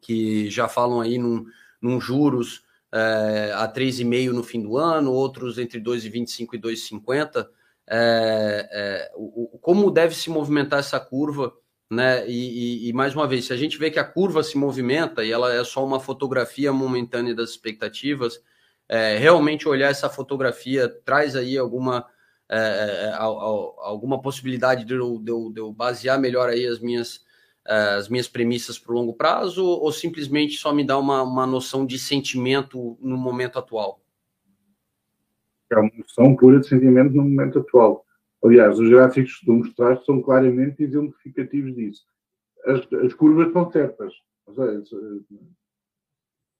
que 0.00 0.48
já 0.50 0.68
falam 0.68 1.00
aí 1.00 1.18
num, 1.18 1.44
num 1.80 2.00
juros 2.00 2.62
é, 2.92 3.52
a 3.54 3.68
3,5 3.68 4.32
no 4.32 4.42
fim 4.42 4.62
do 4.62 4.76
ano, 4.76 5.12
outros 5.12 5.58
entre 5.58 5.80
2,25 5.80 6.54
e 6.54 6.58
2,50. 6.58 7.48
É, 7.88 8.68
é, 8.72 9.12
o, 9.14 9.58
como 9.60 9.90
deve 9.90 10.14
se 10.14 10.30
movimentar 10.30 10.78
essa 10.78 10.98
curva, 11.00 11.52
né? 11.90 12.26
E, 12.28 12.86
e, 12.86 12.88
e, 12.88 12.92
mais 12.92 13.14
uma 13.14 13.26
vez, 13.26 13.46
se 13.46 13.52
a 13.52 13.56
gente 13.56 13.76
vê 13.76 13.90
que 13.90 13.98
a 13.98 14.04
curva 14.04 14.42
se 14.42 14.56
movimenta 14.56 15.24
e 15.24 15.32
ela 15.32 15.52
é 15.52 15.64
só 15.64 15.84
uma 15.84 15.98
fotografia 15.98 16.72
momentânea 16.72 17.34
das 17.34 17.50
expectativas, 17.50 18.40
é, 18.88 19.16
realmente 19.16 19.68
olhar 19.68 19.90
essa 19.90 20.08
fotografia 20.08 20.88
traz 21.04 21.34
aí 21.34 21.58
alguma 21.58 22.06
é, 22.50 22.58
é, 22.58 23.04
é 23.10 23.14
alguma 23.14 24.20
possibilidade 24.20 24.84
de 24.84 24.94
eu, 24.94 25.18
de, 25.18 25.30
eu, 25.30 25.52
de 25.52 25.60
eu, 25.60 25.72
basear 25.72 26.20
melhor 26.20 26.48
aí 26.48 26.66
as 26.66 26.80
minhas 26.80 27.24
as 27.64 28.08
minhas 28.08 28.26
premissas 28.26 28.78
para 28.78 28.92
o 28.92 28.96
longo 28.96 29.14
prazo 29.14 29.64
ou 29.64 29.92
simplesmente 29.92 30.56
só 30.56 30.72
me 30.72 30.84
dá 30.84 30.98
uma, 30.98 31.22
uma 31.22 31.46
noção 31.46 31.86
de 31.86 31.98
sentimento 31.98 32.96
no 33.00 33.16
momento 33.16 33.58
atual? 33.58 34.00
É 35.70 35.78
uma 35.78 35.90
noção 35.96 36.34
pura 36.34 36.58
de 36.58 36.66
sentimento 36.66 37.14
no 37.14 37.22
momento 37.22 37.60
atual. 37.60 38.04
Aliás, 38.42 38.78
os 38.78 38.88
gráficos 38.88 39.36
que 39.38 39.46
tu 39.46 39.52
mostraste 39.52 40.04
são 40.04 40.20
claramente 40.22 40.82
exemplificativos 40.82 41.74
disso. 41.76 42.04
As, 42.64 42.92
as 43.04 43.14
curvas 43.14 43.48
estão 43.48 43.70
certas. 43.70 44.12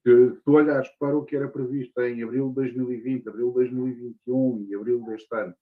Se 0.03 0.30
tu 0.45 0.53
olhares 0.53 0.88
para 0.99 1.16
o 1.16 1.24
que 1.24 1.34
era 1.34 1.49
previsto 1.49 2.01
em 2.03 2.22
abril 2.22 2.51
de 2.51 2.55
2020, 2.55 3.28
abril 3.28 3.49
de 3.49 3.55
2021 3.55 4.66
e 4.68 4.74
abril 4.74 5.05
deste 5.07 5.34
ano, 5.34 5.55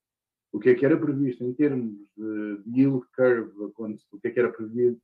o 0.52 0.58
que 0.58 0.70
é 0.70 0.74
que 0.74 0.84
era 0.84 0.98
previsto 0.98 1.44
em 1.44 1.52
termos 1.52 1.94
de 2.16 2.62
yield 2.66 3.06
curve, 3.14 3.52
o 3.58 4.18
que 4.20 4.28
é 4.28 4.30
que 4.30 4.40
era 4.40 4.52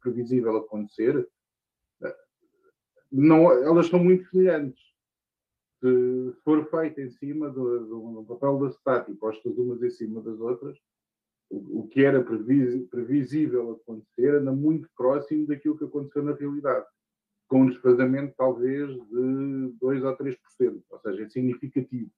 previsível 0.00 0.56
acontecer, 0.56 1.28
não, 3.14 3.52
elas 3.52 3.86
são 3.86 4.02
muito 4.02 4.28
semelhantes. 4.28 4.82
Se 5.80 6.34
for 6.42 6.68
feito 6.68 7.00
em 7.00 7.10
cima 7.10 7.48
do, 7.48 7.86
do, 7.86 8.24
papel 8.24 8.58
da 8.58 8.70
STAT 8.70 9.14
postas 9.14 9.56
umas 9.56 9.82
em 9.82 9.90
cima 9.90 10.20
das 10.20 10.40
outras, 10.40 10.76
o, 11.48 11.82
o 11.82 11.88
que 11.88 12.04
era 12.04 12.24
previsível 12.24 13.72
acontecer 13.72 14.34
anda 14.34 14.50
muito 14.50 14.88
próximo 14.96 15.46
daquilo 15.46 15.78
que 15.78 15.84
aconteceu 15.84 16.24
na 16.24 16.34
realidade, 16.34 16.86
com 17.46 17.62
um 17.62 17.68
desfazamento 17.68 18.34
talvez 18.36 18.90
de 18.90 19.74
2 19.78 20.04
ou 20.04 20.16
3%, 20.16 20.82
ou 20.90 21.00
seja, 21.00 21.22
é 21.22 21.28
significativo. 21.28 22.10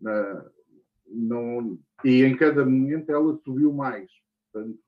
Na, 0.00 0.50
não, 1.08 1.78
e 2.04 2.22
em 2.22 2.36
cada 2.36 2.64
momento 2.64 3.10
ela 3.10 3.38
subiu 3.44 3.72
mais. 3.72 4.10
Portanto, 4.52 4.78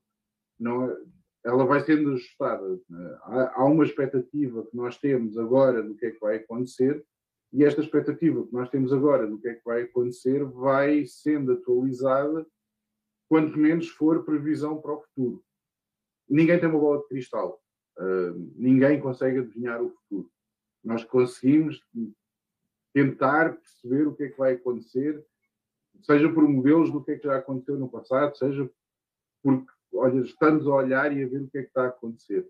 não, 0.59 0.95
ela 1.43 1.65
vai 1.65 1.81
sendo 1.81 2.13
ajustada. 2.13 2.79
Há, 3.23 3.61
há, 3.61 3.65
uma 3.65 3.83
expectativa 3.83 4.65
que 4.65 4.75
nós 4.75 4.97
temos 4.97 5.37
agora 5.37 5.81
do 5.81 5.95
que 5.95 6.05
é 6.05 6.11
que 6.11 6.19
vai 6.19 6.37
acontecer, 6.37 7.03
e 7.51 7.63
esta 7.63 7.81
expectativa 7.81 8.45
que 8.45 8.53
nós 8.53 8.69
temos 8.69 8.93
agora 8.93 9.25
do 9.25 9.39
que 9.39 9.47
é 9.47 9.55
que 9.55 9.65
vai 9.65 9.83
acontecer 9.83 10.43
vai 10.45 11.05
sendo 11.05 11.53
atualizada 11.53 12.45
quanto 13.27 13.57
menos 13.57 13.89
for 13.89 14.23
previsão 14.23 14.79
para 14.81 14.93
o 14.93 15.01
futuro. 15.01 15.43
Ninguém 16.29 16.59
tem 16.59 16.69
uma 16.69 16.79
bola 16.79 16.99
de 16.99 17.07
cristal. 17.07 17.59
Uh, 17.97 18.53
ninguém 18.55 18.99
consegue 18.99 19.39
adivinhar 19.39 19.81
o 19.81 19.89
futuro. 19.89 20.31
Nós 20.83 21.03
conseguimos 21.03 21.83
tentar 22.93 23.55
perceber 23.55 24.07
o 24.07 24.15
que 24.15 24.23
é 24.23 24.29
que 24.29 24.37
vai 24.37 24.53
acontecer, 24.53 25.23
seja 26.01 26.31
por 26.31 26.47
modelos 26.47 26.91
do 26.91 27.03
que 27.03 27.11
é 27.11 27.17
que 27.17 27.27
já 27.27 27.37
aconteceu 27.37 27.77
no 27.77 27.89
passado, 27.89 28.35
seja 28.37 28.69
porque 29.41 29.71
olha, 29.93 30.19
estamos 30.21 30.67
a 30.67 30.71
olhar 30.71 31.15
e 31.15 31.23
a 31.23 31.27
ver 31.27 31.41
o 31.41 31.49
que 31.49 31.57
é 31.57 31.61
que 31.61 31.69
está 31.69 31.83
a 31.83 31.87
acontecer. 31.87 32.47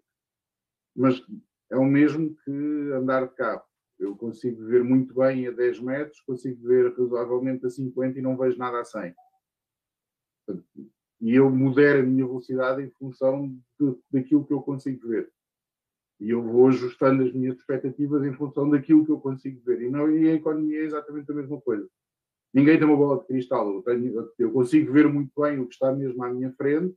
Mas 0.95 1.21
é 1.69 1.77
o 1.77 1.85
mesmo 1.85 2.35
que 2.43 2.51
andar 2.93 3.27
de 3.27 3.35
carro. 3.35 3.63
Eu 3.99 4.15
consigo 4.15 4.63
ver 4.65 4.83
muito 4.83 5.13
bem 5.13 5.47
a 5.47 5.51
10 5.51 5.81
metros, 5.81 6.19
consigo 6.21 6.67
ver 6.67 6.93
razoavelmente 6.97 7.65
a 7.65 7.69
50 7.69 8.17
e 8.17 8.21
não 8.21 8.37
vejo 8.37 8.57
nada 8.57 8.79
a 8.79 8.85
100. 8.85 9.13
E 11.21 11.35
eu 11.35 11.49
modero 11.49 11.99
a 11.99 12.03
minha 12.03 12.25
velocidade 12.25 12.81
em 12.81 12.89
função 12.91 13.47
de, 13.79 13.97
daquilo 14.09 14.45
que 14.45 14.53
eu 14.53 14.61
consigo 14.61 15.07
ver. 15.07 15.29
E 16.19 16.29
eu 16.29 16.41
vou 16.41 16.67
ajustando 16.67 17.23
as 17.23 17.33
minhas 17.33 17.57
expectativas 17.57 18.23
em 18.25 18.33
função 18.33 18.69
daquilo 18.69 19.05
que 19.05 19.11
eu 19.11 19.19
consigo 19.19 19.61
ver. 19.63 19.81
E, 19.81 19.89
não, 19.89 20.09
e 20.09 20.29
a 20.29 20.33
economia 20.33 20.79
é 20.79 20.85
exatamente 20.85 21.31
a 21.31 21.35
mesma 21.35 21.59
coisa. 21.61 21.89
Ninguém 22.53 22.77
tem 22.77 22.87
uma 22.87 22.97
bola 22.97 23.19
de 23.19 23.27
cristal. 23.27 23.73
Eu, 23.73 23.81
tenho, 23.83 24.31
eu 24.37 24.51
consigo 24.51 24.91
ver 24.91 25.07
muito 25.07 25.31
bem 25.39 25.59
o 25.59 25.67
que 25.67 25.73
está 25.73 25.91
mesmo 25.91 26.23
à 26.23 26.29
minha 26.29 26.51
frente, 26.53 26.95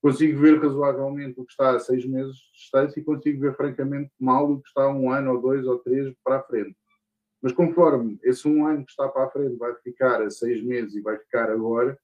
consigo 0.00 0.40
ver 0.40 0.60
razoavelmente 0.60 1.40
o 1.40 1.44
que 1.44 1.52
está 1.52 1.74
a 1.74 1.78
seis 1.80 2.06
meses 2.06 2.36
de 2.36 2.52
distância 2.52 3.00
e 3.00 3.04
consigo 3.04 3.40
ver 3.40 3.56
francamente 3.56 4.12
mal 4.20 4.50
o 4.50 4.60
que 4.60 4.68
está 4.68 4.88
um 4.88 5.10
ano 5.10 5.32
ou 5.32 5.40
dois 5.40 5.66
ou 5.66 5.78
três 5.78 6.14
para 6.22 6.36
a 6.36 6.42
frente. 6.42 6.76
Mas 7.42 7.52
conforme 7.52 8.18
esse 8.22 8.46
um 8.46 8.66
ano 8.66 8.84
que 8.84 8.90
está 8.90 9.08
para 9.08 9.24
a 9.24 9.30
frente 9.30 9.56
vai 9.56 9.74
ficar 9.76 10.22
a 10.22 10.30
seis 10.30 10.62
meses 10.62 10.94
e 10.94 11.00
vai 11.00 11.18
ficar 11.18 11.50
agora, 11.50 11.98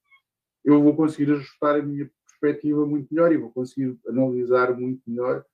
eu 0.65 0.83
vou 0.83 0.95
conseguir 0.97 1.33
ajustar 1.33 1.77
a 1.77 1.83
minha 1.83 2.11
perspectiva 2.27 2.85
muito 2.85 3.13
melhor 3.13 3.33
e 3.33 3.37
vou 3.37 3.51
conseguir 3.51 3.97
analisar 4.09 4.77
muito 4.77 5.01
melhor 5.07 5.45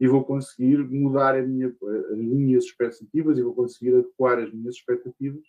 e 0.00 0.06
vou 0.06 0.24
conseguir 0.24 0.78
mudar 0.78 1.40
minha, 1.46 1.68
as 2.10 2.18
minhas 2.18 2.64
expectativas 2.64 3.38
e 3.38 3.42
vou 3.42 3.54
conseguir 3.54 3.94
adequar 3.96 4.38
as 4.38 4.52
minhas 4.52 4.76
expectativas 4.76 5.42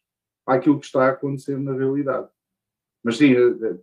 àquilo 0.50 0.80
que 0.80 0.86
está 0.86 1.06
a 1.06 1.12
acontecer 1.12 1.58
na 1.58 1.74
realidade. 1.74 2.28
Mas 3.04 3.18
sim, 3.18 3.34
é, 3.34 3.40
é, 3.40 3.74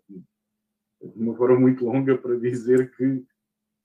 de 1.02 1.22
uma 1.22 1.34
forma 1.36 1.58
muito 1.58 1.84
longa 1.84 2.16
para 2.18 2.38
dizer 2.38 2.94
que 2.96 3.24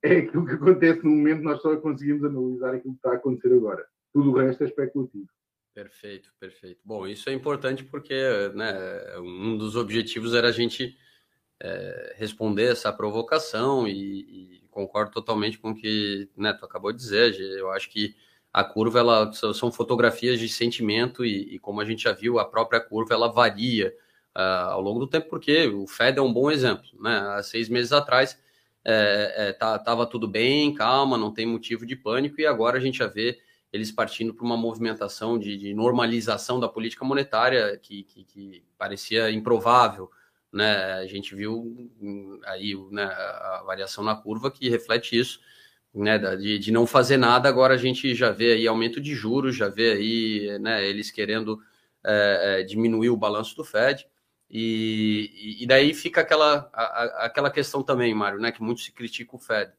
é 0.03 0.17
aquilo 0.17 0.45
que 0.45 0.53
acontece 0.53 1.03
no 1.03 1.11
momento, 1.11 1.43
nós 1.43 1.61
só 1.61 1.75
conseguimos 1.77 2.23
analisar 2.23 2.73
aquilo 2.73 2.93
que 2.93 2.99
está 2.99 3.11
a 3.11 3.15
acontecer 3.15 3.53
agora. 3.53 3.86
Tudo 4.11 4.32
o 4.32 4.38
resto 4.38 4.63
é 4.63 4.67
especulativo. 4.67 5.27
Perfeito, 5.73 6.34
perfeito. 6.39 6.82
Bom, 6.84 7.07
isso 7.07 7.29
é 7.29 7.34
importante 7.34 7.84
porque 7.84 8.13
né, 8.55 8.73
um 9.19 9.57
dos 9.57 9.75
objetivos 9.75 10.34
era 10.34 10.49
a 10.49 10.51
gente 10.51 10.97
é, 11.61 12.15
responder 12.17 12.71
essa 12.71 12.91
provocação 12.91 13.88
e, 13.88 14.57
e, 14.57 14.61
concordo 14.69 15.11
totalmente 15.11 15.59
com 15.59 15.71
o 15.71 15.75
que 15.75 16.29
tu 16.34 16.65
acabou 16.65 16.91
de 16.91 16.97
dizer. 16.97 17.39
Eu 17.39 17.69
acho 17.71 17.89
que 17.89 18.15
a 18.54 18.64
curva 18.64 18.99
ela 18.99 19.32
são 19.34 19.72
fotografias 19.72 20.39
de 20.39 20.49
sentimento 20.49 21.24
e, 21.26 21.56
e 21.56 21.60
como 21.60 21.80
a 21.82 21.86
gente 21.86 22.04
já 22.04 22.12
viu, 22.12 22.39
a 22.39 22.45
própria 22.45 22.80
curva 22.80 23.14
ela 23.14 23.32
varia 23.32 23.93
uh, 24.36 24.72
ao 24.72 24.82
longo 24.82 24.99
do 24.99 25.08
tempo, 25.08 25.30
porque 25.30 25.68
o 25.68 25.88
Fed 25.88 26.20
é 26.20 26.22
um 26.22 26.34
bom 26.34 26.52
exemplo. 26.52 26.86
Né? 26.99 27.18
Há 27.18 27.43
seis 27.43 27.70
meses 27.70 27.91
atrás 27.91 28.38
é, 28.84 29.56
é, 29.60 30.06
tudo 30.06 30.28
bem, 30.28 30.74
calma, 30.74 31.18
não 31.18 31.32
tem 31.32 31.45
motivo 31.45 31.86
de 31.86 31.95
pânico, 31.95 32.41
e 32.41 32.45
agora 32.45 32.78
a 32.78 32.82
gente 32.82 32.97
já 32.97 33.08
vê 33.08 33.39
eles 33.72 33.91
partindo 33.91 34.34
para 34.34 34.45
uma 34.45 34.58
movimentação 34.58 35.39
de, 35.39 35.56
de, 35.56 35.74
normalização 35.74 36.60
da 36.60 36.68
política 36.68 37.06
monetária 37.06 37.78
que, 37.78 38.04
que, 38.04 38.26
que 38.26 38.64
parecia 38.78 39.32
improvável 39.32 40.10
né? 40.52 40.93
A 40.95 41.08
gente 41.08 41.34
viu 41.34 41.89
hum, 42.02 42.39
aí 42.45 42.76
né, 42.91 43.04
a 43.06 43.64
variação 43.66 44.04
na 44.04 44.16
curva 44.16 44.52
que 44.52 44.70
reflete 44.70 45.18
isso, 45.18 45.39
né? 45.94 46.18
De, 46.18 46.58
de 46.58 46.72
não 46.72 46.88
fazer 46.88 47.18
nada, 47.18 47.50
agora 47.50 47.74
a 47.74 47.78
gente 47.78 48.16
já 48.16 48.32
vê 48.32 48.54
aí 48.54 48.68
aumento 48.68 49.02
de 49.02 49.14
juros, 49.14 49.56
já 49.56 49.68
vê 49.68 49.92
aí 49.92 50.60
né, 50.60 50.86
eles 50.86 51.12
querendo 51.12 51.62
é, 52.04 52.60
é, 52.62 52.64
diminuir 52.64 53.10
o 53.10 53.18
balanço 53.18 53.56
do 53.56 53.64
Fed. 53.64 54.08
E, 54.50 55.58
e 55.62 55.66
daí 55.66 55.94
fica 55.94 56.22
aquela, 56.22 56.70
a, 56.74 57.26
aquela 57.26 57.50
questão 57.50 57.82
também, 57.84 58.14
Mário, 58.14 58.39
né, 58.39 58.52
que 58.52 58.62
muito 58.62 58.82
se 58.82 58.92
critica 58.92 59.36
o 59.36 59.39
Fed. 59.39 59.72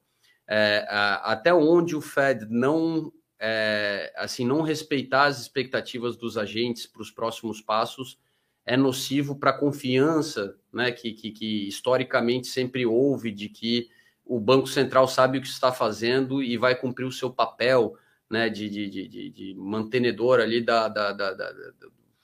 É, 0.47 0.87
a, 0.89 1.33
até 1.33 1.53
onde 1.53 1.95
o 1.95 2.01
Fed 2.01 2.47
não 2.49 3.13
é, 3.45 4.13
assim 4.17 4.47
não 4.47 4.63
respeitar 4.63 5.25
as 5.25 5.41
expectativas 5.41 6.17
dos 6.17 6.39
agentes 6.39 6.87
para 6.87 7.03
os 7.03 7.11
próximos 7.11 7.61
passos 7.61 8.17
é 8.65 8.77
nocivo 8.77 9.35
para 9.35 9.51
a 9.51 9.59
confiança 9.59 10.57
né, 10.73 10.93
que, 10.93 11.13
que, 11.13 11.33
que, 11.33 11.67
historicamente 11.67 12.47
sempre 12.47 12.87
houve 12.87 13.33
de 13.33 13.49
que 13.49 13.91
o 14.25 14.41
Banco 14.41 14.67
Central 14.67 15.07
sabe 15.09 15.39
o 15.39 15.41
que 15.41 15.49
está 15.49 15.73
fazendo 15.73 16.43
e 16.43 16.57
vai 16.57 16.75
cumprir 16.75 17.05
o 17.05 17.13
seu 17.13 17.31
papel 17.31 17.97
né, 18.31 18.49
de, 18.49 18.69
de, 18.69 18.89
de, 18.89 19.31
de 19.31 19.55
mantenedor 19.57 20.41
ali 20.41 20.61
da, 20.61 20.89
da, 20.89 21.13
da, 21.13 21.35
da, 21.35 21.53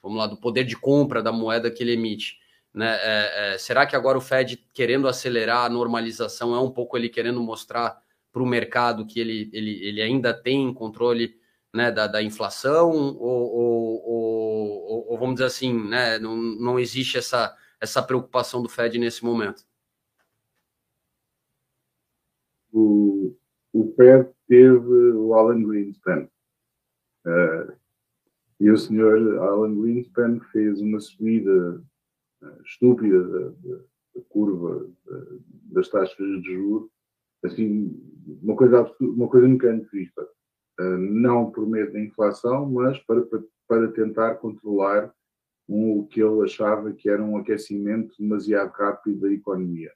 vamos 0.02 0.18
lá, 0.18 0.26
do 0.26 0.36
poder 0.36 0.64
de 0.64 0.76
compra 0.76 1.22
da 1.22 1.30
moeda 1.30 1.70
que 1.70 1.82
ele 1.82 1.92
emite. 1.92 2.38
Né? 2.72 2.96
É, 3.02 3.54
é, 3.54 3.58
será 3.58 3.86
que 3.86 3.94
agora 3.96 4.16
o 4.16 4.22
Fed 4.22 4.56
querendo 4.72 5.08
acelerar 5.08 5.66
a 5.66 5.68
normalização 5.68 6.54
é 6.54 6.60
um 6.60 6.70
pouco 6.70 6.96
ele 6.96 7.08
querendo 7.08 7.42
mostrar 7.42 8.00
para 8.32 8.42
o 8.42 8.46
mercado 8.46 9.06
que 9.06 9.20
ele, 9.20 9.50
ele, 9.52 9.84
ele 9.84 10.00
ainda 10.00 10.32
tem 10.32 10.72
controle 10.72 11.36
né, 11.74 11.90
da, 11.90 12.06
da 12.06 12.22
inflação 12.22 12.90
ou, 12.90 13.52
ou, 13.52 14.02
ou, 14.06 15.06
ou, 15.10 15.18
vamos 15.18 15.34
dizer 15.34 15.46
assim, 15.46 15.88
né, 15.88 16.18
não, 16.18 16.36
não 16.36 16.78
existe 16.78 17.18
essa, 17.18 17.54
essa 17.80 18.02
preocupação 18.02 18.62
do 18.62 18.68
Fed 18.68 18.98
nesse 18.98 19.24
momento? 19.24 19.67
O, 22.72 23.36
o 23.72 23.92
Fed 23.94 24.28
teve 24.46 25.12
o 25.12 25.34
Alan 25.34 25.62
Greenspan 25.62 26.28
uh, 27.26 27.72
e 28.60 28.70
o 28.70 28.76
senhor 28.76 29.38
Alan 29.38 29.80
Greenspan 29.80 30.40
fez 30.52 30.80
uma 30.80 31.00
subida 31.00 31.82
uh, 32.42 32.62
estúpida 32.62 33.22
da, 33.22 33.48
da, 33.48 33.76
da 34.14 34.22
curva 34.28 34.88
uh, 35.06 35.42
das 35.72 35.88
taxas 35.88 36.16
de 36.16 36.42
juros, 36.42 36.90
assim, 37.44 37.96
uma 38.42 38.56
coisa, 38.56 38.90
uma 39.00 39.28
coisa 39.28 39.46
nunca 39.46 39.70
antes 39.70 39.90
vista. 39.90 40.28
Eh, 40.80 40.96
não 40.96 41.50
por 41.50 41.68
medo 41.68 41.92
da 41.92 42.00
inflação, 42.00 42.70
mas 42.70 42.98
para, 43.00 43.22
para 43.22 43.42
para 43.68 43.92
tentar 43.92 44.36
controlar 44.36 45.12
o 45.68 46.08
que 46.10 46.22
ele 46.22 46.42
achava 46.42 46.90
que 46.92 47.10
era 47.10 47.22
um 47.22 47.36
aquecimento 47.36 48.14
demasiado 48.18 48.70
rápido 48.70 49.20
da 49.20 49.32
economia. 49.32 49.92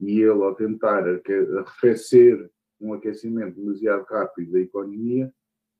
E 0.00 0.20
ele, 0.20 0.42
ao 0.42 0.54
tentar 0.54 1.04
arrefecer 1.06 2.50
um 2.80 2.94
aquecimento 2.94 3.60
demasiado 3.60 4.04
rápido 4.04 4.52
da 4.52 4.60
economia, 4.60 5.32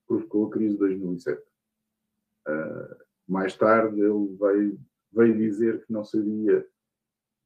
provocou 0.07 0.47
a 0.47 0.51
crise 0.51 0.75
de 0.75 0.79
2007. 0.81 1.41
Uh, 1.41 1.47
ah, 2.47 2.97
mais 3.27 3.57
tarde, 3.57 4.01
ele 4.01 4.37
veio, 4.39 4.81
veio 5.13 5.39
dizer 5.39 5.85
que 5.85 5.93
não 5.93 6.05
sabia, 6.05 6.67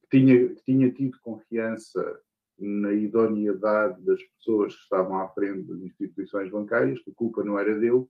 que 0.03 0.19
tinha, 0.19 0.49
que 0.49 0.65
tinha 0.65 0.91
tido 0.91 1.19
confiança 1.21 2.21
na 2.59 2.93
idoneidade 2.93 4.01
das 4.03 4.23
pessoas 4.23 4.75
que 4.75 4.83
estavam 4.83 5.19
à 5.19 5.29
frente 5.29 5.69
das 5.69 5.81
instituições 5.81 6.51
bancárias, 6.51 7.01
que 7.01 7.11
a 7.11 7.15
culpa 7.15 7.45
não 7.45 7.59
era 7.59 7.79
dele, 7.79 8.07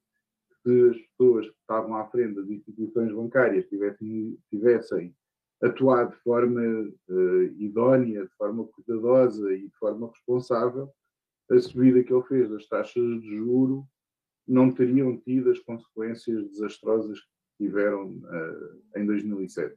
se 0.63 0.89
as 0.91 0.97
pessoas 0.97 1.49
que 1.49 1.57
estavam 1.61 1.97
à 1.97 2.07
frente 2.07 2.37
das 2.37 2.49
instituições 2.49 3.13
bancárias 3.13 3.67
tivessem, 3.67 4.39
tivessem 4.49 5.15
atuado 5.63 6.11
de 6.11 6.23
forma 6.23 6.61
uh, 7.09 7.43
idónea, 7.59 8.25
de 8.25 8.35
forma 8.37 8.67
cuidadosa 8.69 9.53
e 9.55 9.69
de 9.69 9.77
forma 9.77 10.09
responsável, 10.09 10.91
a 11.51 11.59
subida 11.59 12.03
que 12.03 12.13
ele 12.13 12.23
fez 12.25 12.51
das 12.51 12.67
taxas 12.67 13.21
de 13.21 13.37
juro 13.37 13.87
não 14.47 14.73
teriam 14.73 15.17
tido 15.19 15.51
as 15.51 15.59
consequências 15.59 16.49
desastrosas 16.51 17.21
que 17.21 17.65
tiveram 17.65 18.09
uh, 18.09 18.83
em 18.97 19.07
2007. 19.07 19.77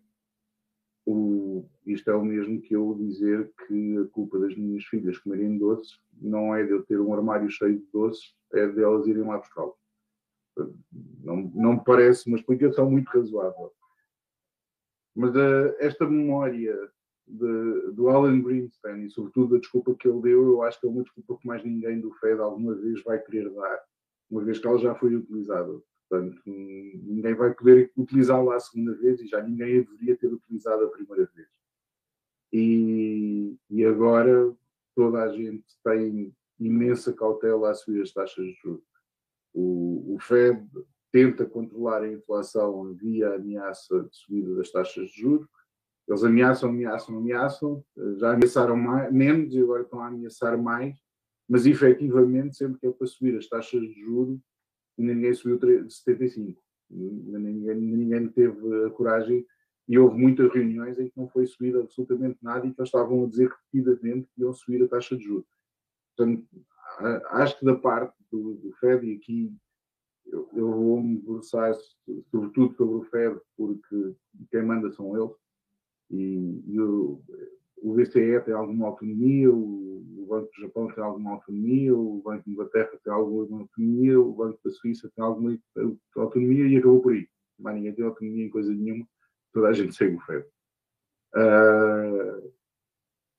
O, 1.05 1.65
isto 1.85 2.09
é 2.09 2.15
o 2.15 2.25
mesmo 2.25 2.59
que 2.59 2.75
eu 2.75 2.93
dizer 2.95 3.49
que 3.65 3.97
a 3.97 4.05
culpa 4.09 4.39
das 4.39 4.55
minhas 4.57 4.83
filhas 4.83 5.17
comerem 5.17 5.57
doces 5.57 5.97
não 6.11 6.53
é 6.53 6.65
de 6.65 6.71
eu 6.71 6.83
ter 6.83 6.99
um 6.99 7.13
armário 7.13 7.49
cheio 7.49 7.79
de 7.79 7.85
doces, 7.93 8.35
é 8.51 8.67
de 8.67 8.83
elas 8.83 9.07
irem 9.07 9.23
lá 9.23 9.37
buscá-los. 9.37 9.75
Não, 11.23 11.37
não 11.55 11.73
me 11.75 11.83
parece 11.85 12.27
uma 12.27 12.37
explicação 12.37 12.89
muito 12.91 13.07
razoável. 13.07 13.71
Mas 15.17 15.35
uh, 15.35 15.75
esta 15.79 16.07
memória 16.07 16.77
de, 17.27 17.91
do 17.93 18.07
Alan 18.07 18.39
Greenspan 18.39 18.99
e, 18.99 19.09
sobretudo, 19.09 19.55
a 19.55 19.59
desculpa 19.59 19.95
que 19.95 20.07
ele 20.07 20.21
deu, 20.21 20.43
eu 20.47 20.61
acho 20.61 20.79
que 20.79 20.85
é 20.85 20.89
uma 20.89 21.01
desculpa 21.01 21.37
que 21.41 21.47
mais 21.47 21.63
ninguém 21.63 21.99
do 21.99 22.13
Fed 22.13 22.39
alguma 22.39 22.75
vez 22.75 23.01
vai 23.01 23.19
querer 23.19 23.49
dar, 23.49 23.83
uma 24.29 24.43
vez 24.43 24.59
que 24.59 24.67
ela 24.67 24.77
já 24.77 24.93
foi 24.93 25.15
utilizada. 25.15 25.81
Portanto, 26.07 26.39
ninguém 26.45 27.33
vai 27.33 27.51
poder 27.51 27.91
utilizá-la 27.97 28.57
a 28.57 28.59
segunda 28.59 28.93
vez 28.93 29.19
e 29.19 29.27
já 29.27 29.41
ninguém 29.41 29.79
a 29.79 29.81
deveria 29.81 30.15
ter 30.15 30.31
utilizado 30.31 30.85
a 30.85 30.89
primeira 30.89 31.25
vez. 31.35 31.49
E, 32.53 33.57
e 33.71 33.85
agora 33.85 34.55
toda 34.95 35.23
a 35.23 35.29
gente 35.29 35.65
tem 35.83 36.31
imensa 36.59 37.11
cautela 37.11 37.71
a 37.71 37.73
subir 37.73 38.03
as 38.03 38.13
taxas 38.13 38.45
de 38.45 38.53
juros. 38.53 38.85
O, 39.51 40.13
o 40.15 40.19
Fed 40.19 40.63
tenta 41.11 41.45
controlar 41.45 42.03
a 42.03 42.11
inflação 42.11 42.93
via 42.93 43.35
ameaça 43.35 44.03
de 44.03 44.15
subida 44.15 44.55
das 44.55 44.71
taxas 44.71 45.09
de 45.09 45.21
juros. 45.21 45.47
Eles 46.07 46.23
ameaçam, 46.23 46.69
ameaçam, 46.69 47.17
ameaçam, 47.17 47.85
já 48.17 48.33
ameaçaram 48.33 48.77
mais, 48.77 49.11
menos 49.11 49.53
e 49.53 49.61
agora 49.61 49.83
estão 49.83 49.99
a 50.01 50.07
ameaçar 50.07 50.57
mais, 50.57 50.95
mas 51.47 51.65
efetivamente, 51.65 52.55
sempre 52.55 52.79
que 52.79 52.87
é 52.87 52.91
para 52.91 53.07
subir 53.07 53.37
as 53.37 53.47
taxas 53.47 53.81
de 53.81 54.01
juros, 54.01 54.39
ninguém 54.97 55.33
subiu 55.33 55.57
de 55.57 55.93
75. 55.93 56.61
Ninguém, 56.89 57.75
ninguém 57.75 58.27
teve 58.29 58.85
a 58.85 58.89
coragem 58.89 59.45
e 59.87 59.97
houve 59.97 60.17
muitas 60.17 60.51
reuniões 60.51 60.99
em 60.99 61.09
que 61.09 61.17
não 61.17 61.27
foi 61.29 61.45
subido 61.45 61.81
absolutamente 61.81 62.37
nada 62.41 62.65
e 62.65 62.73
que 62.73 62.79
eles 62.79 62.87
estavam 62.87 63.23
a 63.23 63.27
dizer 63.27 63.49
repetidamente 63.49 64.27
que 64.33 64.41
iam 64.41 64.53
subir 64.53 64.83
a 64.83 64.87
taxa 64.87 65.15
de 65.15 65.23
juros. 65.23 65.47
Portanto, 66.15 66.45
acho 67.31 67.59
que 67.59 67.65
da 67.65 67.75
parte 67.75 68.15
do, 68.31 68.55
do 68.55 68.71
FED, 68.73 69.07
e 69.07 69.15
aqui 69.15 69.53
eu, 70.31 70.49
eu 70.53 70.71
vou 70.71 71.01
me 71.01 71.17
debruçar 71.17 71.73
sobretudo 72.31 72.75
sobre 72.75 72.95
o 72.95 73.03
FED, 73.03 73.39
porque 73.55 74.15
quem 74.51 74.63
manda 74.63 74.91
são 74.91 75.15
eles, 75.15 75.35
e, 76.09 76.63
e 76.67 76.79
o, 76.79 77.21
o 77.77 77.93
BCE 77.93 78.41
tem 78.45 78.53
alguma 78.53 78.87
autonomia, 78.87 79.51
o, 79.51 80.03
o, 80.17 80.25
Banco 80.27 80.49
do 80.53 80.61
Japão 80.61 80.87
tem 80.93 81.03
alguma 81.03 81.33
autonomia, 81.33 81.95
o 81.95 82.21
Banco 82.21 82.43
de 82.43 82.51
Inglaterra 82.51 82.99
tem 83.03 83.13
alguma 83.13 83.61
autonomia, 83.61 84.19
o 84.19 84.33
Banco 84.33 84.59
da 84.63 84.71
Suíça 84.71 85.09
tem 85.15 85.23
alguma 85.23 85.57
autonomia 86.15 86.67
e 86.67 86.77
acabou 86.77 87.01
por 87.01 87.13
aí. 87.13 87.27
Mas 87.57 87.75
ninguém 87.75 87.93
tem 87.93 88.05
autonomia 88.05 88.45
em 88.45 88.49
coisa 88.49 88.73
nenhuma, 88.73 89.07
toda 89.53 89.69
a 89.69 89.73
gente 89.73 89.95
segue 89.95 90.15
o 90.15 90.21
FED. 90.21 90.45
Uh, 91.35 92.51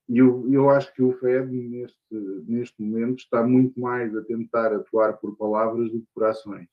e 0.09 0.19
eu, 0.19 0.51
eu 0.51 0.71
acho 0.71 0.93
que 0.95 1.03
o 1.03 1.13
FED, 1.19 1.51
neste, 1.51 2.15
neste 2.47 2.83
momento, 2.83 3.19
está 3.19 3.47
muito 3.47 3.79
mais 3.79 4.17
a 4.17 4.23
tentar 4.23 4.73
atuar 4.73 5.19
por 5.19 5.37
palavras 5.37 5.91
do 5.93 6.01
que 6.01 6.07
por 6.15 6.25
ações. 6.25 6.67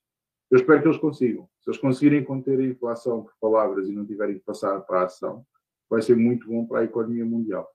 Eu 0.50 0.58
espero 0.58 0.80
que 0.80 0.88
eles 0.88 1.00
consigam. 1.00 1.48
Se 1.60 1.70
eles 1.70 1.80
conseguirem 1.80 2.24
conter 2.24 2.58
a 2.58 2.64
inflação 2.64 3.24
por 3.24 3.34
palavras 3.40 3.88
e 3.88 3.92
não 3.92 4.06
tiverem 4.06 4.38
que 4.38 4.44
passar 4.44 4.80
para 4.80 5.00
a 5.00 5.04
ação, 5.04 5.44
vai 5.88 6.02
ser 6.02 6.16
muito 6.16 6.48
bom 6.48 6.66
para 6.66 6.80
a 6.80 6.84
economia 6.84 7.24
mundial. 7.24 7.68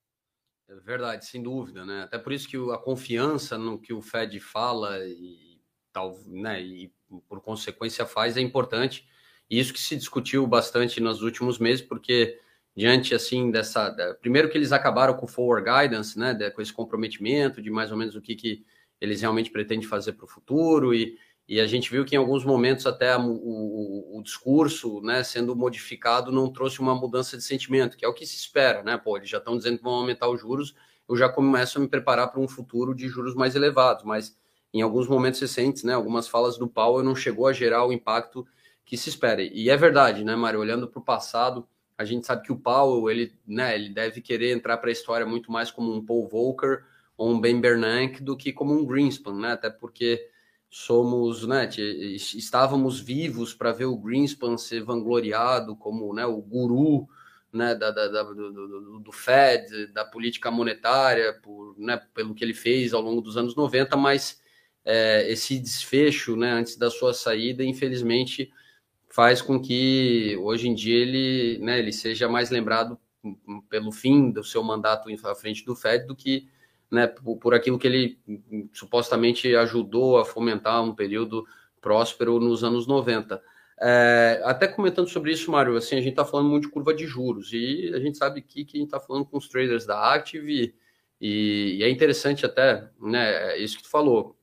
É 0.70 0.76
verdade, 0.76 1.26
sem 1.26 1.44
dúvida, 1.44 1.86
né? 1.86 2.04
Até 2.04 2.18
por 2.18 2.32
isso 2.32 2.48
que 2.48 2.58
a 2.72 2.78
confiança 2.78 3.58
no 3.58 3.78
que 3.78 3.94
o 3.94 4.02
Fed 4.02 4.40
fala 4.40 5.06
e 5.06 5.60
tal, 5.92 6.18
né, 6.28 6.62
e 6.62 6.94
por 7.28 7.42
consequência 7.42 8.06
faz 8.06 8.38
é 8.38 8.42
importante. 8.42 9.06
E 9.50 9.60
isso 9.60 9.74
que 9.74 9.82
se 9.82 9.98
discutiu 9.98 10.48
bastante 10.48 11.02
nos 11.02 11.22
últimos 11.22 11.60
meses, 11.60 11.82
porque 11.82 12.40
diante 12.74 13.14
assim 13.14 13.52
dessa, 13.52 13.90
da, 13.90 14.14
primeiro 14.16 14.50
que 14.50 14.58
eles 14.58 14.72
acabaram 14.72 15.14
com 15.14 15.26
o 15.26 15.30
forward 15.30 15.70
guidance, 15.70 16.18
né, 16.18 16.34
com 16.52 16.62
esse 16.62 16.72
comprometimento 16.72 17.62
de 17.62 17.70
mais 17.70 17.92
ou 17.92 17.98
menos 17.98 18.16
o 18.16 18.22
que, 18.22 18.36
que 18.36 18.66
eles 19.02 19.20
realmente 19.20 19.52
pretendem 19.52 19.86
fazer 19.86 20.14
para 20.14 20.26
o 20.26 20.30
futuro 20.30 20.94
e 20.94 21.18
e 21.52 21.60
a 21.60 21.68
gente 21.68 21.92
viu 21.92 22.06
que 22.06 22.16
em 22.16 22.18
alguns 22.18 22.46
momentos 22.46 22.88
até 22.88 23.18
o, 23.18 23.30
o, 23.30 24.20
o, 24.20 24.24
discurso, 24.24 25.02
né, 25.02 25.22
sendo 25.22 25.54
modificado, 25.54 26.32
não 26.32 26.50
trouxe 26.50 26.80
uma 26.80 26.96
mudança 26.96 27.36
de 27.36 27.44
sentimento, 27.44 27.98
que 27.98 28.06
é 28.06 28.08
o 28.08 28.14
que 28.14 28.26
se 28.26 28.38
espera, 28.38 28.82
né? 28.82 28.98
Pô, 28.98 29.18
eles 29.18 29.28
já 29.28 29.38
estão 29.38 29.58
dizendo 29.58 29.78
que 29.78 29.84
vão 29.84 29.96
aumentar 29.96 30.30
os 30.30 30.40
juros, 30.40 30.74
eu 31.10 31.18
já 31.18 31.28
começo 31.28 31.78
a 31.78 31.82
me 31.82 31.90
preparar 31.90 32.32
para 32.32 32.40
um 32.40 32.48
futuro 32.48 32.96
de 32.96 33.10
juros 33.10 33.36
mais 33.36 33.54
elevados, 33.54 34.06
mas 34.06 34.40
em 34.74 34.82
alguns 34.82 35.10
momentos 35.10 35.42
recentes, 35.42 35.84
né, 35.84 35.94
algumas 35.94 36.26
falas 36.26 36.58
do 36.58 36.70
Powell 36.70 37.04
não 37.04 37.18
chegou 37.18 37.46
a 37.48 37.52
gerar 37.52 37.86
o 37.86 37.92
impacto 37.92 38.48
que 38.86 38.96
se 38.96 39.10
espera. 39.10 39.44
E 39.44 39.70
é 39.70 39.76
verdade, 39.76 40.24
né, 40.24 40.38
Mário? 40.38 40.62
Olhando 40.62 40.88
para 40.88 41.02
o 41.02 41.04
passado, 41.04 41.68
a 41.98 42.06
gente 42.06 42.26
sabe 42.26 42.44
que 42.44 42.54
o 42.54 42.58
Powell, 42.58 43.10
ele, 43.10 43.38
né, 43.46 43.76
ele 43.76 43.90
deve 43.90 44.22
querer 44.22 44.54
entrar 44.54 44.78
para 44.78 44.88
a 44.88 44.94
história 44.94 45.26
muito 45.26 45.52
mais 45.52 45.70
como 45.70 45.94
um 45.94 46.06
Paul 46.06 46.30
Volcker 46.30 46.86
ou 47.18 47.30
um 47.30 47.42
Ben 47.42 47.60
Bernanke 47.60 48.24
do 48.24 48.38
que 48.38 48.54
como 48.54 48.74
um 48.74 48.86
Greenspan, 48.86 49.34
né? 49.34 49.52
Até 49.52 49.70
porque 49.70 50.32
somos, 50.74 51.46
né, 51.46 51.70
estávamos 52.16 52.98
vivos 52.98 53.54
para 53.54 53.74
ver 53.74 53.86
o 53.86 53.98
Greenspan 53.98 54.58
ser 54.58 54.82
vangloriado 54.82 55.76
como 55.76 56.14
né, 56.14 56.26
o 56.26 56.38
guru 56.38 57.10
né, 57.52 57.76
da, 57.76 57.92
da, 57.92 58.08
da 58.08 58.24
do, 58.24 59.00
do, 59.02 59.12
Fed, 59.12 59.88
da 59.88 60.06
política 60.06 60.50
monetária, 60.50 61.34
por, 61.44 61.76
né, 61.78 62.02
pelo 62.14 62.34
que 62.34 62.42
ele 62.42 62.54
fez 62.54 62.94
ao 62.94 63.02
longo 63.02 63.20
dos 63.20 63.36
anos 63.36 63.54
90, 63.54 63.98
mas 63.98 64.42
é, 64.86 65.30
esse 65.30 65.60
desfecho 65.60 66.38
né, 66.38 66.52
antes 66.52 66.78
da 66.78 66.90
sua 66.90 67.14
saída, 67.14 67.66
infelizmente, 67.66 68.50
faz 69.10 69.42
com 69.42 69.60
que 69.60 70.38
hoje 70.42 70.70
em 70.70 70.74
dia 70.74 70.96
ele, 70.96 71.58
né, 71.60 71.80
ele 71.80 71.92
seja 71.92 72.30
mais 72.30 72.50
lembrado 72.50 72.98
pelo 73.70 73.92
fim 73.92 74.32
do 74.32 74.42
seu 74.42 74.64
mandato 74.64 75.10
à 75.26 75.36
frente 75.36 75.66
do 75.66 75.76
Fed 75.76 76.08
do 76.08 76.16
que 76.16 76.48
né, 76.92 77.08
por, 77.08 77.38
por 77.38 77.54
aquilo 77.54 77.80
que 77.80 77.88
ele 77.88 78.20
supostamente 78.74 79.56
ajudou 79.56 80.20
a 80.20 80.26
fomentar 80.26 80.84
um 80.84 80.94
período 80.94 81.46
próspero 81.80 82.40
nos 82.40 82.64
anos 82.64 82.86
90. 82.86 83.42
É, 83.84 84.42
até 84.44 84.68
comentando 84.68 85.08
sobre 85.08 85.32
isso, 85.32 85.50
Mário, 85.50 85.76
assim, 85.76 85.96
a 85.96 86.02
gente 86.02 86.12
está 86.12 86.26
falando 86.26 86.50
muito 86.50 86.68
de 86.68 86.70
curva 86.70 86.94
de 86.94 87.08
juros 87.08 87.52
e 87.54 87.92
a 87.96 88.00
gente 88.00 88.18
sabe 88.18 88.40
aqui 88.40 88.64
que 88.64 88.78
a 88.78 88.80
gente 88.80 88.90
está 88.90 89.00
falando 89.00 89.26
com 89.26 89.38
os 89.38 89.48
traders 89.48 89.86
da 89.86 90.14
Active 90.14 90.76
e, 91.20 91.78
e, 91.80 91.84
é 91.84 91.90
interessante 91.90 92.46
até, 92.46 92.88
né, 93.00 93.54
é 93.54 93.58
isso 93.58 93.78
que 93.78 93.84
tu 93.84 93.90
falou. 93.90 94.36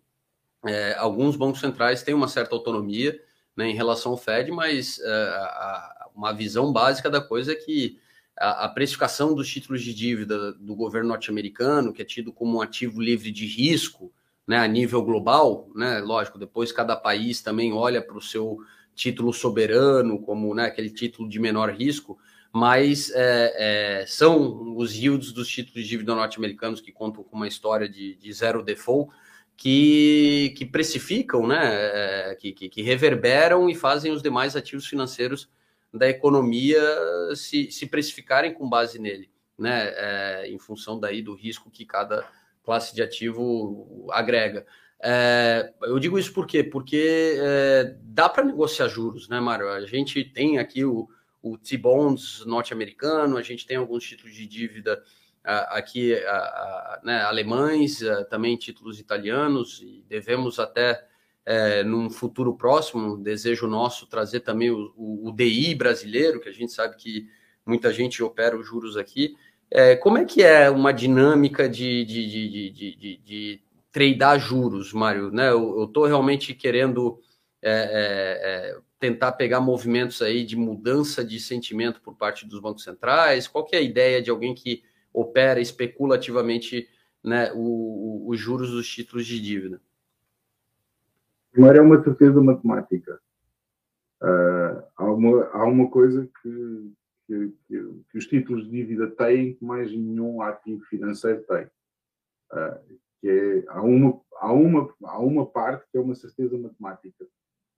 É, 0.66 0.94
alguns 0.94 1.36
bancos 1.36 1.60
centrais 1.60 2.02
têm 2.02 2.14
uma 2.14 2.26
certa 2.26 2.54
autonomia 2.54 3.20
né, 3.56 3.68
em 3.68 3.74
relação 3.74 4.12
ao 4.12 4.18
Fed, 4.18 4.50
mas 4.50 4.98
é, 4.98 5.08
a, 5.08 6.08
uma 6.16 6.32
visão 6.32 6.72
básica 6.72 7.08
da 7.08 7.20
coisa 7.20 7.52
é 7.52 7.54
que 7.54 7.96
a, 8.38 8.68
precificação 8.68 9.34
dos 9.34 9.48
títulos 9.48 9.82
de 9.82 9.92
dívida 9.92 10.52
do 10.52 10.74
governo 10.74 11.08
norte-americano, 11.08 11.92
que 11.92 12.02
é 12.02 12.04
tido 12.04 12.32
como 12.32 12.58
um 12.58 12.60
ativo 12.60 13.00
livre 13.00 13.30
de 13.30 13.46
risco, 13.46 14.12
né, 14.46 14.56
a 14.58 14.66
nível 14.66 15.02
global, 15.02 15.68
né, 15.74 15.98
lógico, 15.98 16.38
depois 16.38 16.72
cada 16.72 16.96
país 16.96 17.42
também 17.42 17.72
olha 17.72 18.00
para 18.00 18.16
o 18.16 18.22
seu 18.22 18.58
título 18.94 19.32
soberano 19.32 20.20
como 20.20 20.54
né, 20.54 20.64
aquele 20.64 20.90
título 20.90 21.28
de 21.28 21.38
menor 21.38 21.70
risco, 21.70 22.18
mas 22.52 23.10
é, 23.14 24.00
é, 24.00 24.06
são 24.06 24.74
os 24.76 24.94
yields 24.94 25.32
dos 25.32 25.48
títulos 25.48 25.82
de 25.82 25.88
dívida 25.88 26.14
norte-americanos 26.14 26.80
que 26.80 26.90
contam 26.90 27.22
com 27.22 27.36
uma 27.36 27.46
história 27.46 27.88
de, 27.88 28.14
de 28.16 28.32
zero 28.32 28.62
default, 28.62 29.12
que, 29.56 30.54
que 30.56 30.64
precificam, 30.64 31.46
né, 31.46 31.58
é, 31.62 32.36
que, 32.38 32.52
que, 32.52 32.68
que, 32.68 32.80
reverberam 32.80 33.68
e 33.68 33.74
fazem 33.74 34.12
os 34.12 34.22
demais 34.22 34.54
ativos 34.56 34.86
financeiros 34.86 35.48
da 35.92 36.08
economia 36.08 36.80
se, 37.34 37.70
se 37.70 37.86
precificarem 37.86 38.52
com 38.52 38.68
base 38.68 38.98
nele, 38.98 39.30
né? 39.58 39.92
É, 39.96 40.48
em 40.48 40.58
função 40.58 40.98
daí 40.98 41.22
do 41.22 41.34
risco 41.34 41.70
que 41.70 41.84
cada 41.84 42.26
classe 42.62 42.94
de 42.94 43.02
ativo 43.02 44.06
agrega. 44.10 44.66
É, 45.00 45.72
eu 45.82 45.98
digo 45.98 46.18
isso 46.18 46.32
por 46.32 46.46
quê? 46.46 46.62
Porque 46.62 47.36
é, 47.38 47.96
dá 48.02 48.28
para 48.28 48.44
negociar 48.44 48.88
juros, 48.88 49.28
né, 49.28 49.40
Mário? 49.40 49.68
A 49.68 49.86
gente 49.86 50.24
tem 50.24 50.58
aqui 50.58 50.84
o, 50.84 51.08
o 51.42 51.56
T-Bonds 51.56 52.44
norte-americano, 52.44 53.36
a 53.36 53.42
gente 53.42 53.66
tem 53.66 53.76
alguns 53.76 54.04
títulos 54.04 54.34
de 54.34 54.46
dívida 54.46 55.02
aqui 55.44 56.14
né, 57.02 57.22
alemães, 57.22 58.00
também 58.28 58.56
títulos 58.56 59.00
italianos, 59.00 59.80
e 59.82 60.04
devemos 60.06 60.58
até, 60.58 61.06
é, 61.50 61.82
num 61.82 62.10
futuro 62.10 62.54
próximo, 62.54 63.16
desejo 63.16 63.66
nosso, 63.66 64.06
trazer 64.06 64.40
também 64.40 64.70
o, 64.70 64.92
o, 64.94 65.30
o, 65.30 65.32
DI 65.32 65.74
brasileiro, 65.74 66.40
que 66.40 66.48
a 66.50 66.52
gente 66.52 66.70
sabe 66.70 66.94
que 66.96 67.26
muita 67.64 67.90
gente 67.90 68.22
opera 68.22 68.54
os 68.54 68.66
juros 68.66 68.98
aqui. 68.98 69.34
É, 69.70 69.96
como 69.96 70.18
é 70.18 70.26
que 70.26 70.42
é 70.42 70.68
uma 70.68 70.92
dinâmica 70.92 71.66
de, 71.66 72.04
de, 72.04 72.28
de, 72.28 72.70
de, 72.70 72.96
de, 73.24 73.60
de 73.96 74.38
juros, 74.38 74.92
Mário? 74.92 75.30
Né? 75.30 75.48
Eu 75.48 75.84
estou 75.84 76.04
realmente 76.04 76.52
querendo 76.52 77.18
é, 77.62 77.70
é, 77.70 78.72
é, 78.74 78.78
tentar 79.00 79.32
pegar 79.32 79.58
movimentos 79.58 80.20
aí 80.20 80.44
de 80.44 80.54
mudança 80.54 81.24
de 81.24 81.40
sentimento 81.40 82.02
por 82.02 82.14
parte 82.14 82.46
dos 82.46 82.60
bancos 82.60 82.84
centrais. 82.84 83.48
Qual 83.48 83.66
é 83.72 83.78
a 83.78 83.80
ideia 83.80 84.20
de 84.20 84.28
alguém 84.28 84.54
que 84.54 84.82
opera 85.14 85.58
especulativamente 85.58 86.86
né, 87.24 87.50
os 87.54 88.38
juros 88.38 88.70
dos 88.70 88.86
títulos 88.86 89.26
de 89.26 89.40
dívida? 89.40 89.80
Primeiro 91.52 91.78
é 91.78 91.82
uma 91.82 92.02
certeza 92.02 92.40
matemática. 92.40 93.20
Uh, 94.22 94.82
há, 94.96 95.12
uma, 95.12 95.44
há 95.46 95.64
uma 95.64 95.90
coisa 95.90 96.28
que, 96.42 96.92
que, 97.26 97.52
que, 97.66 98.02
que, 98.10 98.18
os 98.18 98.26
títulos 98.26 98.64
de 98.64 98.70
dívida 98.70 99.08
têm 99.10 99.54
que 99.54 99.64
mais 99.64 99.90
nenhum 99.90 100.42
ativo 100.42 100.84
financeiro 100.86 101.42
tem. 101.44 101.66
Uh, 102.52 102.98
que 103.20 103.28
é, 103.28 103.64
há, 103.68 103.82
uma, 103.82 104.20
há, 104.36 104.52
uma, 104.52 104.94
há 105.04 105.18
uma 105.18 105.46
parte 105.46 105.84
que 105.90 105.98
é 105.98 106.00
uma 106.00 106.14
certeza 106.14 106.56
matemática 106.56 107.26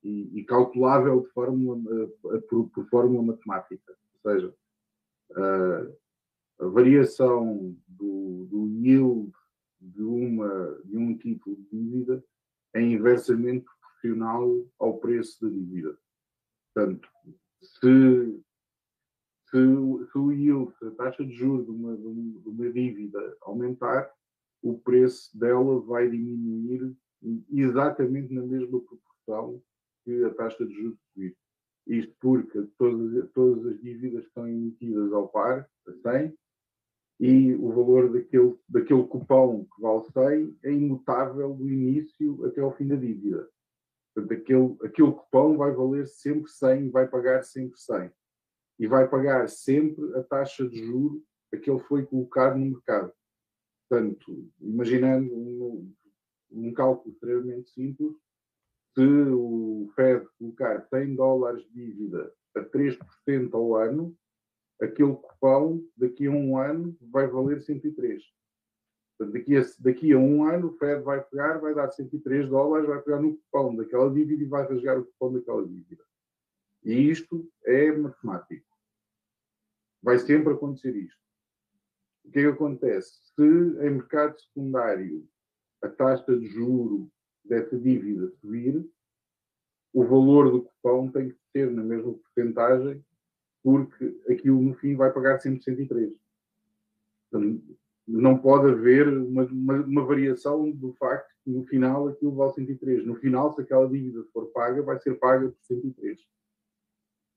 e, 0.03 0.39
e 0.39 0.45
calculável 0.45 1.21
de 1.21 1.29
fórmula, 1.29 1.77
uh, 1.77 2.43
por, 2.49 2.69
por, 2.71 2.89
fórmula 2.89 3.23
matemática. 3.23 3.95
Ou 4.23 4.33
seja, 4.33 4.55
uh, 5.33 5.97
a 6.61 6.67
variação 6.69 7.77
do, 7.87 8.47
do 8.51 8.67
yield 8.67 9.33
de, 9.81 10.03
uma, 10.03 10.81
de 10.85 10.97
um 10.97 11.17
título 11.17 11.57
de 11.57 11.69
dívida 11.71 12.25
é 12.75 12.81
inversamente 12.81 13.65
proporcional 13.65 14.67
ao 14.79 14.99
preço 14.99 15.45
da 15.45 15.51
dívida. 15.51 15.99
Portanto, 16.73 17.09
se, 17.63 18.43
se, 19.51 19.59
se 20.13 20.19
o 20.19 20.33
yield, 20.33 20.73
a 20.83 20.91
taxa 20.93 21.25
de 21.25 21.33
juros 21.33 21.67
de 21.67 21.71
uma, 21.71 21.97
de 21.97 22.49
uma 22.49 22.71
dívida 22.71 23.37
aumentar, 23.43 24.11
o 24.63 24.79
preço 24.79 25.37
dela 25.39 25.81
vai 25.81 26.09
diminuir 26.09 26.95
exatamente 27.51 28.33
na 28.33 28.43
mesma 28.43 28.81
proporção 28.81 29.63
que 30.05 30.25
a 30.25 30.35
taxa 30.35 30.67
de 30.67 30.75
juros 30.75 30.99
subir. 31.13 31.37
Isto 31.87 32.15
porque 32.21 32.63
todas, 32.79 33.31
todas 33.33 33.67
as 33.67 33.81
dívidas 33.81 34.25
estão 34.25 34.47
emitidas 34.47 35.13
ao 35.13 35.29
par, 35.29 35.69
a 35.87 35.93
100, 35.93 36.39
e 37.21 37.55
o 37.55 37.69
valor 37.69 38.11
daquele, 38.11 38.57
daquele 38.67 39.05
cupom 39.05 39.67
que 39.67 39.83
vale 39.83 40.05
100 40.11 40.59
é 40.63 40.73
imutável 40.73 41.53
do 41.53 41.71
início 41.71 42.47
até 42.47 42.63
ao 42.63 42.75
fim 42.75 42.89
da 42.89 42.97
dívida. 42.97 43.47
Portanto, 44.15 44.41
aquele, 44.41 44.77
aquele 44.83 45.13
cupom 45.13 45.59
vai 45.59 45.71
valer 45.71 46.07
sempre 46.07 46.51
100 46.51 46.87
e 46.87 46.89
vai 46.89 47.07
pagar 47.07 47.45
sempre 47.45 47.79
100. 47.79 48.11
E 48.79 48.87
vai 48.87 49.07
pagar 49.07 49.47
sempre 49.51 50.17
a 50.17 50.23
taxa 50.23 50.67
de 50.67 50.83
juro 50.83 51.23
a 51.53 51.59
que 51.59 51.71
ele 51.71 51.81
foi 51.81 52.07
colocado 52.07 52.57
no 52.57 52.71
mercado. 52.71 53.13
Portanto, 53.87 54.51
imaginando 54.59 55.31
um, 55.35 55.93
um 56.51 56.73
cálculo 56.73 57.13
extremamente 57.13 57.69
simples, 57.69 58.17
se 58.95 59.03
o 59.03 59.91
Fed 59.95 60.27
colocar 60.39 60.81
100 60.89 61.17
dólares 61.17 61.63
de 61.65 61.93
dívida 61.93 62.33
a 62.57 62.61
3% 62.61 63.53
ao 63.53 63.77
ano, 63.77 64.17
aquele 64.81 65.15
cupom 65.15 65.85
daqui 65.97 66.27
a 66.27 66.31
um 66.31 66.57
ano 66.57 66.97
vai 67.01 67.27
valer 67.27 67.61
103. 67.61 68.23
Portanto, 69.17 69.35
daqui 69.35 69.57
a, 69.57 69.63
daqui 69.79 70.13
a 70.13 70.19
um 70.19 70.45
ano 70.45 70.69
o 70.69 70.79
Fed 70.79 71.03
vai 71.03 71.23
pegar, 71.23 71.59
vai 71.59 71.75
dar 71.75 71.91
103 71.91 72.49
dólares, 72.49 72.89
vai 72.89 73.01
pegar 73.03 73.21
no 73.21 73.37
cupom 73.37 73.77
daquela 73.77 74.11
dívida 74.11 74.43
e 74.43 74.47
vai 74.47 74.67
rasgar 74.67 74.99
o 74.99 75.05
cupom 75.05 75.35
daquela 75.35 75.67
dívida. 75.67 76.03
E 76.83 77.11
isto 77.11 77.47
é 77.65 77.93
matemático. 77.93 78.67
Vai 80.03 80.19
sempre 80.19 80.55
acontecer 80.55 80.97
isto. 80.97 81.21
O 82.25 82.31
que 82.31 82.39
é 82.39 82.43
que 82.43 82.49
acontece? 82.49 83.13
Se 83.35 83.43
em 83.43 83.91
mercado 83.91 84.41
secundário 84.41 85.29
a 85.83 85.89
taxa 85.89 86.37
de 86.39 86.47
juro 86.47 87.11
dessa 87.45 87.79
dívida 87.79 88.31
subir, 88.41 88.89
o 89.93 90.05
valor 90.05 90.51
do 90.51 90.63
cupom 90.63 91.11
tem 91.11 91.31
que 91.31 91.39
ser 91.53 91.71
na 91.71 91.83
mesma 91.83 92.15
porcentagem 92.15 93.05
porque 93.63 94.21
aquilo 94.29 94.61
no 94.61 94.75
fim 94.75 94.97
vai 94.97 95.13
pagar 95.13 95.39
sempre 95.39 95.63
103. 95.63 96.13
não 98.07 98.39
pode 98.39 98.71
haver 98.73 99.09
uma, 99.09 99.45
uma, 99.45 99.75
uma, 99.85 100.05
variação 100.05 100.71
do 100.71 100.93
facto 100.95 101.33
que 101.45 101.51
no 101.51 101.65
final 101.67 102.09
aquilo 102.09 102.35
vale 102.35 102.53
103. 102.55 103.07
No 103.07 103.15
final, 103.17 103.53
se 103.53 103.61
aquela 103.61 103.89
dívida 103.89 104.25
for 104.33 104.47
paga, 104.53 104.83
vai 104.83 104.99
ser 104.99 105.19
paga 105.19 105.49
por 105.49 105.63
103. 105.63 106.19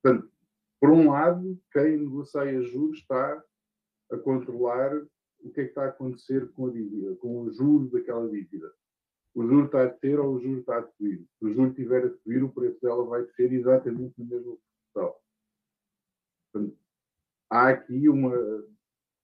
Portanto, 0.01 0.32
por 0.80 0.89
um 0.89 1.11
lado, 1.11 1.57
quem 1.71 1.97
negocia 1.97 2.61
juros 2.61 2.99
está 2.99 3.43
a 4.11 4.17
controlar 4.17 4.95
o 5.43 5.51
que 5.51 5.61
é 5.61 5.63
que 5.63 5.69
está 5.69 5.86
a 5.86 5.89
acontecer 5.89 6.49
com 6.53 6.67
a 6.67 6.71
dívida, 6.71 7.15
com 7.17 7.43
os 7.43 7.57
juros 7.57 7.91
daquela 7.91 8.30
dívida. 8.30 8.71
O 9.36 9.45
juro 9.45 9.65
está 9.65 9.82
a 9.82 9.86
descer 9.88 10.19
ou 10.19 10.36
o 10.36 10.39
juro 10.39 10.59
está 10.59 10.78
a 10.80 10.84
subir. 10.84 11.26
Se 11.39 11.45
o 11.45 11.53
juro 11.53 11.69
estiver 11.69 12.05
a 12.05 12.09
subir, 12.09 12.43
o 12.43 12.49
preço 12.49 12.80
dela 12.82 13.03
vai 13.05 13.24
descer 13.24 13.51
exatamente 13.51 14.13
na 14.17 14.26
mesma 14.26 14.57
proporção. 14.93 15.22
Portanto, 16.54 16.78
há 17.49 17.70
aqui 17.70 18.08
uma, 18.08 18.64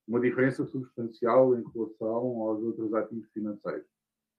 uma 0.07 0.19
diferença 0.19 0.65
substancial 0.65 1.57
em 1.57 1.63
relação 1.71 2.41
aos 2.41 2.63
outros 2.63 2.93
ativos 2.93 3.29
financeiros. 3.31 3.87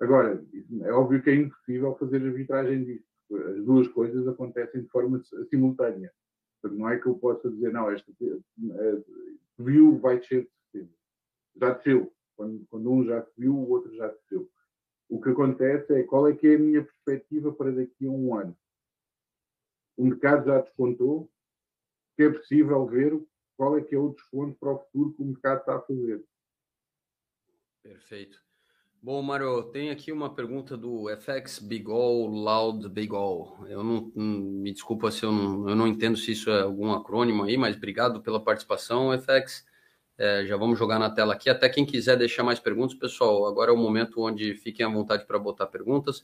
Agora, 0.00 0.44
é 0.82 0.92
óbvio 0.92 1.22
que 1.22 1.30
é 1.30 1.34
impossível 1.36 1.94
fazer 1.96 2.26
arbitragem 2.26 2.84
disso. 2.84 3.06
As 3.32 3.64
duas 3.64 3.86
coisas 3.88 4.26
acontecem 4.26 4.82
de 4.82 4.88
forma 4.88 5.22
simultânea. 5.48 6.12
Portanto, 6.60 6.78
não 6.78 6.88
é 6.88 6.98
que 6.98 7.06
eu 7.06 7.14
possa 7.14 7.50
dizer, 7.50 7.72
não, 7.72 7.90
esta 7.90 8.10
eh, 8.10 9.02
subiu, 9.56 9.98
vai 9.98 10.18
descer 10.18 10.50
de 10.74 10.88
Já 11.56 11.74
desceu. 11.74 12.12
Quando, 12.36 12.66
quando 12.68 12.90
um 12.90 13.04
já 13.04 13.22
subiu, 13.22 13.54
o 13.54 13.70
outro 13.70 13.94
já 13.94 14.08
desceu. 14.08 14.50
O 15.08 15.20
que 15.20 15.28
acontece 15.28 15.92
é 15.92 16.02
qual 16.02 16.28
é 16.28 16.34
que 16.34 16.46
é 16.46 16.56
a 16.56 16.58
minha 16.58 16.82
perspectiva 16.82 17.52
para 17.52 17.70
daqui 17.70 18.06
a 18.06 18.10
um 18.10 18.34
ano. 18.34 18.56
O 19.96 20.04
mercado 20.04 20.46
já 20.46 20.60
descontou, 20.60 21.30
que 22.20 22.24
é 22.24 22.30
possível 22.30 22.86
ver 22.86 23.18
qual 23.56 23.78
é 23.78 23.80
que 23.80 23.94
é 23.94 23.98
o 23.98 24.10
desconto 24.10 24.54
para 24.60 24.74
o 24.74 24.78
futuro 24.78 25.14
que 25.14 25.22
o 25.22 25.26
mercado 25.26 25.60
está 25.60 25.76
a 25.76 25.80
fazer. 25.80 26.22
Perfeito. 27.82 28.38
Bom, 29.02 29.22
Mário, 29.22 29.62
tem 29.72 29.88
aqui 29.88 30.12
uma 30.12 30.34
pergunta 30.34 30.76
do 30.76 31.06
FX 31.16 31.60
Bigol 31.60 32.26
Loud 32.26 32.86
Bigol. 32.90 33.56
Eu 33.66 33.82
não, 33.82 34.12
me 34.14 34.70
desculpa 34.70 35.10
se 35.10 35.24
eu 35.24 35.32
não, 35.32 35.66
eu 35.70 35.74
não 35.74 35.88
entendo 35.88 36.18
se 36.18 36.32
isso 36.32 36.50
é 36.50 36.60
algum 36.60 36.92
acrônimo 36.92 37.44
aí, 37.44 37.56
mas 37.56 37.74
obrigado 37.74 38.20
pela 38.20 38.44
participação, 38.44 39.18
FX. 39.18 39.64
É, 40.18 40.44
já 40.44 40.58
vamos 40.58 40.78
jogar 40.78 40.98
na 40.98 41.08
tela 41.08 41.32
aqui. 41.32 41.48
Até 41.48 41.70
quem 41.70 41.86
quiser 41.86 42.18
deixar 42.18 42.42
mais 42.42 42.60
perguntas, 42.60 42.94
pessoal, 42.94 43.46
agora 43.46 43.70
é 43.70 43.74
o 43.74 43.78
momento 43.78 44.20
onde 44.20 44.54
fiquem 44.56 44.84
à 44.84 44.90
vontade 44.90 45.24
para 45.24 45.38
botar 45.38 45.68
perguntas. 45.68 46.22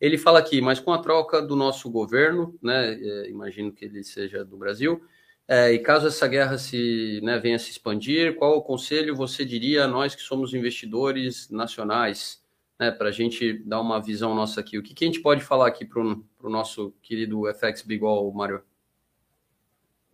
Ele 0.00 0.18
fala 0.18 0.40
aqui, 0.40 0.60
mas 0.60 0.80
com 0.80 0.92
a 0.92 0.98
troca 0.98 1.40
do 1.40 1.54
nosso 1.54 1.88
governo, 1.88 2.58
né? 2.60 2.94
É, 2.94 3.30
imagino 3.30 3.70
que 3.70 3.84
ele 3.84 4.02
seja 4.02 4.44
do 4.44 4.56
Brasil 4.56 5.00
é, 5.48 5.72
e 5.72 5.78
caso 5.78 6.06
essa 6.06 6.28
guerra 6.28 6.58
se 6.58 7.20
né, 7.22 7.38
venha 7.38 7.56
a 7.56 7.58
se 7.58 7.70
expandir, 7.70 8.36
qual 8.36 8.58
o 8.58 8.62
conselho 8.62 9.16
você 9.16 9.46
diria 9.46 9.84
a 9.84 9.88
nós 9.88 10.14
que 10.14 10.20
somos 10.20 10.52
investidores 10.52 11.48
nacionais, 11.48 12.44
né, 12.78 12.90
para 12.90 13.08
a 13.08 13.12
gente 13.12 13.54
dar 13.64 13.80
uma 13.80 13.98
visão 13.98 14.34
nossa 14.34 14.60
aqui? 14.60 14.76
O 14.76 14.82
que, 14.82 14.92
que 14.92 15.04
a 15.04 15.06
gente 15.06 15.22
pode 15.22 15.42
falar 15.42 15.66
aqui 15.66 15.86
para 15.86 16.02
o 16.02 16.50
nosso 16.50 16.92
querido 17.00 17.42
FX 17.54 17.80
Bigol, 17.80 18.30
Mário? 18.32 18.62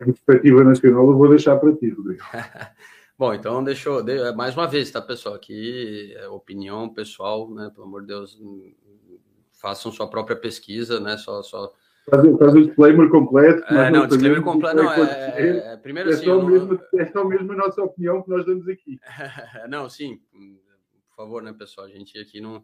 A 0.00 0.04
perspectiva 0.04 0.62
nacional 0.62 1.10
eu 1.10 1.18
vou 1.18 1.28
deixar 1.28 1.56
para 1.56 1.74
ti, 1.74 1.90
Rodrigo. 1.90 2.22
Bom, 3.18 3.34
então 3.34 3.62
deixa 3.62 3.88
eu, 3.88 4.36
mais 4.36 4.56
uma 4.56 4.66
vez, 4.66 4.90
tá, 4.90 5.00
pessoal? 5.00 5.34
Aqui 5.34 6.14
é 6.16 6.28
opinião 6.28 6.88
pessoal, 6.88 7.48
né? 7.50 7.70
Pelo 7.72 7.86
amor 7.86 8.02
de 8.02 8.08
Deus, 8.08 8.40
façam 9.52 9.90
sua 9.92 10.08
própria 10.08 10.36
pesquisa, 10.36 10.98
né? 11.00 11.16
Só, 11.16 11.42
só 11.42 11.72
Faz, 12.10 12.38
faz 12.38 12.54
o 12.54 12.62
disclaimer 12.62 13.08
completo. 13.08 13.64
É, 13.72 13.90
não, 13.90 14.06
disclaimer 14.06 14.42
completo. 14.42 14.76
Não, 14.76 14.92
é, 14.92 15.34
é, 15.36 15.72
é, 15.72 15.76
primeiro 15.76 16.10
é 16.10 16.14
assim. 16.14 16.26
Só 16.26 16.42
mesmo, 16.42 16.80
não... 16.92 17.00
É 17.00 17.06
só 17.06 17.24
mesmo 17.24 17.52
a 17.52 17.56
nossa 17.56 17.82
opinião 17.82 18.22
que 18.22 18.30
nós 18.30 18.44
damos 18.44 18.68
aqui. 18.68 18.98
não, 19.68 19.88
sim, 19.88 20.20
por 21.08 21.16
favor, 21.16 21.42
né, 21.42 21.54
pessoal? 21.56 21.86
A 21.86 21.90
gente 21.90 22.18
aqui 22.18 22.40
não, 22.40 22.62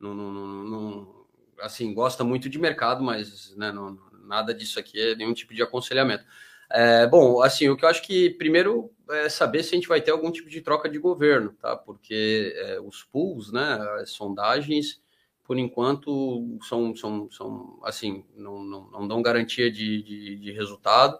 não, 0.00 0.14
não, 0.14 0.32
não, 0.32 1.26
assim, 1.60 1.92
gosta 1.92 2.24
muito 2.24 2.48
de 2.48 2.58
mercado, 2.58 3.02
mas 3.02 3.54
né, 3.56 3.70
não, 3.70 3.98
nada 4.24 4.54
disso 4.54 4.78
aqui 4.78 4.98
é 4.98 5.14
nenhum 5.14 5.34
tipo 5.34 5.52
de 5.52 5.62
aconselhamento. 5.62 6.24
É, 6.70 7.06
bom, 7.06 7.42
assim, 7.42 7.68
o 7.68 7.76
que 7.76 7.84
eu 7.84 7.88
acho 7.88 8.02
que 8.02 8.30
primeiro 8.30 8.90
é 9.10 9.28
saber 9.28 9.62
se 9.62 9.74
a 9.74 9.78
gente 9.78 9.88
vai 9.88 10.00
ter 10.00 10.10
algum 10.10 10.30
tipo 10.30 10.48
de 10.48 10.60
troca 10.60 10.88
de 10.88 10.98
governo, 10.98 11.52
tá? 11.60 11.76
Porque 11.76 12.54
é, 12.56 12.80
os 12.80 13.02
pools, 13.04 13.50
né, 13.50 13.78
as 14.00 14.10
sondagens 14.10 15.00
por 15.48 15.58
enquanto, 15.58 16.58
são, 16.68 16.94
são, 16.94 17.30
são 17.30 17.80
assim, 17.82 18.22
não, 18.36 18.62
não, 18.62 18.90
não 18.90 19.08
dão 19.08 19.22
garantia 19.22 19.72
de, 19.72 20.02
de, 20.02 20.36
de 20.36 20.52
resultado. 20.52 21.18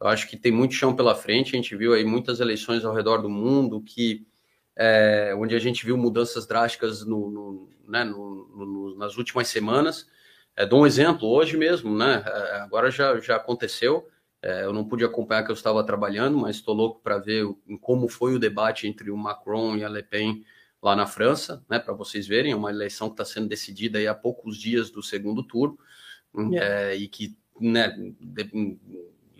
Eu 0.00 0.08
acho 0.08 0.28
que 0.28 0.36
tem 0.36 0.50
muito 0.50 0.74
chão 0.74 0.96
pela 0.96 1.14
frente. 1.14 1.54
A 1.54 1.56
gente 1.56 1.76
viu 1.76 1.94
aí 1.94 2.04
muitas 2.04 2.40
eleições 2.40 2.84
ao 2.84 2.92
redor 2.92 3.18
do 3.18 3.30
mundo 3.30 3.80
que 3.80 4.26
é, 4.76 5.32
onde 5.38 5.54
a 5.54 5.60
gente 5.60 5.86
viu 5.86 5.96
mudanças 5.96 6.44
drásticas 6.44 7.06
no, 7.06 7.30
no, 7.30 7.70
né, 7.86 8.02
no, 8.02 8.96
nas 8.96 9.16
últimas 9.16 9.46
semanas. 9.46 10.08
É, 10.56 10.66
dou 10.66 10.82
um 10.82 10.86
exemplo 10.86 11.28
hoje 11.28 11.56
mesmo, 11.56 11.96
né? 11.96 12.24
É, 12.26 12.56
agora 12.56 12.90
já, 12.90 13.20
já 13.20 13.36
aconteceu. 13.36 14.08
É, 14.42 14.64
eu 14.64 14.72
não 14.72 14.84
pude 14.84 15.04
acompanhar 15.04 15.44
que 15.44 15.52
eu 15.52 15.54
estava 15.54 15.84
trabalhando, 15.84 16.36
mas 16.36 16.56
estou 16.56 16.74
louco 16.74 17.00
para 17.00 17.18
ver 17.18 17.44
como 17.80 18.08
foi 18.08 18.34
o 18.34 18.40
debate 18.40 18.88
entre 18.88 19.08
o 19.08 19.16
Macron 19.16 19.76
e 19.76 19.84
a 19.84 19.88
Le 19.88 20.02
Pen 20.02 20.44
lá 20.82 20.94
na 20.94 21.06
França, 21.06 21.64
né? 21.68 21.78
Para 21.78 21.94
vocês 21.94 22.26
verem, 22.26 22.52
é 22.52 22.56
uma 22.56 22.70
eleição 22.70 23.08
que 23.08 23.14
está 23.14 23.24
sendo 23.24 23.48
decidida 23.48 23.98
aí 23.98 24.06
há 24.06 24.14
poucos 24.14 24.56
dias 24.56 24.90
do 24.90 25.02
segundo 25.02 25.42
turno 25.42 25.78
é, 26.54 26.94
e 26.94 27.08
que, 27.08 27.36
né? 27.60 27.94
De, 28.20 28.78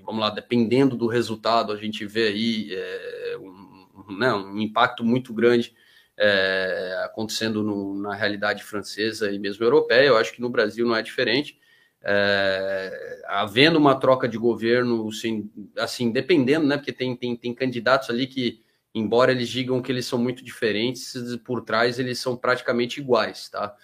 vamos 0.05 0.21
lá, 0.21 0.31
dependendo 0.31 0.97
do 0.97 1.07
resultado, 1.07 1.73
a 1.73 1.77
gente 1.77 2.05
vê 2.07 2.29
aí 2.29 2.69
é, 2.73 3.39
um, 3.39 4.17
né, 4.19 4.33
um 4.33 4.59
impacto 4.59 5.05
muito 5.05 5.35
grande 5.35 5.75
é, 6.17 7.03
acontecendo 7.05 7.63
no, 7.63 7.95
na 7.95 8.15
realidade 8.15 8.65
francesa 8.65 9.31
e 9.31 9.39
mesmo 9.39 9.65
europeia. 9.65 10.09
Eu 10.09 10.17
acho 10.17 10.33
que 10.33 10.41
no 10.41 10.51
Brasil 10.51 10.87
não 10.87 10.97
é 10.97 11.03
diferente. 11.03 11.59
É, 12.03 13.23
havendo 13.27 13.79
uma 13.79 13.95
troca 13.95 14.29
de 14.29 14.39
governo, 14.39 15.09
assim, 15.09 15.51
assim, 15.77 16.11
dependendo, 16.11 16.67
né? 16.67 16.77
Porque 16.77 16.93
tem, 16.93 17.15
tem, 17.15 17.37
tem 17.37 17.55
candidatos 17.55 18.09
ali 18.11 18.27
que, 18.27 18.63
embora 18.99 19.33
eles 19.33 19.49
digam 19.49 19.81
que 19.83 19.93
eles 19.93 20.07
são 20.07 20.19
muito 20.19 20.45
diferentes, 20.45 21.15
por 21.45 21.63
trás 21.63 21.99
eles 21.99 22.19
são 22.19 22.37
praticamente 22.37 23.01
iguais, 23.01 23.49
tá? 23.49 23.75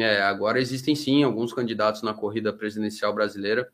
É, 0.00 0.22
agora 0.22 0.60
existem 0.60 0.94
sim 0.94 1.22
alguns 1.22 1.52
candidatos 1.52 2.02
na 2.02 2.14
corrida 2.14 2.52
presidencial 2.52 3.14
brasileira 3.14 3.70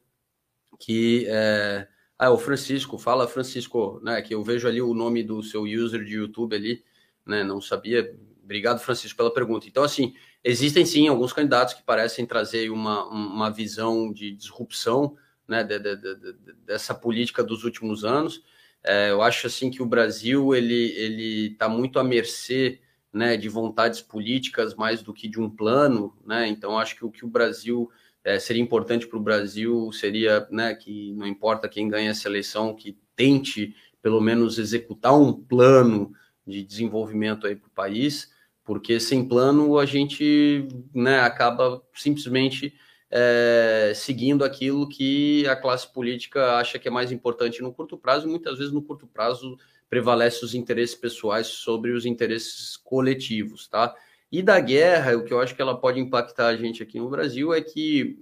que 0.79 1.27
é... 1.29 1.87
ah, 2.19 2.31
o 2.31 2.39
Francisco, 2.39 2.99
fala 2.99 3.29
Francisco, 3.29 4.01
né? 4.03 4.21
Que 4.23 4.35
eu 4.35 4.43
vejo 4.43 4.67
ali 4.67 4.81
o 4.81 4.95
nome 4.95 5.23
do 5.23 5.43
seu 5.43 5.63
user 5.63 6.05
de 6.05 6.15
YouTube 6.15 6.57
ali, 6.57 6.83
né? 7.27 7.45
Não 7.45 7.61
sabia. 7.61 8.17
Obrigado, 8.43 8.81
Francisco, 8.81 9.17
pela 9.17 9.33
pergunta. 9.33 9.69
Então, 9.69 9.85
assim, 9.85 10.15
existem 10.43 10.85
sim 10.85 11.07
alguns 11.07 11.33
candidatos 11.33 11.75
que 11.75 11.83
parecem 11.83 12.27
trazer 12.27 12.71
uma, 12.71 13.07
uma 13.09 13.51
visão 13.51 14.13
de 14.13 14.33
disrupção, 14.33 15.17
né? 15.47 15.63
De, 15.63 15.79
de, 15.79 15.97
de, 15.97 16.35
dessa 16.65 16.95
política 16.95 17.45
dos 17.45 17.63
últimos 17.65 18.05
anos. 18.05 18.43
É, 18.83 19.11
eu 19.11 19.23
acho 19.23 19.47
assim 19.47 19.71
que 19.71 19.83
o 19.83 19.87
Brasil 19.87 20.55
ele 20.55 20.93
ele 20.97 21.47
está 21.53 21.69
muito 21.69 21.99
à 21.99 22.05
mercê 22.05 22.81
né, 23.13 23.37
de 23.37 23.49
vontades 23.49 24.01
políticas 24.01 24.75
mais 24.75 25.03
do 25.03 25.13
que 25.13 25.29
de 25.29 25.41
um 25.41 25.51
plano, 25.51 26.17
né? 26.25 26.47
Então 26.49 26.79
acho 26.79 26.97
que 26.97 27.05
o 27.05 27.11
que 27.11 27.25
o 27.25 27.29
Brasil 27.29 27.91
é, 28.25 28.39
seria 28.39 28.63
importante 28.63 29.07
para 29.07 29.19
o 29.19 29.23
Brasil 29.23 29.91
seria 29.93 30.47
né, 30.51 30.75
que 30.75 31.13
não 31.15 31.27
importa 31.27 31.69
quem 31.69 31.89
ganha 31.89 32.11
essa 32.11 32.29
eleição, 32.29 32.75
que 32.75 32.99
tente 33.17 33.75
pelo 34.03 34.21
menos 34.21 34.59
executar 34.59 35.19
um 35.19 35.33
plano 35.33 36.13
de 36.47 36.63
desenvolvimento 36.63 37.47
aí 37.47 37.57
para 37.57 37.69
o 37.69 37.73
país, 37.73 38.31
porque 38.65 38.99
sem 39.01 39.27
plano 39.27 39.79
a 39.79 39.85
gente 39.85 40.69
né, 40.95 41.21
acaba 41.21 41.83
simplesmente 41.95 42.75
é, 43.11 43.93
seguindo 43.95 44.45
aquilo 44.45 44.89
que 44.89 45.47
a 45.49 45.57
classe 45.57 45.93
política 45.93 46.57
acha 46.57 46.79
que 46.79 46.87
é 46.87 46.91
mais 46.91 47.11
importante 47.11 47.61
no 47.61 47.73
curto 47.73 47.99
prazo, 47.99 48.27
e 48.27 48.31
muitas 48.31 48.59
vezes 48.59 48.73
no 48.73 48.83
curto 48.83 49.07
prazo 49.07 49.59
prevalece 49.89 50.45
os 50.45 50.55
interesses 50.55 50.95
pessoais 50.95 51.49
sobre 51.49 51.91
os 51.91 52.07
interesses 52.07 52.77
coletivos, 52.77 53.67
tá? 53.67 53.95
E 54.31 54.43
da 54.43 54.61
guerra, 54.61 55.17
o 55.17 55.25
que 55.25 55.33
eu 55.33 55.41
acho 55.41 55.57
que 55.57 55.61
ela 55.61 55.77
pode 55.77 55.99
impactar 55.99 56.47
a 56.47 56.57
gente 56.57 56.81
aqui 56.81 57.01
no 57.01 57.11
Brasil 57.11 57.53
é 57.53 57.61
que 57.61 58.17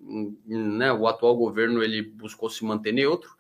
né, 0.46 0.90
o 0.90 1.06
atual 1.06 1.36
governo 1.36 1.82
ele 1.82 2.00
buscou 2.00 2.48
se 2.48 2.64
manter 2.64 2.92
neutro, 2.92 3.30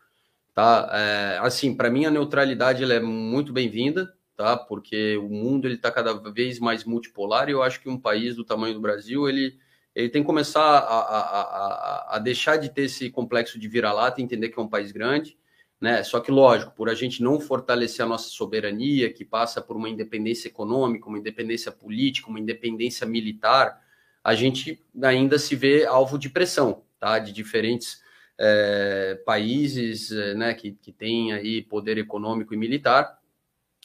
tá? 0.52 0.86
É, 0.92 1.38
assim, 1.40 1.74
para 1.74 1.88
mim 1.88 2.04
a 2.04 2.10
neutralidade 2.10 2.82
ela 2.82 2.92
é 2.92 3.00
muito 3.00 3.54
bem-vinda, 3.54 4.12
tá? 4.36 4.54
Porque 4.54 5.16
o 5.16 5.30
mundo 5.30 5.66
ele 5.66 5.76
está 5.76 5.90
cada 5.90 6.12
vez 6.30 6.58
mais 6.60 6.84
multipolar 6.84 7.48
e 7.48 7.52
eu 7.52 7.62
acho 7.62 7.80
que 7.80 7.88
um 7.88 7.98
país 7.98 8.36
do 8.36 8.44
tamanho 8.44 8.74
do 8.74 8.80
Brasil 8.80 9.26
ele 9.26 9.58
ele 9.98 10.08
tem 10.08 10.22
que 10.22 10.26
começar 10.26 10.60
a, 10.60 10.78
a, 10.78 11.40
a, 11.40 12.16
a 12.16 12.18
deixar 12.20 12.56
de 12.56 12.68
ter 12.68 12.82
esse 12.82 13.10
complexo 13.10 13.58
de 13.58 13.66
vira-lata, 13.66 14.22
entender 14.22 14.48
que 14.48 14.56
é 14.56 14.62
um 14.62 14.68
país 14.68 14.92
grande, 14.92 15.36
né? 15.80 16.04
Só 16.04 16.20
que, 16.20 16.30
lógico, 16.30 16.72
por 16.72 16.88
a 16.88 16.94
gente 16.94 17.20
não 17.20 17.40
fortalecer 17.40 18.04
a 18.04 18.08
nossa 18.08 18.28
soberania, 18.28 19.12
que 19.12 19.24
passa 19.24 19.60
por 19.60 19.76
uma 19.76 19.88
independência 19.88 20.46
econômica, 20.46 21.08
uma 21.08 21.18
independência 21.18 21.72
política, 21.72 22.30
uma 22.30 22.38
independência 22.38 23.04
militar, 23.04 23.82
a 24.22 24.36
gente 24.36 24.80
ainda 25.02 25.36
se 25.36 25.56
vê 25.56 25.84
alvo 25.84 26.16
de 26.16 26.30
pressão, 26.30 26.84
tá? 27.00 27.18
De 27.18 27.32
diferentes 27.32 28.00
é, 28.38 29.20
países, 29.26 30.12
é, 30.12 30.34
né? 30.34 30.54
Que, 30.54 30.70
que 30.80 30.92
têm 30.92 31.32
aí 31.32 31.60
poder 31.60 31.98
econômico 31.98 32.54
e 32.54 32.56
militar. 32.56 33.18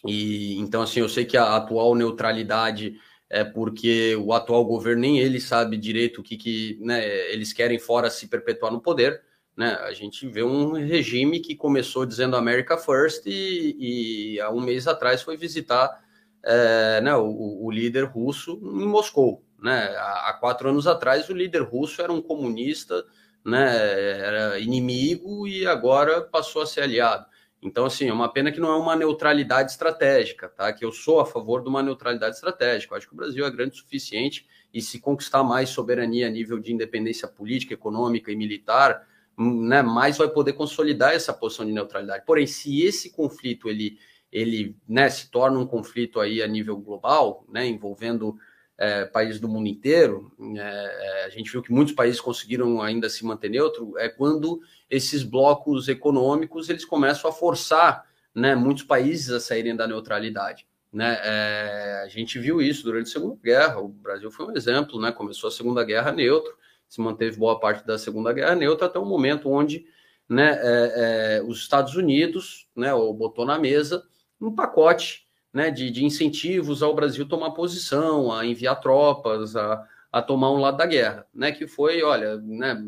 E 0.06 0.60
então, 0.60 0.84
assim, 0.84 1.00
eu 1.00 1.10
sei 1.10 1.26
que 1.26 1.38
a 1.38 1.56
atual 1.56 1.96
neutralidade 1.96 3.00
é 3.34 3.44
porque 3.44 4.16
o 4.16 4.32
atual 4.34 4.64
governo 4.64 5.02
nem 5.02 5.20
ele 5.20 5.42
sabe 5.42 5.78
direito 5.78 6.22
o 6.22 6.24
que, 6.24 6.38
que 6.38 6.78
né, 6.82 7.06
eles 7.32 7.52
querem 7.52 7.80
fora 7.80 8.10
se 8.10 8.28
perpetuar 8.28 8.72
no 8.72 8.82
poder 8.82 9.22
né? 9.56 9.76
A 9.82 9.94
gente 9.94 10.28
vê 10.28 10.44
um 10.44 10.74
regime 10.74 11.40
que 11.40 11.56
começou 11.56 12.06
dizendo 12.06 12.36
America 12.36 12.78
First 12.78 13.26
e, 13.28 14.36
e 14.36 14.42
há 14.42 14.50
um 14.50 14.60
mês 14.60 14.88
atrás 14.88 15.22
foi 15.22 15.38
visitar 15.38 16.02
é, 16.44 17.00
né, 17.02 17.16
o, 17.16 17.64
o, 17.64 17.72
líder 17.72 18.06
russo 18.06 18.60
em 18.64 18.88
Moscou. 18.88 19.44
Né? 19.62 19.96
Há, 19.98 20.36
quatro 20.40 20.70
anos 20.70 20.88
atrás, 20.88 21.30
o 21.30 21.34
líder 21.34 21.62
russo 21.62 22.02
era 22.02 22.12
um 22.12 22.22
comunista, 22.22 23.06
né, 23.46 24.20
era 24.20 24.60
inimigo 24.60 25.48
e 25.48 25.66
agora 25.66 26.22
passou 26.22 26.64
a 26.64 26.66
ser 26.66 26.82
aliado. 26.82 27.26
Então, 27.64 27.86
assim, 27.86 28.10
é 28.10 28.14
uma 28.14 28.32
pena 28.32 28.52
que 28.52 28.60
não 28.60 28.72
é 28.72 28.76
uma 28.76 28.96
neutralidade 28.96 29.72
estratégica, 29.72 30.50
tá? 30.50 30.72
Que 30.74 30.84
eu 30.84 30.92
sou 30.92 31.20
a 31.20 31.26
favor 31.26 31.64
de 31.64 31.70
uma 31.70 31.82
neutralidade 31.82 32.36
estratégica. 32.36 32.94
Eu 32.94 32.98
acho 32.98 33.08
que 33.08 33.14
o 33.14 33.18
Brasil 33.18 33.46
é 33.46 33.50
grande 33.50 33.76
o 33.76 33.78
suficiente 33.78 34.46
e 34.74 34.82
se 34.82 35.00
conquistar 35.00 35.44
mais 35.44 35.70
soberania 35.70 36.28
a 36.28 36.30
nível 36.30 36.60
de 36.60 36.74
independência 36.74 37.28
política, 37.28 37.74
econômica 37.74 38.32
e 38.32 38.36
militar, 38.36 39.08
né, 39.38 39.82
mais 39.82 40.18
vai 40.18 40.28
poder 40.28 40.54
consolidar 40.54 41.14
essa 41.14 41.34
posição 41.34 41.66
de 41.66 41.72
neutralidade. 41.72 42.26
Porém, 42.26 42.46
se 42.46 42.84
esse 42.84 43.12
conflito 43.12 43.70
ele, 43.70 43.98
ele 44.32 44.76
né, 44.88 45.10
se 45.10 45.32
torna 45.32 45.58
um 45.58 45.66
conflito 45.66 46.20
aí 46.20 46.42
a 46.42 46.48
nível 46.48 46.78
global, 46.78 47.46
né, 47.50 47.66
envolvendo 47.66 48.36
é, 48.78 49.06
países 49.06 49.40
do 49.40 49.48
mundo 49.48 49.68
inteiro, 49.68 50.32
é, 50.58 51.26
a 51.26 51.30
gente 51.30 51.52
viu 51.52 51.62
que 51.62 51.72
muitos 51.72 51.94
países 51.94 52.20
conseguiram 52.20 52.82
ainda 52.82 53.10
se 53.10 53.26
manter 53.26 53.50
neutro, 53.50 53.98
é 53.98 54.10
quando 54.10 54.62
esses 54.90 55.24
blocos 55.24 55.88
econômicos 55.88 56.70
eles 56.70 56.86
começam 56.86 57.30
a 57.30 57.34
forçar 57.34 58.06
né, 58.34 58.56
muitos 58.56 58.84
países 58.84 59.30
a 59.30 59.40
saírem 59.40 59.76
da 59.76 59.88
neutralidade. 59.88 60.68
Né? 60.92 61.20
É, 61.24 62.02
a 62.04 62.08
gente 62.08 62.38
viu 62.40 62.62
isso 62.62 62.84
durante 62.84 63.08
a 63.08 63.12
Segunda 63.12 63.38
Guerra, 63.44 63.80
o 63.80 63.88
Brasil 63.88 64.30
foi 64.32 64.46
um 64.48 64.56
exemplo, 64.56 65.00
né? 65.00 65.12
começou 65.12 65.48
a 65.48 65.52
Segunda 65.52 65.84
Guerra 65.84 66.12
neutro, 66.12 66.56
se 66.88 67.02
manteve 67.02 67.38
boa 67.38 67.60
parte 67.60 67.86
da 67.86 67.98
Segunda 67.98 68.32
Guerra 68.32 68.56
Neutra 68.56 68.86
até 68.86 69.00
o 69.00 69.06
momento 69.06 69.50
onde 69.50 69.86
né, 70.30 70.60
é, 70.62 71.38
é, 71.38 71.44
os 71.44 71.60
Estados 71.60 71.96
Unidos 71.96 72.68
né, 72.76 72.92
botou 72.92 73.46
na 73.46 73.58
mesa 73.58 74.04
um 74.40 74.54
pacote 74.54 75.23
né, 75.54 75.70
de, 75.70 75.92
de, 75.92 76.04
incentivos 76.04 76.82
ao 76.82 76.96
Brasil 76.96 77.28
tomar 77.28 77.52
posição, 77.52 78.32
a 78.32 78.46
enviar 78.46 78.80
tropas, 78.80 79.56
a, 79.56 79.88
a 80.12 80.22
tomar 80.22 80.52
um 80.52 80.60
lado 80.60 80.78
da 80.78 80.86
guerra, 80.86 81.28
né, 81.34 81.52
que 81.52 81.68
foi, 81.68 82.02
olha, 82.02 82.38
né, 82.38 82.84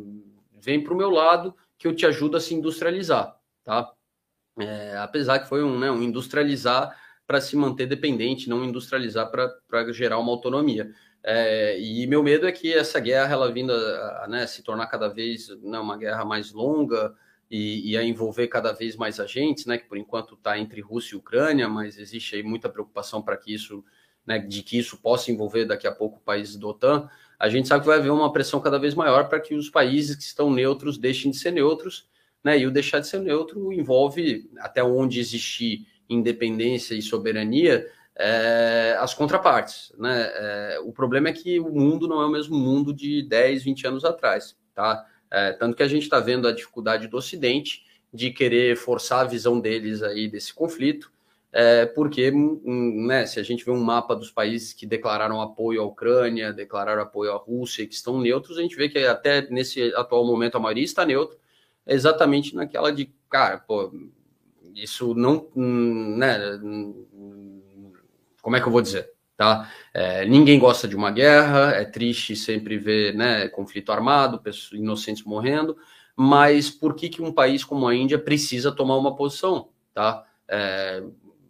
vem 0.60 0.84
para 0.84 0.94
o 0.94 0.98
meu 0.98 1.10
lado 1.10 1.56
que 1.78 1.88
eu 1.88 1.96
te 1.96 2.06
ajudo 2.06 2.38
a 2.38 2.42
se 2.42 2.56
industrializar, 2.56 3.38
tá? 3.64 3.92
É, 4.58 4.98
apesar 4.98 5.40
que 5.40 5.50
foi 5.50 5.64
um, 5.64 5.78
né, 5.78 5.92
um 5.92 6.02
industrializar 6.02 6.98
para 7.28 7.42
se 7.42 7.56
manter 7.56 7.86
dependente, 7.86 8.50
não 8.50 8.64
industrializar 8.64 9.30
para 9.30 9.92
gerar 9.92 10.18
uma 10.20 10.32
autonomia. 10.32 10.92
É, 11.22 11.80
e 11.80 12.08
meu 12.08 12.24
medo 12.24 12.48
é 12.48 12.52
que 12.52 12.74
essa 12.74 13.00
guerra, 13.00 13.34
ela 13.34 13.52
vinda 13.52 13.74
a 14.24 14.28
né, 14.28 14.48
se 14.48 14.64
tornar 14.64 14.88
cada 14.88 15.10
vez 15.10 15.50
né, 15.62 15.80
uma 15.80 15.98
guerra 15.98 16.24
mais 16.24 16.54
longa 16.54 17.14
e, 17.56 17.92
e, 17.92 17.98
a 17.98 18.04
envolver 18.04 18.48
cada 18.48 18.74
vez 18.74 18.98
mais 18.98 19.18
agentes, 19.18 19.66
né, 19.66 19.78
que 19.78 19.88
por 19.88 19.98
enquanto 19.98 20.34
está 20.34 20.60
entre 20.60 20.82
Rússia 20.82 21.16
e 21.16 21.18
Ucrânia, 21.18 21.70
mas 21.70 21.98
existe 21.98 22.36
aí 22.36 22.44
muita 22.44 22.68
preocupação 22.68 23.22
para 23.22 23.38
que 23.38 23.54
isso, 23.54 23.82
né, 24.28 24.40
de 24.40 24.62
que 24.62 24.78
isso 24.78 24.98
possa 24.98 25.32
envolver 25.32 25.64
daqui 25.64 25.88
a 25.88 25.92
pouco 25.92 26.20
países 26.20 26.58
do 26.58 26.68
OTAN. 26.68 27.10
A 27.40 27.48
gente 27.48 27.70
sabe 27.70 27.82
que 27.82 27.88
vai 27.88 27.98
haver 27.98 28.12
uma 28.12 28.34
pressão 28.34 28.60
cada 28.60 28.78
vez 28.78 28.94
maior 28.94 29.30
para 29.30 29.40
que 29.40 29.56
os 29.56 29.70
países 29.70 30.18
que 30.18 30.24
estão 30.24 30.52
neutros 30.52 30.98
deixem 30.98 31.32
de 31.32 31.38
ser 31.38 31.52
neutros, 31.52 32.10
né, 32.44 32.60
e 32.60 32.68
o 32.68 32.72
deixar 32.72 33.00
de 33.00 33.08
ser 33.08 33.22
neutro 33.22 33.72
envolve 33.72 34.50
até 34.60 34.84
onde 34.84 35.20
existir 35.20 35.88
independência 36.10 36.94
e 36.94 37.02
soberania 37.02 37.90
é, 38.18 38.98
as 39.00 39.14
contrapartes. 39.14 39.94
Né? 39.98 40.30
É, 40.34 40.80
o 40.84 40.92
problema 40.92 41.30
é 41.30 41.34
que 41.34 41.58
o 41.60 41.70
mundo 41.70 42.06
não 42.06 42.22
é 42.22 42.26
o 42.26 42.32
mesmo 42.32 42.58
mundo 42.58 42.94
de 42.94 43.24
10, 43.24 43.64
20 43.64 43.88
anos 43.88 44.06
atrás. 44.06 44.58
Tá? 44.74 45.06
É, 45.36 45.52
tanto 45.52 45.76
que 45.76 45.84
a 45.84 45.88
gente 45.90 46.04
está 46.04 46.18
vendo 46.18 46.48
a 46.48 46.54
dificuldade 46.54 47.10
do 47.10 47.18
Ocidente 47.18 47.84
de 48.14 48.32
querer 48.32 48.78
forçar 48.78 49.20
a 49.26 49.28
visão 49.28 49.60
deles 49.60 50.02
aí 50.02 50.30
desse 50.30 50.54
conflito. 50.54 51.12
é, 51.52 51.86
porque 51.86 52.32
hum, 52.32 53.06
né, 53.06 53.26
se 53.26 53.40
a 53.40 53.44
gente 53.44 53.66
vê 53.66 53.72
um 53.72 53.84
mapa 53.84 54.16
dos 54.16 54.32
países 54.32 54.72
que 54.74 54.86
declararam 54.86 55.42
apoio 55.42 55.82
à 55.82 55.86
Ucrânia, 55.86 56.54
declararam 56.54 57.02
apoio 57.02 57.34
à 57.34 57.38
Rússia, 57.38 57.86
que 57.86 57.94
estão 57.94 58.20
neutros, 58.22 58.58
a 58.58 58.62
gente 58.62 58.76
vê 58.78 58.88
que 58.88 59.00
até 59.00 59.50
nesse 59.50 59.94
atual 59.96 60.26
momento 60.26 60.56
a 60.56 60.60
maioria 60.60 60.84
está 60.86 61.06
neutro, 61.06 61.38
exatamente 61.86 62.56
naquela 62.56 62.92
de, 62.92 63.14
cara, 63.30 63.58
pô, 63.58 63.92
isso 64.74 65.14
não, 65.16 65.50
hum, 65.56 66.16
né, 66.18 66.38
hum, 66.64 67.92
como 68.42 68.56
é 68.56 68.62
que 68.62 68.68
eu 68.68 68.72
vou 68.72 68.82
dizer? 68.82 69.12
Tá? 69.38 69.70
É, 69.94 70.26
ninguém 70.26 70.58
gosta 70.58 70.88
de 70.88 70.96
uma 70.96 71.12
guerra, 71.12 71.72
é 71.72 71.84
triste 71.84 72.36
sempre 72.36 72.78
ver 72.78 73.14
né, 73.14 73.50
conflito 73.50 73.92
armado, 73.92 74.40
pessoas 74.40 74.80
inocentes 74.80 75.24
morrendo, 75.24 75.76
mas 76.16 76.70
por 76.70 76.96
que, 76.96 77.10
que 77.10 77.22
um 77.22 77.34
país 77.34 77.64
como 77.64 77.88
a 77.88 77.94
Índia 77.94 78.18
precisa 78.18 78.72
tomar 78.72 78.96
uma 78.96 79.16
posição? 79.16 79.70
Tá? 79.94 80.26
É, 80.48 81.04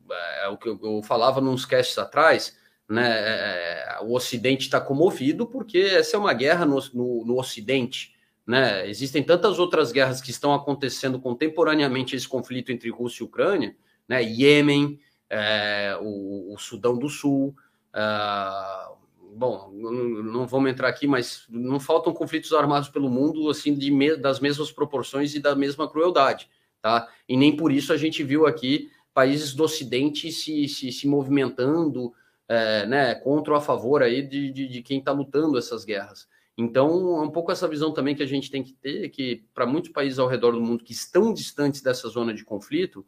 é, 0.09 0.45
é 0.45 0.47
o 0.49 0.57
que 0.57 0.67
eu, 0.67 1.01
falava 1.03 1.39
nos 1.39 1.65
casts 1.65 1.97
atrás, 1.97 2.57
né? 2.87 3.07
É, 3.07 3.97
é, 3.99 4.03
o 4.03 4.13
Ocidente 4.13 4.65
está 4.65 4.79
comovido 4.79 5.47
porque 5.47 5.79
essa 5.79 6.15
é 6.15 6.19
uma 6.19 6.33
guerra 6.33 6.65
no, 6.65 6.79
no, 6.93 7.25
no, 7.25 7.39
Ocidente. 7.39 8.13
Né? 8.45 8.87
Existem 8.87 9.23
tantas 9.23 9.57
outras 9.57 9.91
guerras 9.91 10.21
que 10.21 10.29
estão 10.29 10.53
acontecendo 10.53 11.19
contemporaneamente 11.19 12.15
esse 12.15 12.27
conflito 12.27 12.71
entre 12.71 12.89
Rússia 12.89 13.23
e 13.23 13.25
Ucrânia, 13.25 13.75
né? 14.07 14.23
Iêmen, 14.23 14.99
é, 15.29 15.97
o, 15.99 16.53
o, 16.53 16.57
Sudão 16.59 16.97
do 16.97 17.09
Sul. 17.09 17.55
Uh, 17.95 18.95
bom, 19.35 19.71
não, 19.73 19.91
não, 19.91 20.47
vamos 20.47 20.69
entrar 20.69 20.89
aqui, 20.89 21.07
mas 21.07 21.45
não 21.49 21.79
faltam 21.79 22.13
conflitos 22.13 22.51
armados 22.51 22.89
pelo 22.89 23.09
mundo 23.09 23.49
assim 23.49 23.73
de 23.73 23.89
me, 23.89 24.17
das 24.17 24.41
mesmas 24.41 24.71
proporções 24.71 25.33
e 25.33 25.39
da 25.39 25.55
mesma 25.55 25.89
crueldade, 25.89 26.49
tá? 26.81 27.09
E 27.27 27.37
nem 27.37 27.55
por 27.55 27.71
isso 27.71 27.93
a 27.93 27.97
gente 27.97 28.23
viu 28.23 28.45
aqui 28.45 28.91
países 29.13 29.53
do 29.53 29.63
Ocidente 29.63 30.29
se, 30.29 30.67
se, 30.67 30.91
se 30.91 31.07
movimentando 31.07 32.13
é, 32.49 32.85
né, 32.85 33.15
contra 33.15 33.53
ou 33.53 33.57
a 33.57 33.61
favor 33.61 34.03
aí 34.03 34.21
de, 34.21 34.51
de, 34.51 34.67
de 34.67 34.81
quem 34.81 34.99
está 34.99 35.11
lutando 35.11 35.57
essas 35.57 35.85
guerras. 35.85 36.27
Então, 36.57 37.21
é 37.21 37.21
um 37.21 37.31
pouco 37.31 37.51
essa 37.51 37.67
visão 37.67 37.93
também 37.93 38.15
que 38.15 38.23
a 38.23 38.27
gente 38.27 38.49
tem 38.51 38.63
que 38.63 38.73
ter, 38.73 39.09
que 39.09 39.45
para 39.53 39.65
muitos 39.65 39.91
países 39.91 40.19
ao 40.19 40.27
redor 40.27 40.51
do 40.51 40.61
mundo 40.61 40.83
que 40.83 40.93
estão 40.93 41.33
distantes 41.33 41.81
dessa 41.81 42.07
zona 42.07 42.33
de 42.33 42.45
conflito, 42.45 43.05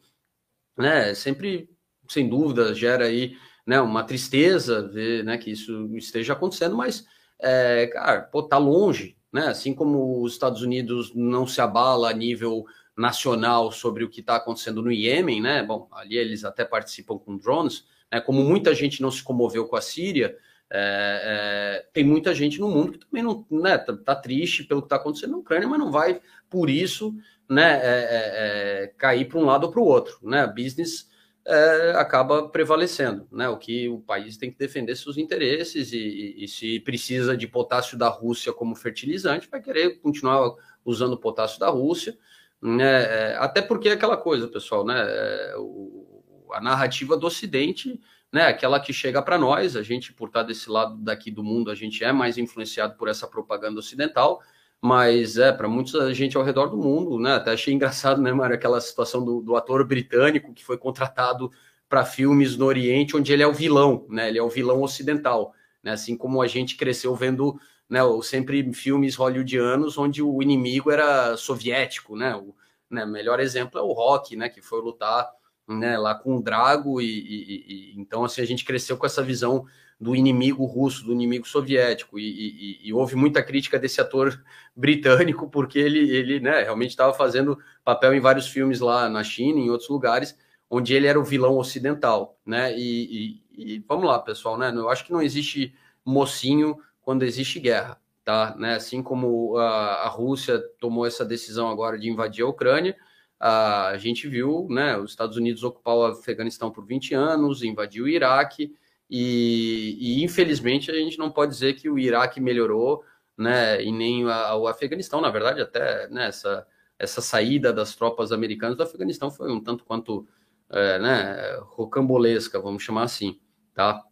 né, 0.78 1.14
sempre, 1.14 1.70
sem 2.10 2.28
dúvida, 2.28 2.74
gera 2.74 3.06
aí 3.06 3.38
né, 3.68 3.82
uma 3.82 4.04
tristeza 4.04 4.88
ver 4.88 5.26
né, 5.26 5.38
que 5.38 5.52
isso 5.52 5.90
esteja 5.98 6.32
acontecendo, 6.32 6.76
mas, 6.76 7.06
é, 7.38 7.88
cara, 7.88 8.22
pô, 8.22 8.42
tá 8.42 8.58
longe, 8.58 9.18
né? 9.32 9.48
Assim 9.48 9.74
como 9.74 10.24
os 10.24 10.32
Estados 10.32 10.62
Unidos 10.62 11.14
não 11.14 11.46
se 11.46 11.60
abala 11.60 12.10
a 12.10 12.14
nível 12.14 12.66
nacional 12.96 13.72
sobre 13.72 14.06
o 14.06 14.10
que 14.10 14.22
está 14.22 14.38
acontecendo 14.38 14.82
no 14.82 14.92
Iêmen, 14.92 15.42
né? 15.42 15.62
Bom, 15.64 15.90
ali 15.92 16.18
eles 16.18 16.46
até 16.46 16.64
participam 16.64 17.18
com 17.18 17.38
drones, 17.38 17.84
né? 18.10 18.22
Como 18.22 18.42
muita 18.42 18.74
gente 18.74 19.02
não 19.02 19.12
se 19.12 19.22
comoveu 19.22 19.68
com 19.68 19.76
a 19.76 19.82
Síria, 19.82 20.38
é, 20.72 21.82
é, 21.84 21.86
tem 21.94 22.06
muita 22.06 22.34
gente 22.34 22.60
no 22.60 22.70
mundo 22.70 22.94
que 22.94 23.00
também 23.00 23.24
não 23.24 23.46
né, 23.52 23.78
tá, 23.78 23.96
tá 23.96 24.16
triste 24.16 24.64
pelo 24.64 24.82
que 24.82 24.86
está 24.86 24.96
acontecendo 24.96 25.32
na 25.32 25.38
Ucrânia, 25.38 25.68
mas 25.68 25.80
não 25.80 25.92
vai 25.92 26.22
por 26.50 26.70
isso 26.70 27.16
né, 27.50 27.80
é, 27.82 27.84
é, 27.84 28.84
é 28.84 28.88
cair 28.98 29.26
para 29.26 29.40
um 29.40 29.46
lado 29.46 29.66
ou 29.66 29.72
para 29.72 29.82
o 29.82 29.86
outro. 29.86 30.18
Né? 30.24 30.48
Business 30.48 31.10
é, 31.48 31.94
acaba 31.96 32.50
prevalecendo. 32.50 33.26
Né? 33.32 33.48
O 33.48 33.58
que 33.58 33.88
o 33.88 34.00
país 34.00 34.36
tem 34.36 34.52
que 34.52 34.58
defender 34.58 34.96
seus 34.98 35.18
interesses 35.18 35.94
e, 35.94 35.98
e, 35.98 36.44
e, 36.44 36.48
se 36.48 36.80
precisa 36.82 37.38
de 37.38 37.48
potássio 37.48 37.98
da 37.98 38.10
Rússia 38.10 38.52
como 38.52 38.76
fertilizante, 38.76 39.48
vai 39.50 39.62
querer 39.62 40.02
continuar 40.02 40.54
usando 40.84 41.18
potássio 41.18 41.60
da 41.60 41.70
Rússia. 41.70 42.18
Né? 42.62 43.04
É, 43.04 43.38
até 43.38 43.62
porque 43.62 43.88
é 43.88 43.94
aquela 43.94 44.18
coisa, 44.18 44.48
pessoal, 44.48 44.86
né? 44.86 44.96
É, 45.00 45.56
o, 45.58 46.24
a 46.52 46.60
narrativa 46.60 47.16
do 47.16 47.28
Ocidente, 47.28 48.00
né? 48.32 48.48
Aquela 48.48 48.80
que 48.80 48.92
chega 48.92 49.22
para 49.22 49.38
nós, 49.38 49.76
a 49.76 49.84
gente, 49.84 50.12
por 50.12 50.28
estar 50.28 50.44
desse 50.44 50.70
lado 50.70 50.98
daqui 50.98 51.32
do 51.32 51.44
mundo, 51.44 51.72
a 51.72 51.76
gente 51.76 52.04
é 52.04 52.12
mais 52.12 52.38
influenciado 52.38 52.96
por 52.98 53.08
essa 53.08 53.28
propaganda 53.28 53.80
ocidental, 53.80 54.42
mas 54.82 55.38
é 55.38 55.52
para 55.52 55.68
muita 55.68 56.14
gente 56.14 56.38
ao 56.38 56.44
redor 56.44 56.68
do 56.68 56.78
mundo, 56.78 57.20
né? 57.20 57.36
Até 57.36 57.52
achei 57.52 57.74
engraçado, 57.74 58.22
né, 58.22 58.32
Mário, 58.32 58.56
aquela 58.56 58.80
situação 58.80 59.24
do, 59.24 59.42
do 59.42 59.56
ator 59.56 59.86
britânico 59.86 60.54
que 60.54 60.64
foi 60.64 60.78
contratado 60.78 61.52
para 61.90 62.06
filmes 62.06 62.58
no 62.58 62.66
Oriente, 62.66 63.16
onde 63.16 63.32
ele 63.32 63.44
é 63.44 63.48
o 63.48 63.54
vilão, 63.54 64.06
né? 64.10 64.28
Ele 64.30 64.38
é 64.38 64.44
o 64.44 64.50
vilão 64.50 64.82
ocidental, 64.82 65.54
né? 65.84 65.92
Assim 65.92 66.16
como 66.16 66.42
a 66.42 66.48
gente 66.48 66.76
cresceu 66.76 67.16
vendo 67.16 67.60
né, 67.90 68.00
sempre 68.22 68.74
filmes 68.74 69.16
hollywoodianos 69.16 69.98
onde 69.98 70.22
o 70.22 70.42
inimigo 70.42 70.92
era 70.92 71.38
soviético, 71.38 72.16
né? 72.16 72.36
O 72.36 72.54
né, 72.90 73.06
melhor 73.06 73.40
exemplo 73.40 73.80
é 73.80 73.82
o 73.82 73.94
Rock, 73.94 74.36
né, 74.36 74.50
que 74.50 74.62
foi 74.62 74.82
lutar 74.82 75.30
né, 75.68 75.98
lá 75.98 76.16
com 76.16 76.38
o 76.38 76.42
Drago 76.42 77.02
e, 77.02 77.06
e, 77.06 77.66
e, 77.68 78.00
então 78.00 78.24
assim 78.24 78.42
a 78.42 78.46
gente 78.46 78.64
cresceu 78.64 78.98
com 78.98 79.06
essa 79.06 79.22
visão 79.22 79.66
do 80.00 80.16
inimigo 80.16 80.64
russo, 80.66 81.04
do 81.04 81.12
inimigo 81.12 81.48
soviético 81.48 82.20
e, 82.20 82.80
e 82.84 82.94
houve 82.94 83.16
muita 83.16 83.42
crítica 83.42 83.80
desse 83.80 84.00
ator 84.00 84.44
britânico 84.76 85.50
porque 85.50 85.80
ele, 85.80 86.10
ele 86.16 86.40
né, 86.40 86.62
realmente 86.62 86.92
estava 86.92 87.14
fazendo 87.14 87.58
papel 87.84 88.14
em 88.14 88.20
vários 88.20 88.48
filmes 88.48 88.80
lá 88.80 89.10
na 89.10 89.24
China, 89.24 89.60
em 89.60 89.70
outros 89.70 89.90
lugares, 89.90 90.38
onde 90.70 90.94
ele 90.94 91.08
era 91.08 91.20
o 91.20 91.24
vilão 91.24 91.58
ocidental, 91.58 92.38
né? 92.46 92.78
E, 92.78 93.42
vamos 93.88 94.06
lá, 94.06 94.20
pessoal, 94.20 94.58
né? 94.58 94.72
Eu 94.76 94.90
acho 94.90 95.06
que 95.06 95.12
não 95.12 95.22
existe 95.22 95.74
mocinho 96.06 96.78
quando 97.02 97.24
existe 97.24 97.60
guerra, 97.60 98.00
tá? 98.24 98.56
Né? 98.58 98.76
Assim 98.76 99.02
como 99.02 99.58
a, 99.58 100.04
a 100.04 100.08
Rússia 100.10 100.60
tomou 100.80 101.06
essa 101.08 101.26
decisão 101.26 101.70
agora 101.70 101.98
de 101.98 102.10
invadir 102.10 102.44
a 102.44 102.48
Ucrânia, 102.48 102.96
a, 103.40 103.88
a 103.88 103.98
gente 103.98 104.28
viu, 104.28 104.68
né? 104.70 104.98
Os 104.98 105.12
Estados 105.12 105.38
Unidos 105.38 105.64
ocupar 105.64 105.96
o 105.96 106.06
Afeganistão 106.06 106.70
por 106.70 106.86
20 106.86 107.14
anos, 107.14 107.64
invadiu 107.64 108.06
o 108.06 108.10
Iraque, 108.10 108.76
e, 109.10 109.98
e, 110.00 110.24
infelizmente 110.24 110.92
a 110.92 110.96
gente 110.96 111.18
não 111.18 111.32
pode 111.32 111.52
dizer 111.54 111.74
que 111.74 111.90
o 111.90 111.98
Iraque 111.98 112.42
melhorou, 112.42 113.04
né? 113.38 113.82
E 113.82 113.92
nem 113.92 114.30
a, 114.30 114.56
o 114.56 114.68
Afeganistão, 114.68 115.22
na 115.22 115.30
verdade, 115.30 115.62
até 115.62 116.08
né, 116.10 116.28
essa, 116.28 117.22
saída 117.22 117.72
das 117.72 117.96
tropas 117.96 118.32
americanas 118.32 118.76
do 118.76 118.84
Afeganistão 118.84 119.32
foi 119.32 119.52
um 119.52 119.62
tanto 119.62 119.86
quanto 119.86 120.28
é, 120.70 121.00
né, 121.00 121.58
rocambolesca, 121.62 122.60
vamos 122.60 122.84
chamar 122.84 123.04
assim, 123.04 123.40
tá? 123.74 124.04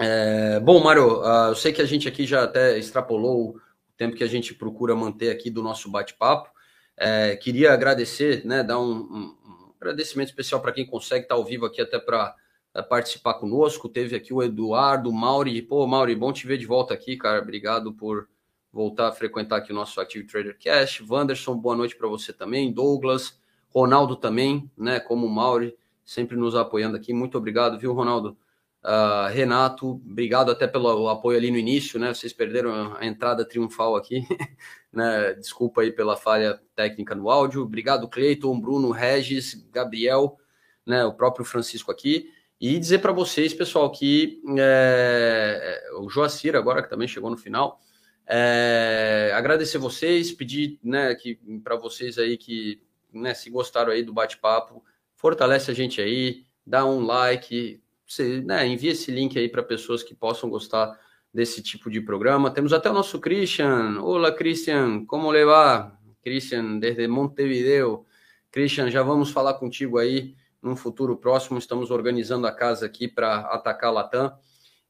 É, 0.00 0.58
bom, 0.58 0.82
Mário, 0.82 1.20
uh, 1.20 1.50
eu 1.50 1.54
sei 1.54 1.72
que 1.72 1.82
a 1.82 1.86
gente 1.86 2.08
aqui 2.08 2.26
já 2.26 2.42
até 2.42 2.76
extrapolou 2.76 3.50
o 3.50 3.60
tempo 3.96 4.16
que 4.16 4.24
a 4.24 4.28
gente 4.28 4.54
procura 4.54 4.96
manter 4.96 5.30
aqui 5.30 5.48
do 5.48 5.62
nosso 5.62 5.88
bate-papo. 5.88 6.50
É, 6.96 7.36
queria 7.36 7.72
agradecer, 7.72 8.44
né, 8.44 8.64
dar 8.64 8.80
um, 8.80 8.90
um, 8.90 9.36
um 9.44 9.72
agradecimento 9.80 10.28
especial 10.28 10.60
para 10.60 10.72
quem 10.72 10.84
consegue 10.84 11.26
estar 11.26 11.36
ao 11.36 11.44
vivo 11.44 11.66
aqui 11.66 11.80
até 11.80 12.00
para 12.00 12.34
participar 12.80 13.34
conosco. 13.34 13.88
Teve 13.88 14.14
aqui 14.14 14.32
o 14.32 14.42
Eduardo, 14.42 15.10
o 15.10 15.12
Mauri. 15.12 15.60
Pô, 15.60 15.86
Mauri, 15.86 16.14
bom 16.14 16.32
te 16.32 16.46
ver 16.46 16.58
de 16.58 16.66
volta 16.66 16.94
aqui, 16.94 17.16
cara. 17.16 17.42
Obrigado 17.42 17.92
por 17.92 18.28
voltar 18.72 19.08
a 19.08 19.12
frequentar 19.12 19.56
aqui 19.56 19.72
o 19.72 19.74
nosso 19.74 20.00
Active 20.00 20.26
Trader 20.26 20.56
Cash. 20.58 21.02
Wanderson, 21.06 21.56
boa 21.56 21.76
noite 21.76 21.96
para 21.96 22.08
você 22.08 22.32
também. 22.32 22.72
Douglas, 22.72 23.38
Ronaldo 23.68 24.16
também, 24.16 24.70
né, 24.76 25.00
como 25.00 25.26
o 25.26 25.30
Mauri, 25.30 25.76
sempre 26.04 26.36
nos 26.36 26.54
apoiando 26.54 26.96
aqui. 26.96 27.12
Muito 27.12 27.36
obrigado, 27.36 27.78
viu, 27.78 27.92
Ronaldo? 27.92 28.36
Uh, 28.82 29.28
Renato, 29.30 29.92
obrigado 29.92 30.50
até 30.50 30.66
pelo 30.66 31.08
apoio 31.08 31.38
ali 31.38 31.52
no 31.52 31.56
início, 31.56 32.00
né? 32.00 32.12
Vocês 32.12 32.32
perderam 32.32 32.96
a 32.96 33.06
entrada 33.06 33.44
triunfal 33.44 33.94
aqui, 33.94 34.26
né? 34.92 35.34
Desculpa 35.34 35.82
aí 35.82 35.92
pela 35.92 36.16
falha 36.16 36.60
técnica 36.74 37.14
no 37.14 37.30
áudio. 37.30 37.62
Obrigado, 37.62 38.08
Cleiton, 38.08 38.58
Bruno, 38.60 38.90
Regis, 38.90 39.54
Gabriel, 39.70 40.36
né? 40.84 41.04
O 41.04 41.12
próprio 41.12 41.44
Francisco 41.44 41.92
aqui. 41.92 42.28
E 42.62 42.78
dizer 42.78 43.00
para 43.00 43.10
vocês, 43.10 43.52
pessoal, 43.52 43.90
que 43.90 44.40
é, 44.56 45.82
o 45.98 46.08
Joacir, 46.08 46.54
agora 46.54 46.80
que 46.80 46.88
também 46.88 47.08
chegou 47.08 47.28
no 47.28 47.36
final, 47.36 47.80
é, 48.24 49.32
agradecer 49.34 49.78
vocês, 49.78 50.30
pedir 50.30 50.78
né, 50.80 51.16
para 51.64 51.74
vocês 51.74 52.18
aí 52.18 52.36
que 52.36 52.80
né, 53.12 53.34
se 53.34 53.50
gostaram 53.50 53.90
aí 53.90 54.04
do 54.04 54.12
bate-papo, 54.12 54.80
fortalece 55.16 55.72
a 55.72 55.74
gente 55.74 56.00
aí, 56.00 56.44
dá 56.64 56.86
um 56.86 57.04
like, 57.04 57.82
você 58.06 58.40
né, 58.42 58.64
envia 58.64 58.92
esse 58.92 59.10
link 59.10 59.36
aí 59.36 59.48
para 59.48 59.64
pessoas 59.64 60.04
que 60.04 60.14
possam 60.14 60.48
gostar 60.48 60.96
desse 61.34 61.64
tipo 61.64 61.90
de 61.90 62.00
programa. 62.00 62.48
Temos 62.48 62.72
até 62.72 62.88
o 62.88 62.94
nosso 62.94 63.18
Christian. 63.18 64.00
Olá, 64.00 64.30
Christian, 64.30 65.04
como 65.04 65.32
levar? 65.32 66.00
Christian, 66.22 66.78
desde 66.78 67.08
Montevideo. 67.08 68.06
Christian, 68.52 68.88
já 68.88 69.02
vamos 69.02 69.32
falar 69.32 69.54
contigo 69.54 69.98
aí 69.98 70.36
num 70.62 70.76
futuro 70.76 71.16
próximo. 71.16 71.58
Estamos 71.58 71.90
organizando 71.90 72.46
a 72.46 72.52
casa 72.52 72.86
aqui 72.86 73.08
para 73.08 73.40
atacar 73.40 73.90
a 73.90 73.92
Latam. 73.92 74.38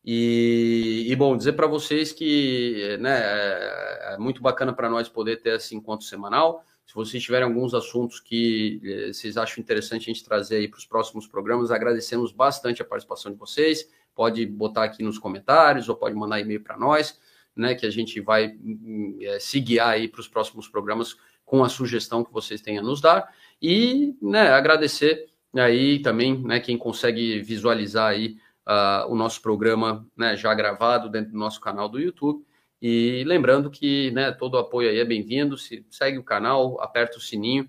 E, 0.04 1.06
e 1.08 1.16
bom, 1.16 1.36
dizer 1.36 1.52
para 1.52 1.66
vocês 1.66 2.12
que 2.12 2.98
né, 3.00 3.20
é, 3.22 4.14
é 4.14 4.18
muito 4.18 4.42
bacana 4.42 4.72
para 4.72 4.90
nós 4.90 5.08
poder 5.08 5.40
ter 5.40 5.56
esse 5.56 5.74
encontro 5.74 6.06
semanal. 6.06 6.64
Se 6.84 6.94
vocês 6.94 7.22
tiverem 7.22 7.46
alguns 7.46 7.72
assuntos 7.72 8.20
que 8.20 8.80
eh, 8.84 9.12
vocês 9.12 9.36
acham 9.36 9.62
interessante 9.62 10.02
a 10.02 10.12
gente 10.12 10.24
trazer 10.24 10.56
aí 10.56 10.68
para 10.68 10.78
os 10.78 10.84
próximos 10.84 11.26
programas, 11.26 11.70
agradecemos 11.70 12.32
bastante 12.32 12.82
a 12.82 12.84
participação 12.84 13.32
de 13.32 13.38
vocês. 13.38 13.88
Pode 14.14 14.44
botar 14.44 14.84
aqui 14.84 15.02
nos 15.02 15.18
comentários 15.18 15.88
ou 15.88 15.96
pode 15.96 16.14
mandar 16.14 16.40
e-mail 16.40 16.62
para 16.62 16.76
nós, 16.76 17.18
né? 17.56 17.74
Que 17.74 17.86
a 17.86 17.90
gente 17.90 18.20
vai 18.20 18.56
é, 19.22 19.38
se 19.38 19.58
guiar 19.60 19.88
aí 19.90 20.08
para 20.08 20.20
os 20.20 20.28
próximos 20.28 20.68
programas 20.68 21.16
com 21.46 21.64
a 21.64 21.68
sugestão 21.68 22.24
que 22.24 22.32
vocês 22.32 22.60
tenham 22.60 22.82
a 22.82 22.86
nos 22.86 23.00
dar. 23.00 23.32
E 23.60 24.14
né, 24.20 24.50
agradecer 24.50 25.31
aí 25.60 26.00
também, 26.00 26.42
né, 26.42 26.60
quem 26.60 26.78
consegue 26.78 27.40
visualizar 27.42 28.10
aí 28.10 28.36
uh, 28.66 29.10
o 29.10 29.14
nosso 29.14 29.40
programa 29.42 30.06
né, 30.16 30.36
já 30.36 30.52
gravado 30.54 31.10
dentro 31.10 31.32
do 31.32 31.38
nosso 31.38 31.60
canal 31.60 31.88
do 31.88 32.00
YouTube. 32.00 32.44
E 32.80 33.22
lembrando 33.26 33.70
que 33.70 34.10
né, 34.10 34.32
todo 34.32 34.54
o 34.54 34.58
apoio 34.58 34.90
aí 34.90 34.98
é 34.98 35.04
bem-vindo. 35.04 35.56
Se 35.56 35.86
segue 35.90 36.18
o 36.18 36.24
canal, 36.24 36.80
aperta 36.80 37.18
o 37.18 37.20
sininho. 37.20 37.68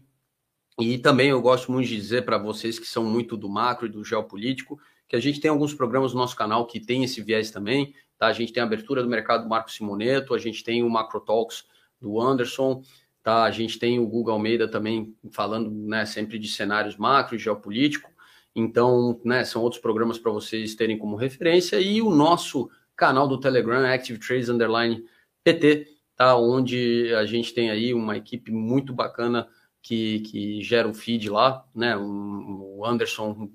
E 0.80 0.98
também 0.98 1.30
eu 1.30 1.42
gosto 1.42 1.72
muito 1.72 1.88
de 1.88 1.96
dizer 1.96 2.26
para 2.26 2.38
vocês 2.38 2.80
que 2.80 2.88
são 2.88 3.04
muito 3.04 3.38
do 3.38 3.48
macro 3.48 3.86
e 3.86 3.90
do 3.90 4.04
geopolítico, 4.04 4.80
que 5.08 5.16
a 5.16 5.20
gente 5.20 5.40
tem 5.40 5.52
alguns 5.52 5.72
programas 5.72 6.14
no 6.14 6.20
nosso 6.20 6.36
canal 6.36 6.66
que 6.66 6.80
tem 6.80 7.04
esse 7.04 7.22
viés 7.22 7.52
também. 7.52 7.94
Tá? 8.18 8.28
A 8.28 8.34
gente 8.34 8.52
tem 8.52 8.64
a 8.64 8.66
abertura 8.66 9.04
do 9.04 9.10
mercado 9.10 9.44
do 9.44 9.50
Marco 9.50 9.72
Simoneto, 9.72 10.34
a 10.34 10.40
gente 10.40 10.64
tem 10.64 10.82
o 10.82 10.90
Macro 10.90 11.20
Talks 11.20 11.66
do 12.02 12.20
Anderson, 12.20 12.82
tá? 13.24 13.43
A 13.43 13.51
gente 13.51 13.80
tem 13.80 13.99
o 13.99 14.07
Google 14.07 14.34
Almeida 14.34 14.67
também 14.67 15.15
falando 15.32 15.71
né, 15.71 16.05
sempre 16.05 16.38
de 16.38 16.47
cenários 16.49 16.97
macro 16.97 17.36
e 17.36 17.39
geopolítico. 17.39 18.11
Então, 18.55 19.19
né, 19.24 19.43
são 19.43 19.61
outros 19.63 19.82
programas 19.82 20.19
para 20.19 20.32
vocês 20.32 20.76
terem 20.76 20.97
como 20.97 21.15
referência. 21.15 21.80
E 21.80 22.01
o 22.01 22.11
nosso 22.11 22.69
canal 22.95 23.28
do 23.28 23.39
Telegram, 23.39 23.86
Active 23.86 24.19
Trades 24.19 24.49
Underline 24.49 25.03
PT, 25.43 25.88
tá? 26.15 26.38
Onde 26.38 27.13
a 27.15 27.26
gente 27.26 27.53
tem 27.53 27.71
aí 27.71 27.93
uma 27.93 28.15
equipe 28.17 28.51
muito 28.51 28.93
bacana 28.93 29.47
que, 29.82 30.19
que 30.21 30.61
gera 30.61 30.88
o 30.88 30.93
feed 30.93 31.30
lá, 31.30 31.65
né? 31.74 31.97
O 31.97 32.84
Anderson, 32.86 33.49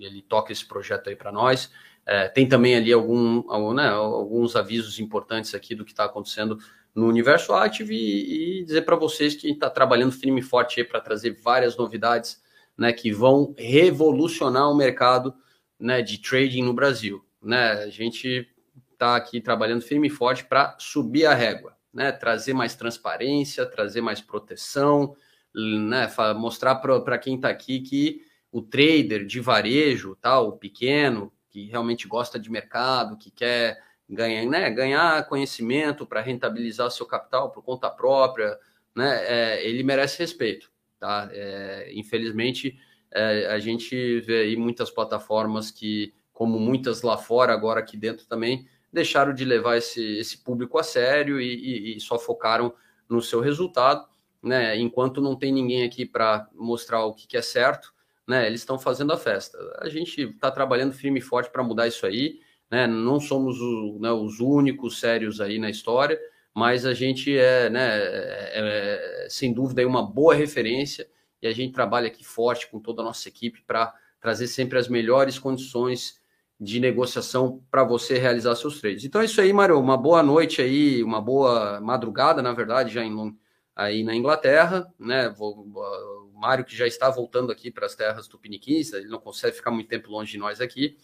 ele 0.00 0.22
toca 0.22 0.52
esse 0.52 0.64
projeto 0.64 1.08
aí 1.08 1.16
para 1.16 1.30
nós. 1.30 1.70
É, 2.10 2.26
tem 2.26 2.48
também 2.48 2.74
ali 2.74 2.90
algum, 2.90 3.44
algum 3.50 3.74
né, 3.74 3.86
alguns 3.86 4.56
avisos 4.56 4.98
importantes 4.98 5.54
aqui 5.54 5.74
do 5.74 5.84
que 5.84 5.90
está 5.90 6.06
acontecendo 6.06 6.56
no 6.94 7.06
universo 7.06 7.52
Active 7.52 7.94
e, 7.94 8.60
e 8.60 8.64
dizer 8.64 8.86
para 8.86 8.96
vocês 8.96 9.34
que 9.34 9.50
está 9.50 9.68
trabalhando 9.68 10.12
firme 10.12 10.40
e 10.40 10.42
forte 10.42 10.82
para 10.82 11.02
trazer 11.02 11.38
várias 11.42 11.76
novidades 11.76 12.42
né, 12.78 12.94
que 12.94 13.12
vão 13.12 13.54
revolucionar 13.58 14.70
o 14.70 14.74
mercado 14.74 15.34
né, 15.78 16.00
de 16.00 16.16
trading 16.16 16.62
no 16.62 16.72
Brasil. 16.72 17.22
Né? 17.42 17.72
A 17.72 17.90
gente 17.90 18.48
está 18.92 19.14
aqui 19.14 19.38
trabalhando 19.38 19.82
firme 19.82 20.08
e 20.08 20.10
forte 20.10 20.46
para 20.46 20.76
subir 20.78 21.26
a 21.26 21.34
régua, 21.34 21.76
né? 21.92 22.10
trazer 22.10 22.54
mais 22.54 22.74
transparência, 22.74 23.66
trazer 23.66 24.00
mais 24.00 24.22
proteção, 24.22 25.14
né? 25.54 26.10
mostrar 26.34 26.76
para 26.76 27.18
quem 27.18 27.36
está 27.36 27.50
aqui 27.50 27.80
que 27.80 28.22
o 28.50 28.62
trader 28.62 29.26
de 29.26 29.40
varejo, 29.40 30.16
tá? 30.16 30.40
o 30.40 30.52
pequeno, 30.52 31.30
que 31.50 31.66
realmente 31.66 32.06
gosta 32.06 32.38
de 32.38 32.50
mercado, 32.50 33.16
que 33.16 33.30
quer 33.30 33.82
ganhar, 34.08 34.46
né? 34.46 34.70
ganhar 34.70 35.26
conhecimento 35.28 36.06
para 36.06 36.20
rentabilizar 36.20 36.90
seu 36.90 37.06
capital 37.06 37.50
por 37.50 37.62
conta 37.62 37.90
própria, 37.90 38.58
né? 38.94 39.24
É, 39.26 39.66
ele 39.66 39.82
merece 39.82 40.18
respeito. 40.18 40.70
Tá? 40.98 41.28
É, 41.32 41.90
infelizmente, 41.94 42.78
é, 43.10 43.46
a 43.46 43.58
gente 43.58 44.20
vê 44.20 44.42
aí 44.42 44.56
muitas 44.56 44.90
plataformas 44.90 45.70
que, 45.70 46.12
como 46.32 46.58
muitas 46.58 47.02
lá 47.02 47.16
fora, 47.16 47.52
agora 47.52 47.80
aqui 47.80 47.96
dentro 47.96 48.26
também, 48.26 48.66
deixaram 48.92 49.32
de 49.32 49.44
levar 49.44 49.76
esse, 49.76 50.18
esse 50.18 50.38
público 50.38 50.78
a 50.78 50.82
sério 50.82 51.40
e, 51.40 51.54
e, 51.54 51.96
e 51.96 52.00
só 52.00 52.18
focaram 52.18 52.74
no 53.08 53.22
seu 53.22 53.40
resultado. 53.40 54.06
Né? 54.42 54.76
Enquanto 54.78 55.20
não 55.20 55.36
tem 55.36 55.52
ninguém 55.52 55.84
aqui 55.84 56.04
para 56.04 56.48
mostrar 56.54 57.04
o 57.04 57.14
que, 57.14 57.26
que, 57.26 57.36
é 57.36 57.42
certo, 57.42 57.92
né? 58.28 58.46
eles 58.46 58.60
estão 58.60 58.78
fazendo 58.78 59.12
a 59.12 59.16
festa. 59.16 59.58
A 59.80 59.88
gente 59.88 60.20
está 60.20 60.50
trabalhando 60.50 60.92
firme 60.92 61.18
e 61.18 61.22
forte 61.22 61.50
para 61.50 61.62
mudar 61.62 61.88
isso 61.88 62.04
aí. 62.04 62.40
Né? 62.70 62.86
Não 62.86 63.18
somos 63.18 63.58
o, 63.58 63.98
né, 63.98 64.12
os 64.12 64.38
únicos 64.38 65.00
sérios 65.00 65.40
aí 65.40 65.58
na 65.58 65.70
história, 65.70 66.20
mas 66.54 66.84
a 66.84 66.92
gente 66.92 67.36
é, 67.36 67.70
né, 67.70 67.88
é, 67.88 69.24
é, 69.24 69.26
sem 69.30 69.52
dúvida, 69.54 69.80
é 69.80 69.86
uma 69.86 70.02
boa 70.02 70.34
referência 70.34 71.08
e 71.40 71.46
a 71.48 71.52
gente 71.52 71.72
trabalha 71.72 72.08
aqui 72.08 72.22
forte 72.22 72.68
com 72.68 72.78
toda 72.78 73.00
a 73.00 73.04
nossa 73.04 73.26
equipe 73.28 73.62
para 73.66 73.94
trazer 74.20 74.46
sempre 74.46 74.78
as 74.78 74.88
melhores 74.88 75.38
condições 75.38 76.20
de 76.60 76.80
negociação 76.80 77.62
para 77.70 77.84
você 77.84 78.18
realizar 78.18 78.54
seus 78.56 78.80
trades. 78.80 79.04
Então 79.04 79.22
é 79.22 79.24
isso 79.24 79.40
aí, 79.40 79.52
Mário. 79.52 79.78
Uma 79.78 79.96
boa 79.96 80.22
noite 80.22 80.60
aí, 80.60 81.02
uma 81.02 81.20
boa 81.20 81.80
madrugada, 81.80 82.42
na 82.42 82.52
verdade, 82.52 82.92
já 82.92 83.04
em, 83.04 83.38
aí 83.76 84.02
na 84.02 84.14
Inglaterra, 84.14 84.92
né? 84.98 85.32
O 85.38 86.17
Mário 86.38 86.64
que 86.64 86.76
já 86.76 86.86
está 86.86 87.10
voltando 87.10 87.52
aqui 87.52 87.70
para 87.70 87.86
as 87.86 87.94
terras 87.94 88.28
tupiniquins, 88.28 88.92
ele 88.92 89.08
não 89.08 89.18
consegue 89.18 89.56
ficar 89.56 89.70
muito 89.70 89.88
tempo 89.88 90.10
longe 90.10 90.32
de 90.32 90.38
nós 90.38 90.60
aqui. 90.60 90.96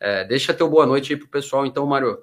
É, 0.00 0.24
deixa 0.24 0.52
teu 0.52 0.68
boa 0.68 0.84
noite 0.84 1.12
aí 1.12 1.18
para 1.18 1.26
o 1.26 1.30
pessoal, 1.30 1.64
então, 1.64 1.86
Mário 1.86 2.18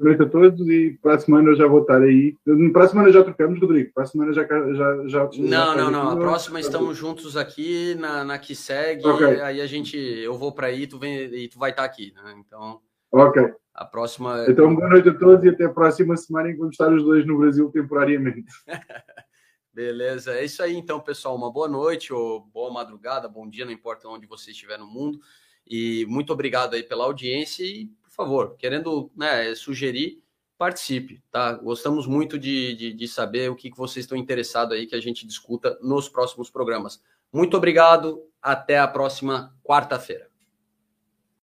noite 0.00 0.22
a 0.22 0.26
todos 0.26 0.66
e 0.68 0.98
para 1.02 1.14
a 1.14 1.18
semana 1.18 1.50
eu 1.50 1.56
já 1.56 1.66
estar 1.66 2.02
aí. 2.02 2.34
Para 2.72 2.84
a 2.84 2.88
semana 2.88 3.12
já 3.12 3.22
trocamos, 3.22 3.60
Rodrigo. 3.60 3.92
Para 3.92 4.04
a 4.04 4.06
semana 4.06 4.32
já 4.32 4.42
já 4.44 5.06
já. 5.06 5.24
Não, 5.24 5.40
já 5.40 5.74
não, 5.76 5.90
não. 5.90 6.10
A 6.10 6.16
próxima 6.16 6.58
estamos 6.58 6.96
juntos 6.96 7.36
aqui 7.36 7.94
na, 7.96 8.24
na 8.24 8.38
que 8.38 8.54
segue. 8.54 9.06
Okay. 9.06 9.40
Aí 9.40 9.60
a 9.60 9.66
gente, 9.66 9.96
eu 9.96 10.36
vou 10.36 10.52
para 10.52 10.68
aí, 10.68 10.86
tu 10.86 10.98
vem 10.98 11.22
e 11.22 11.48
tu 11.48 11.58
vai 11.58 11.70
estar 11.70 11.84
aqui, 11.84 12.12
né? 12.14 12.34
Então. 12.38 12.80
Ok. 13.12 13.42
A 13.74 13.84
próxima. 13.84 14.44
Então 14.48 14.74
boa 14.74 14.88
noite 14.88 15.08
a 15.08 15.14
todos 15.14 15.44
e 15.44 15.48
até 15.50 15.64
a 15.64 15.70
próxima 15.70 16.16
semana 16.16 16.48
em 16.48 16.52
que 16.52 16.58
vamos 16.58 16.74
estar 16.74 16.92
os 16.92 17.02
dois 17.04 17.26
no 17.26 17.38
Brasil 17.38 17.70
temporariamente. 17.70 18.50
Beleza, 19.80 20.34
é 20.34 20.44
isso 20.44 20.62
aí 20.62 20.76
então, 20.76 21.00
pessoal. 21.00 21.34
Uma 21.34 21.50
boa 21.50 21.66
noite 21.66 22.12
ou 22.12 22.40
boa 22.40 22.70
madrugada, 22.70 23.26
bom 23.26 23.48
dia, 23.48 23.64
não 23.64 23.72
importa 23.72 24.06
onde 24.08 24.26
você 24.26 24.50
estiver 24.50 24.78
no 24.78 24.86
mundo. 24.86 25.18
E 25.66 26.04
muito 26.06 26.34
obrigado 26.34 26.74
aí 26.74 26.82
pela 26.82 27.04
audiência 27.04 27.64
e 27.64 27.90
favor, 28.06 28.56
querendo 28.58 29.10
né, 29.16 29.54
sugerir, 29.54 30.22
participe, 30.58 31.22
tá? 31.30 31.54
Gostamos 31.54 32.06
muito 32.06 32.38
de, 32.38 32.74
de, 32.74 32.92
de 32.92 33.08
saber 33.08 33.50
o 33.50 33.56
que, 33.56 33.70
que 33.70 33.78
vocês 33.78 34.04
estão 34.04 34.18
interessados 34.18 34.76
aí 34.76 34.86
que 34.86 34.94
a 34.94 35.00
gente 35.00 35.26
discuta 35.26 35.78
nos 35.80 36.10
próximos 36.10 36.50
programas. 36.50 37.02
Muito 37.32 37.56
obrigado, 37.56 38.22
até 38.42 38.78
a 38.78 38.86
próxima 38.86 39.56
quarta-feira. 39.64 40.29